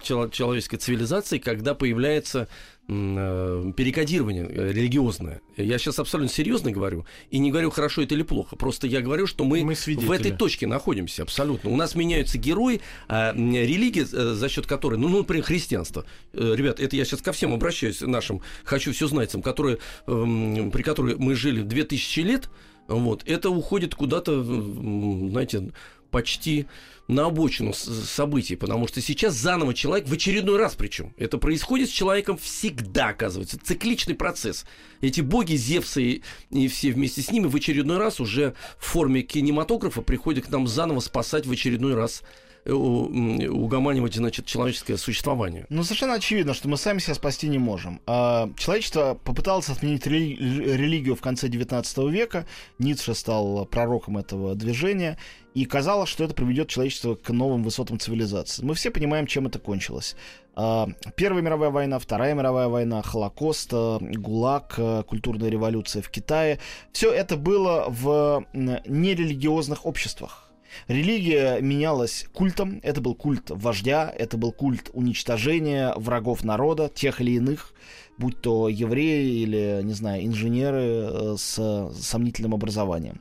человеческой 0.03 0.77
цивилизации, 0.77 1.39
когда 1.39 1.73
появляется 1.73 2.47
перекодирование 2.89 4.47
религиозное. 4.49 5.41
Я 5.55 5.77
сейчас 5.77 5.99
абсолютно 5.99 6.33
серьезно 6.33 6.71
говорю. 6.71 7.05
И 7.29 7.37
не 7.37 7.51
говорю, 7.51 7.69
хорошо 7.69 8.01
это 8.01 8.15
или 8.15 8.23
плохо. 8.23 8.55
Просто 8.55 8.87
я 8.87 9.01
говорю, 9.01 9.27
что 9.27 9.43
мы, 9.43 9.63
мы 9.63 9.75
в 9.75 10.11
этой 10.11 10.31
точке 10.31 10.65
находимся 10.65 11.21
абсолютно. 11.21 11.69
У 11.69 11.75
нас 11.75 11.93
меняются 11.93 12.39
герои, 12.39 12.81
а 13.07 13.33
религия, 13.33 14.05
за 14.05 14.49
счет 14.49 14.65
которой, 14.65 14.97
ну, 14.97 15.07
например, 15.07 15.43
христианство. 15.43 16.05
Ребят, 16.33 16.79
это 16.79 16.95
я 16.95 17.05
сейчас 17.05 17.21
ко 17.21 17.31
всем 17.31 17.53
обращаюсь, 17.53 18.01
нашим 18.01 18.41
«хочу 18.63 18.91
все 18.91 19.07
знайцам», 19.07 19.43
которые, 19.43 19.77
при 20.05 20.81
которой 20.81 21.15
мы 21.15 21.35
жили 21.35 21.61
2000 21.61 22.19
лет, 22.21 22.49
вот, 22.87 23.21
это 23.27 23.51
уходит 23.51 23.93
куда-то, 23.93 24.43
знаете, 24.43 25.71
почти 26.09 26.67
на 27.07 27.25
обочину 27.25 27.73
событий, 27.73 28.55
потому 28.55 28.87
что 28.87 29.01
сейчас 29.01 29.33
заново 29.33 29.73
человек, 29.73 30.07
в 30.07 30.13
очередной 30.13 30.57
раз 30.57 30.75
причем, 30.75 31.13
это 31.17 31.39
происходит 31.39 31.89
с 31.89 31.91
человеком 31.91 32.37
всегда, 32.37 33.09
оказывается, 33.09 33.59
цикличный 33.61 34.13
процесс. 34.13 34.65
Эти 35.01 35.21
боги, 35.21 35.55
Зевсы 35.55 36.03
и, 36.03 36.23
и 36.51 36.67
все 36.67 36.91
вместе 36.91 37.23
с 37.23 37.31
ними 37.31 37.47
в 37.47 37.55
очередной 37.55 37.97
раз 37.97 38.19
уже 38.19 38.53
в 38.77 38.85
форме 38.85 39.23
кинематографа 39.23 40.03
приходят 40.03 40.45
к 40.45 40.49
нам 40.49 40.67
заново 40.67 40.99
спасать 40.99 41.47
в 41.47 41.51
очередной 41.51 41.95
раз 41.95 42.21
угоманивать, 42.65 44.15
значит, 44.15 44.45
человеческое 44.45 44.97
существование. 44.97 45.65
Ну, 45.69 45.83
совершенно 45.83 46.15
очевидно, 46.15 46.53
что 46.53 46.67
мы 46.67 46.77
сами 46.77 46.99
себя 46.99 47.15
спасти 47.15 47.47
не 47.47 47.57
можем. 47.57 48.01
А, 48.05 48.49
человечество 48.57 49.19
попыталось 49.23 49.69
отменить 49.69 50.05
религию 50.07 51.15
в 51.15 51.21
конце 51.21 51.47
19 51.47 51.97
века. 52.09 52.45
Ницше 52.77 53.13
стал 53.13 53.65
пророком 53.65 54.17
этого 54.17 54.55
движения. 54.55 55.17
И 55.55 55.65
казалось, 55.65 56.09
что 56.09 56.23
это 56.23 56.33
приведет 56.35 56.69
человечество 56.69 57.15
к 57.15 57.31
новым 57.31 57.63
высотам 57.63 57.99
цивилизации. 57.99 58.63
Мы 58.63 58.75
все 58.75 58.91
понимаем, 58.91 59.25
чем 59.25 59.47
это 59.47 59.57
кончилось. 59.57 60.15
А, 60.53 60.87
Первая 61.15 61.41
мировая 61.41 61.69
война, 61.69 61.99
Вторая 61.99 62.33
мировая 62.33 62.67
война, 62.67 63.01
Холокост, 63.01 63.69
э, 63.71 63.97
ГУЛАГ, 63.99 64.73
э, 64.77 65.03
культурная 65.07 65.49
революция 65.49 66.01
в 66.01 66.09
Китае. 66.09 66.59
Все 66.91 67.11
это 67.11 67.37
было 67.37 67.85
в 67.87 68.45
нерелигиозных 68.53 69.85
обществах 69.85 70.48
Религия 70.87 71.59
менялась 71.61 72.27
культом. 72.33 72.79
Это 72.83 73.01
был 73.01 73.15
культ 73.15 73.49
вождя, 73.49 74.13
это 74.15 74.37
был 74.37 74.51
культ 74.51 74.89
уничтожения 74.93 75.93
врагов 75.95 76.43
народа, 76.43 76.89
тех 76.93 77.21
или 77.21 77.31
иных, 77.31 77.73
будь 78.17 78.41
то 78.41 78.69
евреи 78.69 79.41
или, 79.41 79.81
не 79.83 79.93
знаю, 79.93 80.25
инженеры 80.25 80.81
э, 80.81 81.35
с 81.37 81.91
сомнительным 81.99 82.53
образованием. 82.53 83.19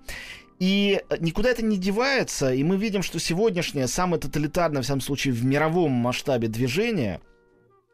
И 0.59 1.01
никуда 1.21 1.51
это 1.51 1.65
не 1.65 1.79
девается, 1.79 2.53
и 2.53 2.65
мы 2.65 2.77
видим, 2.77 3.03
что 3.03 3.21
сегодняшнее 3.21 3.87
самое 3.87 4.21
тоталитарное, 4.21 4.83
в 4.83 4.85
всяком 4.85 5.01
случае, 5.01 5.35
в 5.35 5.45
мировом 5.45 5.93
масштабе 5.93 6.49
движение– 6.49 7.21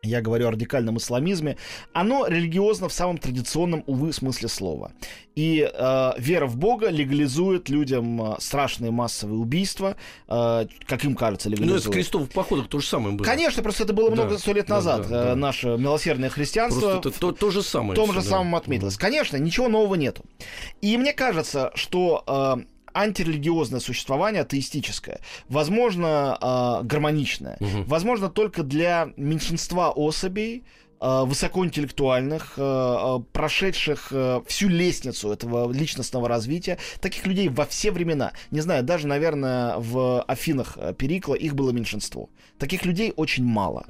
я 0.04 0.20
говорю 0.20 0.48
о 0.48 0.50
радикальном 0.50 0.98
исламизме, 0.98 1.56
оно 1.92 2.26
религиозно 2.26 2.88
в 2.88 2.92
самом 2.92 3.18
традиционном, 3.18 3.84
увы, 3.86 4.12
смысле 4.12 4.48
слова. 4.48 4.92
И 5.34 5.68
э, 5.72 6.12
вера 6.18 6.46
в 6.46 6.56
Бога 6.56 6.90
легализует 6.90 7.68
людям 7.68 8.22
э, 8.22 8.36
страшные 8.38 8.92
массовые 8.92 9.38
убийства, 9.38 9.96
э, 10.28 10.66
как 10.86 11.04
им 11.04 11.16
кажется, 11.16 11.48
легализует. 11.48 11.74
Ну, 11.74 11.80
это 11.80 11.90
в 11.90 11.92
крестовых 11.92 12.30
походах 12.30 12.68
то 12.68 12.78
же 12.78 12.86
самое 12.86 13.16
было. 13.16 13.24
Конечно, 13.24 13.62
просто 13.62 13.84
это 13.84 13.92
было 13.92 14.10
много 14.10 14.38
сто 14.38 14.52
лет 14.52 14.68
назад. 14.68 15.02
Да, 15.02 15.08
да, 15.08 15.24
да. 15.30 15.36
Наше 15.36 15.68
милосердное 15.76 16.30
христианство 16.30 16.80
просто 16.80 17.08
это 17.08 17.18
то, 17.18 17.32
то 17.32 17.50
же 17.50 17.62
самое. 17.62 17.92
В 17.92 17.96
том 17.96 18.12
же 18.12 18.20
да. 18.20 18.28
самом 18.28 18.54
отметилось. 18.54 18.96
Конечно, 18.96 19.36
ничего 19.36 19.68
нового 19.68 19.96
нету. 19.96 20.24
И 20.80 20.96
мне 20.96 21.12
кажется, 21.12 21.72
что... 21.74 22.22
Э, 22.26 22.64
антирелигиозное 22.94 23.80
существование, 23.80 24.42
атеистическое, 24.42 25.20
возможно, 25.48 26.38
э, 26.40 26.84
гармоничное, 26.86 27.56
угу. 27.60 27.84
возможно, 27.86 28.30
только 28.30 28.62
для 28.62 29.12
меньшинства 29.16 29.90
особей, 29.90 30.64
высокоинтеллектуальных, 31.24 32.54
э, 32.56 32.62
э, 32.62 33.20
прошедших 33.32 34.12
всю 34.46 34.68
лестницу 34.68 35.32
этого 35.32 35.72
личностного 35.72 36.28
развития, 36.28 36.78
таких 37.00 37.26
людей 37.26 37.48
во 37.48 37.66
все 37.66 37.90
времена. 37.90 38.32
Не 38.50 38.60
знаю, 38.60 38.82
даже, 38.84 39.06
наверное, 39.06 39.76
в 39.78 40.22
Афинах 40.22 40.78
Перикла 40.98 41.34
их 41.34 41.54
было 41.54 41.70
меньшинство. 41.70 42.30
Таких 42.58 42.84
людей 42.84 43.12
очень 43.16 43.44
мало. 43.44 43.86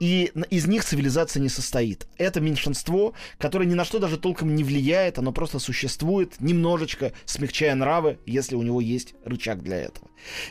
И 0.00 0.32
из 0.50 0.66
них 0.66 0.84
цивилизация 0.84 1.40
не 1.40 1.48
состоит. 1.48 2.06
Это 2.16 2.40
меньшинство, 2.40 3.14
которое 3.38 3.66
ни 3.66 3.74
на 3.74 3.84
что 3.84 3.98
даже 3.98 4.16
толком 4.16 4.54
не 4.54 4.64
влияет, 4.64 5.18
оно 5.18 5.32
просто 5.32 5.58
существует, 5.58 6.40
немножечко 6.40 7.12
смягчая 7.26 7.74
нравы, 7.74 8.18
если 8.26 8.56
у 8.56 8.62
него 8.62 8.80
есть 8.80 9.14
рычаг 9.24 9.62
для 9.62 9.76
этого. 9.76 10.08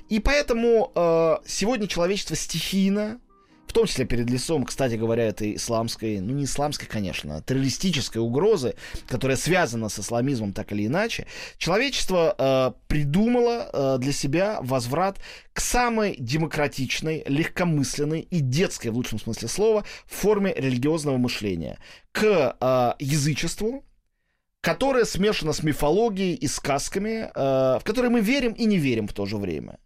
И 0.09 0.19
поэтому 0.19 0.91
э, 0.95 1.37
сегодня 1.45 1.87
человечество 1.87 2.35
стихийно 2.35 3.19
в 3.67 3.73
том 3.73 3.85
числе 3.85 4.05
перед 4.05 4.29
лицом, 4.29 4.63
кстати 4.65 4.95
говоря, 4.95 5.23
этой 5.23 5.55
исламской, 5.55 6.19
ну 6.19 6.33
не 6.33 6.45
исламской, 6.45 6.87
конечно, 6.87 7.37
а 7.37 7.41
террористической 7.41 8.21
угрозы, 8.21 8.75
которая 9.07 9.37
связана 9.37 9.89
с 9.89 9.99
исламизмом 9.99 10.53
так 10.53 10.71
или 10.71 10.87
иначе, 10.87 11.27
человечество 11.57 12.35
э, 12.37 12.71
придумало 12.87 13.69
э, 13.71 13.97
для 13.99 14.11
себя 14.11 14.59
возврат 14.61 15.19
к 15.53 15.61
самой 15.61 16.15
демократичной, 16.17 17.23
легкомысленной 17.27 18.21
и 18.21 18.39
детской, 18.39 18.89
в 18.89 18.95
лучшем 18.95 19.19
смысле 19.19 19.47
слова, 19.47 19.85
форме 20.05 20.53
религиозного 20.55 21.17
мышления, 21.17 21.79
к 22.11 22.55
э, 22.59 22.93
язычеству, 22.99 23.83
которое 24.61 25.05
смешано 25.05 25.53
с 25.53 25.61
мифологией 25.61 26.33
и 26.33 26.47
сказками, 26.47 27.29
э, 27.33 27.79
в 27.79 27.81
которые 27.83 28.09
мы 28.09 28.21
верим 28.21 28.53
и 28.53 28.65
не 28.65 28.77
верим 28.77 29.07
в 29.07 29.13
то 29.13 29.25
же 29.25 29.37
время. 29.37 29.77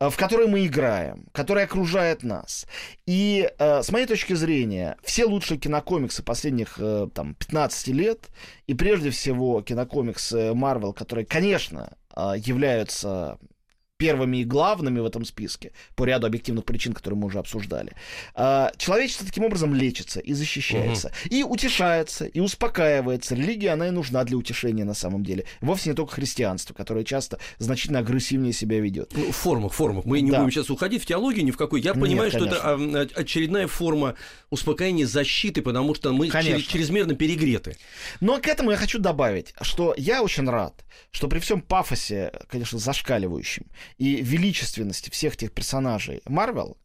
Э, 0.00 0.10
в 0.10 0.16
которой 0.16 0.46
мы 0.46 0.66
играем, 0.66 1.26
которая 1.32 1.64
окружает 1.64 2.22
нас. 2.22 2.66
И 3.06 3.48
э, 3.58 3.82
с 3.82 3.90
моей 3.90 4.06
точки 4.06 4.32
зрения, 4.34 4.96
все 5.02 5.24
лучшие 5.24 5.58
кинокомиксы 5.58 6.22
последних 6.22 6.78
э, 6.78 7.08
там, 7.14 7.34
15 7.34 7.88
лет, 7.88 8.28
и 8.66 8.74
прежде 8.74 9.10
всего 9.10 9.62
кинокомиксы 9.62 10.52
Marvel, 10.52 10.92
которые, 10.92 11.26
конечно, 11.26 11.96
э, 12.16 12.34
являются 12.36 13.38
первыми 13.96 14.38
и 14.38 14.44
главными 14.44 14.98
в 14.98 15.06
этом 15.06 15.24
списке, 15.24 15.72
по 15.94 16.04
ряду 16.04 16.26
объективных 16.26 16.64
причин, 16.64 16.92
которые 16.92 17.18
мы 17.18 17.26
уже 17.26 17.38
обсуждали, 17.38 17.92
а, 18.34 18.72
человечество 18.76 19.24
таким 19.24 19.44
образом 19.44 19.72
лечится 19.72 20.20
и 20.20 20.32
защищается, 20.32 21.08
угу. 21.08 21.34
и 21.34 21.42
утешается, 21.44 22.24
и 22.26 22.40
успокаивается. 22.40 23.34
Религия, 23.34 23.70
она 23.70 23.88
и 23.88 23.90
нужна 23.90 24.24
для 24.24 24.36
утешения 24.36 24.84
на 24.84 24.94
самом 24.94 25.24
деле. 25.24 25.44
Вовсе 25.60 25.90
не 25.90 25.96
только 25.96 26.12
христианство, 26.12 26.74
которое 26.74 27.04
часто 27.04 27.38
значительно 27.58 28.00
агрессивнее 28.00 28.52
себя 28.52 28.80
ведет. 28.80 29.12
Ну, 29.14 29.30
в 29.30 29.36
формах, 29.36 29.72
формах. 29.72 30.04
Мы 30.04 30.20
не 30.22 30.30
да. 30.30 30.38
будем 30.38 30.50
сейчас 30.50 30.70
уходить 30.70 31.02
в 31.02 31.06
теологию 31.06 31.44
ни 31.44 31.52
в 31.52 31.56
какой. 31.56 31.80
Я 31.80 31.94
понимаю, 31.94 32.32
Нет, 32.32 32.42
что 32.42 32.46
это 32.46 32.60
а, 32.62 33.08
очередная 33.14 33.68
форма 33.68 34.16
успокоения, 34.50 35.06
защиты, 35.06 35.62
потому 35.62 35.94
что 35.94 36.12
мы 36.12 36.30
чрез, 36.30 36.62
чрезмерно 36.62 37.14
перегреты. 37.14 37.76
Но 38.20 38.40
к 38.40 38.48
этому 38.48 38.72
я 38.72 38.76
хочу 38.76 38.98
добавить, 38.98 39.54
что 39.60 39.94
я 39.96 40.22
очень 40.22 40.48
рад, 40.48 40.84
что 41.12 41.28
при 41.28 41.38
всем 41.38 41.60
пафосе, 41.60 42.32
конечно, 42.48 42.78
зашкаливающем, 42.78 43.66
и 43.98 44.22
величественности 44.22 45.10
всех 45.10 45.36
тех 45.36 45.52
персонажей 45.52 46.22
Марвел, 46.26 46.76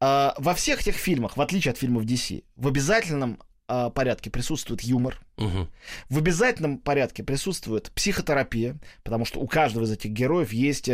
э, 0.00 0.30
во 0.36 0.54
всех 0.54 0.82
этих 0.82 0.96
фильмах, 0.96 1.36
в 1.36 1.40
отличие 1.40 1.72
от 1.72 1.78
фильмов 1.78 2.04
DC, 2.04 2.44
в 2.56 2.68
обязательном 2.68 3.38
а, 3.68 3.90
порядке 3.90 4.28
присутствует 4.30 4.82
юмор. 4.82 5.20
Мгм. 5.38 5.68
В 6.08 6.18
обязательном 6.18 6.78
порядке 6.78 7.22
присутствует 7.24 7.90
психотерапия, 7.92 8.76
потому 9.02 9.24
что 9.24 9.40
у 9.40 9.46
каждого 9.46 9.84
из 9.84 9.90
этих 9.90 10.10
героев 10.10 10.52
есть 10.52 10.88
э, 10.88 10.92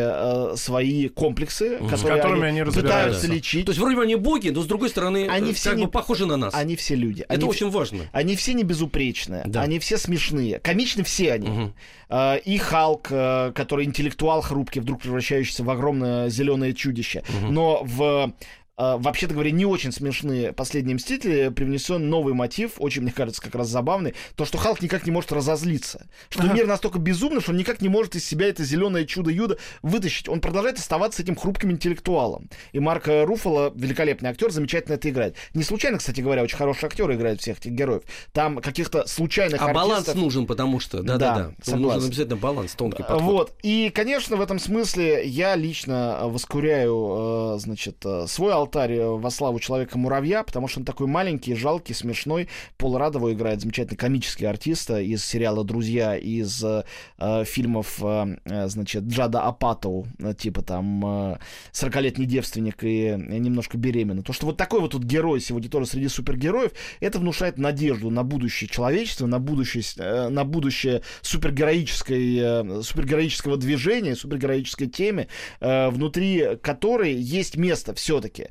э, 0.52 0.56
свои 0.56 1.08
комплексы, 1.08 1.78
с 1.78 1.90
которые 1.90 2.16
которыми 2.22 2.46
они 2.48 2.60
пытаются 2.62 2.80
разбираются. 2.82 3.26
лечить. 3.26 3.66
То 3.66 3.70
есть 3.70 3.80
вроде 3.80 3.96
бы 3.96 4.02
они 4.02 4.14
боги, 4.14 4.50
но 4.50 4.62
с 4.62 4.66
другой 4.66 4.90
стороны, 4.90 5.26
Они 5.28 5.50
э, 5.50 5.54
все 5.54 5.70
как 5.70 5.78
не- 5.78 5.84
бы 5.86 5.90
похожи 5.90 6.24
на 6.24 6.36
нас. 6.36 6.54
Они 6.54 6.76
все 6.76 6.94
люди. 6.94 7.22
Это 7.22 7.34
они, 7.34 7.44
очень 7.44 7.68
важно. 7.70 8.04
они 8.12 8.36
все 8.36 8.54
не 8.54 8.62
безупречные, 8.62 9.42
Да. 9.46 9.62
они 9.62 9.78
все 9.80 9.98
смешные. 9.98 10.60
Комичны 10.60 11.02
все 11.02 11.32
они. 11.32 11.48
Мгм. 11.48 11.74
Э, 12.10 12.38
И 12.38 12.58
Халк, 12.58 13.08
э, 13.10 13.52
который 13.54 13.84
интеллектуал 13.86 14.40
хрупкий, 14.40 14.80
вдруг 14.80 15.02
превращающийся 15.02 15.64
в 15.64 15.70
огромное 15.70 16.28
зеленое 16.30 16.72
чудище. 16.74 17.22
Мгм. 17.28 17.54
Но 17.54 17.82
в 17.84 18.02
э, 18.02 18.32
вообще-то 18.78 19.34
говоря, 19.34 19.50
не 19.50 19.66
очень 19.66 19.92
смешные 19.92 20.52
«Последние 20.52 20.94
мстители» 20.96 21.48
привнесен 21.48 22.08
новый 22.08 22.34
мотив, 22.34 22.72
очень, 22.78 23.02
мне 23.02 23.12
кажется, 23.12 23.42
как 23.42 23.54
раз 23.54 23.68
забавный, 23.68 24.14
то, 24.36 24.44
что 24.44 24.56
Халк 24.58 24.80
никак 24.82 25.04
не 25.04 25.10
может 25.12 25.32
разозлиться. 25.32 26.06
Что 26.28 26.44
Ага. 26.44 26.54
мир 26.54 26.66
настолько 26.66 26.98
безумный, 26.98 27.40
что 27.40 27.50
он 27.52 27.58
никак 27.58 27.80
не 27.80 27.88
может 27.88 28.14
из 28.14 28.24
себя 28.24 28.46
это 28.48 28.62
зеленое 28.64 29.06
чудо-юдо 29.06 29.58
вытащить. 29.82 30.28
Он 30.28 30.40
продолжает 30.40 30.78
оставаться 30.78 31.22
этим 31.22 31.34
хрупким 31.36 31.70
интеллектуалом. 31.72 32.48
И 32.72 32.78
Марк 32.78 33.04
Руффало, 33.08 33.72
великолепный 33.74 34.30
актер, 34.30 34.50
замечательно 34.50 34.94
это 34.94 35.10
играет. 35.10 35.36
Не 35.54 35.62
случайно, 35.64 35.98
кстати 35.98 36.20
говоря, 36.20 36.42
очень 36.42 36.56
хороший 36.56 36.86
актер 36.86 37.10
играет 37.12 37.40
всех 37.40 37.58
этих 37.58 37.72
героев. 37.72 38.02
Там 38.32 38.58
каких-то 38.58 39.06
случайных 39.06 39.60
А 39.60 39.72
баланс 39.72 40.08
артистов- 40.08 40.16
нужен, 40.22 40.46
потому 40.46 40.78
что, 40.80 41.02
Да, 41.02 41.16
да-да-да, 41.16 41.76
нужен 41.76 42.04
обязательно 42.06 42.36
баланс, 42.36 42.74
тонкий 42.74 43.02
А, 43.02 43.06
подход. 43.06 43.22
Вот. 43.22 43.52
И, 43.62 43.90
конечно, 43.94 44.36
в 44.36 44.40
этом 44.40 44.58
смысле 44.58 45.26
я 45.26 45.56
лично 45.56 46.18
э, 46.22 46.26
воскуряю, 46.28 47.54
э, 47.56 47.58
значит, 47.60 47.96
э, 48.04 48.26
свой 48.28 48.52
алтарь 48.68 48.92
э, 48.92 49.08
во 49.08 49.30
славу 49.30 49.58
Человека-муравья, 49.58 50.42
потому 50.44 50.68
что 50.68 50.80
он 50.80 50.84
такой 50.84 51.06
маленький, 51.06 51.54
жалкий, 51.54 51.94
смешной. 51.94 52.48
Пол 52.76 52.98
Радово 52.98 53.32
играет 53.32 53.62
замечательный 53.62 53.96
комический 53.96 54.44
артист 54.44 54.90
э, 54.90 55.04
из 55.04 55.24
сериала 55.24 55.64
«Друзья», 55.64 56.16
из 56.16 56.62
э, 56.62 56.84
э, 57.18 57.44
фильмов, 57.44 57.98
э, 58.02 58.36
значит, 58.66 59.04
Джада 59.04 59.42
Апатоу, 59.42 60.06
типа 60.38 60.62
там 60.62 61.32
э, 61.32 61.38
«40-летний 61.72 62.26
девственник» 62.26 62.84
и 62.84 63.14
«Немножко 63.16 63.78
беременна». 63.78 64.22
То, 64.22 64.32
что 64.32 64.46
вот 64.46 64.56
такой 64.56 64.80
вот 64.80 64.92
тут 64.92 65.04
герой 65.04 65.40
сегодня 65.40 65.70
тоже 65.70 65.86
среди 65.86 66.08
супергероев, 66.08 66.72
это 67.00 67.18
внушает 67.18 67.58
надежду 67.58 68.10
на 68.10 68.22
будущее 68.22 68.68
человечества, 68.68 69.26
на 69.26 69.38
будущее, 69.38 69.82
э, 69.96 70.28
на 70.28 70.44
будущее 70.44 71.02
супергероической, 71.22 72.36
э, 72.38 72.82
супергероического 72.82 73.56
движения, 73.56 74.14
супергероической 74.14 74.88
теме, 74.88 75.28
э, 75.60 75.88
внутри 75.88 76.56
которой 76.62 77.14
есть 77.14 77.56
место 77.56 77.94
все-таки 77.94 78.48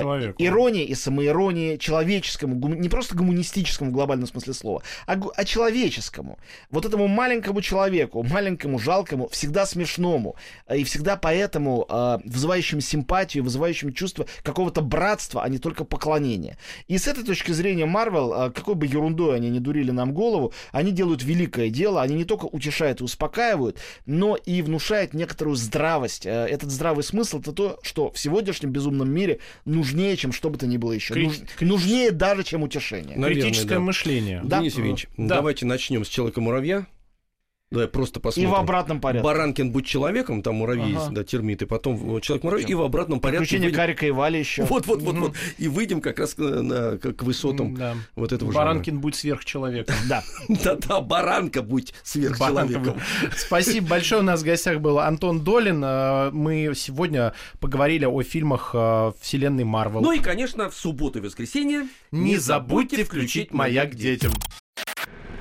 Человеку. 0.00 0.42
иронии 0.42 0.84
и 0.84 0.94
самоиронии 0.94 1.76
человеческому, 1.76 2.56
гум- 2.56 2.80
не 2.80 2.88
просто 2.88 3.16
гуманистическому 3.16 3.90
в 3.90 3.92
глобальном 3.94 4.26
смысле 4.26 4.52
слова, 4.54 4.82
а, 5.06 5.16
гу- 5.16 5.32
а 5.36 5.44
человеческому. 5.44 6.38
Вот 6.70 6.84
этому 6.84 7.08
маленькому 7.08 7.62
человеку, 7.62 8.22
маленькому, 8.22 8.78
жалкому, 8.78 9.28
всегда 9.28 9.64
смешному, 9.66 10.36
э, 10.66 10.78
и 10.78 10.84
всегда 10.84 11.16
поэтому 11.16 11.86
э, 11.88 12.18
вызывающим 12.24 12.80
симпатию, 12.80 13.44
вызывающим 13.44 13.92
чувство 13.92 14.26
какого-то 14.42 14.82
братства, 14.82 15.42
а 15.42 15.48
не 15.48 15.58
только 15.58 15.84
поклонения. 15.84 16.56
И 16.88 16.98
с 16.98 17.06
этой 17.08 17.24
точки 17.24 17.52
зрения 17.52 17.86
Марвел, 17.86 18.32
э, 18.34 18.50
какой 18.50 18.74
бы 18.74 18.86
ерундой 18.86 19.36
они 19.36 19.48
не 19.50 19.60
дурили 19.60 19.90
нам 19.92 20.12
голову, 20.12 20.52
они 20.72 20.90
делают 20.92 21.22
великое 21.22 21.70
дело, 21.70 22.02
они 22.02 22.14
не 22.16 22.24
только 22.24 22.46
утешают 22.46 23.00
и 23.00 23.04
успокаивают, 23.04 23.78
но 24.06 24.36
и 24.36 24.60
внушают 24.62 25.14
некоторую 25.14 25.56
здравость. 25.56 26.26
Э, 26.26 26.46
Этот 26.46 26.70
здравый 26.70 27.04
смысл 27.04 27.40
это 27.40 27.52
то, 27.52 27.78
что 27.82 28.10
в 28.10 28.18
сегодняшнем 28.18 28.70
безумном 28.70 29.10
мире 29.10 29.31
нужнее, 29.64 30.16
чем 30.16 30.32
что 30.32 30.50
бы 30.50 30.58
то 30.58 30.66
ни 30.66 30.76
было 30.76 30.92
еще. 30.92 31.14
Крит- 31.14 31.28
Нуж- 31.60 31.60
Нужнее 31.60 32.10
даже, 32.10 32.42
чем 32.44 32.62
утешение. 32.62 33.16
Наверное, 33.16 33.42
Критическое 33.44 33.74
да. 33.74 33.80
мышление. 33.80 34.40
Да. 34.44 34.58
Денис 34.60 34.72
Евгеньевич, 34.74 35.06
Да. 35.16 35.36
давайте 35.36 35.66
начнем 35.66 36.04
с 36.04 36.08
Человека-муравья. 36.08 36.86
Давай 37.72 37.88
просто 37.88 38.20
И 38.20 38.22
посмотрим. 38.22 38.50
в 38.50 38.54
обратном 38.54 39.00
порядке. 39.00 39.24
Баранкин 39.24 39.70
будь 39.72 39.86
человеком, 39.86 40.42
там 40.42 40.56
муравьи 40.56 40.94
Ага. 40.94 41.08
да, 41.10 41.24
термиты, 41.24 41.66
потом 41.66 42.20
человек-муравей, 42.20 42.64
и 42.66 42.74
в 42.74 42.82
обратном 42.82 43.18
порядке 43.20 43.40
Приключения 43.40 43.68
выйдем- 43.68 43.76
Карика 43.76 44.06
и 44.06 44.10
Вали 44.10 44.38
еще. 44.38 44.64
Вот, 44.64 44.86
вот, 44.86 45.02
вот, 45.02 45.14
Мгм. 45.14 45.22
вот. 45.24 45.34
И 45.58 45.68
выйдем 45.68 46.00
как 46.00 46.18
раз 46.18 46.34
к, 46.34 46.38
на- 46.38 46.98
к- 46.98 47.12
к 47.14 47.22
высотам 47.22 47.74
Да. 47.74 47.94
вот 48.14 48.32
этого 48.32 48.52
жанра. 48.52 48.66
Баранкин 48.66 49.00
будь 49.00 49.14
сверхчеловеком. 49.16 49.94
Да. 50.08 50.22
Да-да, 50.48 51.00
баранка 51.00 51.62
будь 51.62 51.94
сверхчеловеком. 52.02 53.00
Спасибо 53.36 53.88
большое. 53.88 54.20
У 54.20 54.24
нас 54.24 54.42
в 54.42 54.44
гостях 54.44 54.80
был 54.80 54.98
Антон 54.98 55.40
Долин. 55.40 55.82
Э, 55.84 56.30
Мы 56.32 56.72
сегодня 56.76 57.32
поговорили 57.60 58.04
о 58.04 58.22
фильмах 58.22 58.70
э, 58.74 59.12
вселенной 59.20 59.64
Марвел. 59.64 60.00
Ну 60.00 60.12
и, 60.12 60.18
конечно, 60.18 60.68
в 60.70 60.74
субботу 60.76 61.18
и 61.18 61.22
воскресенье 61.22 61.88
Не 62.10 62.36
забудьте 62.36 63.04
включить 63.04 63.52
«Маяк 63.52 63.94
детям». 63.94 64.32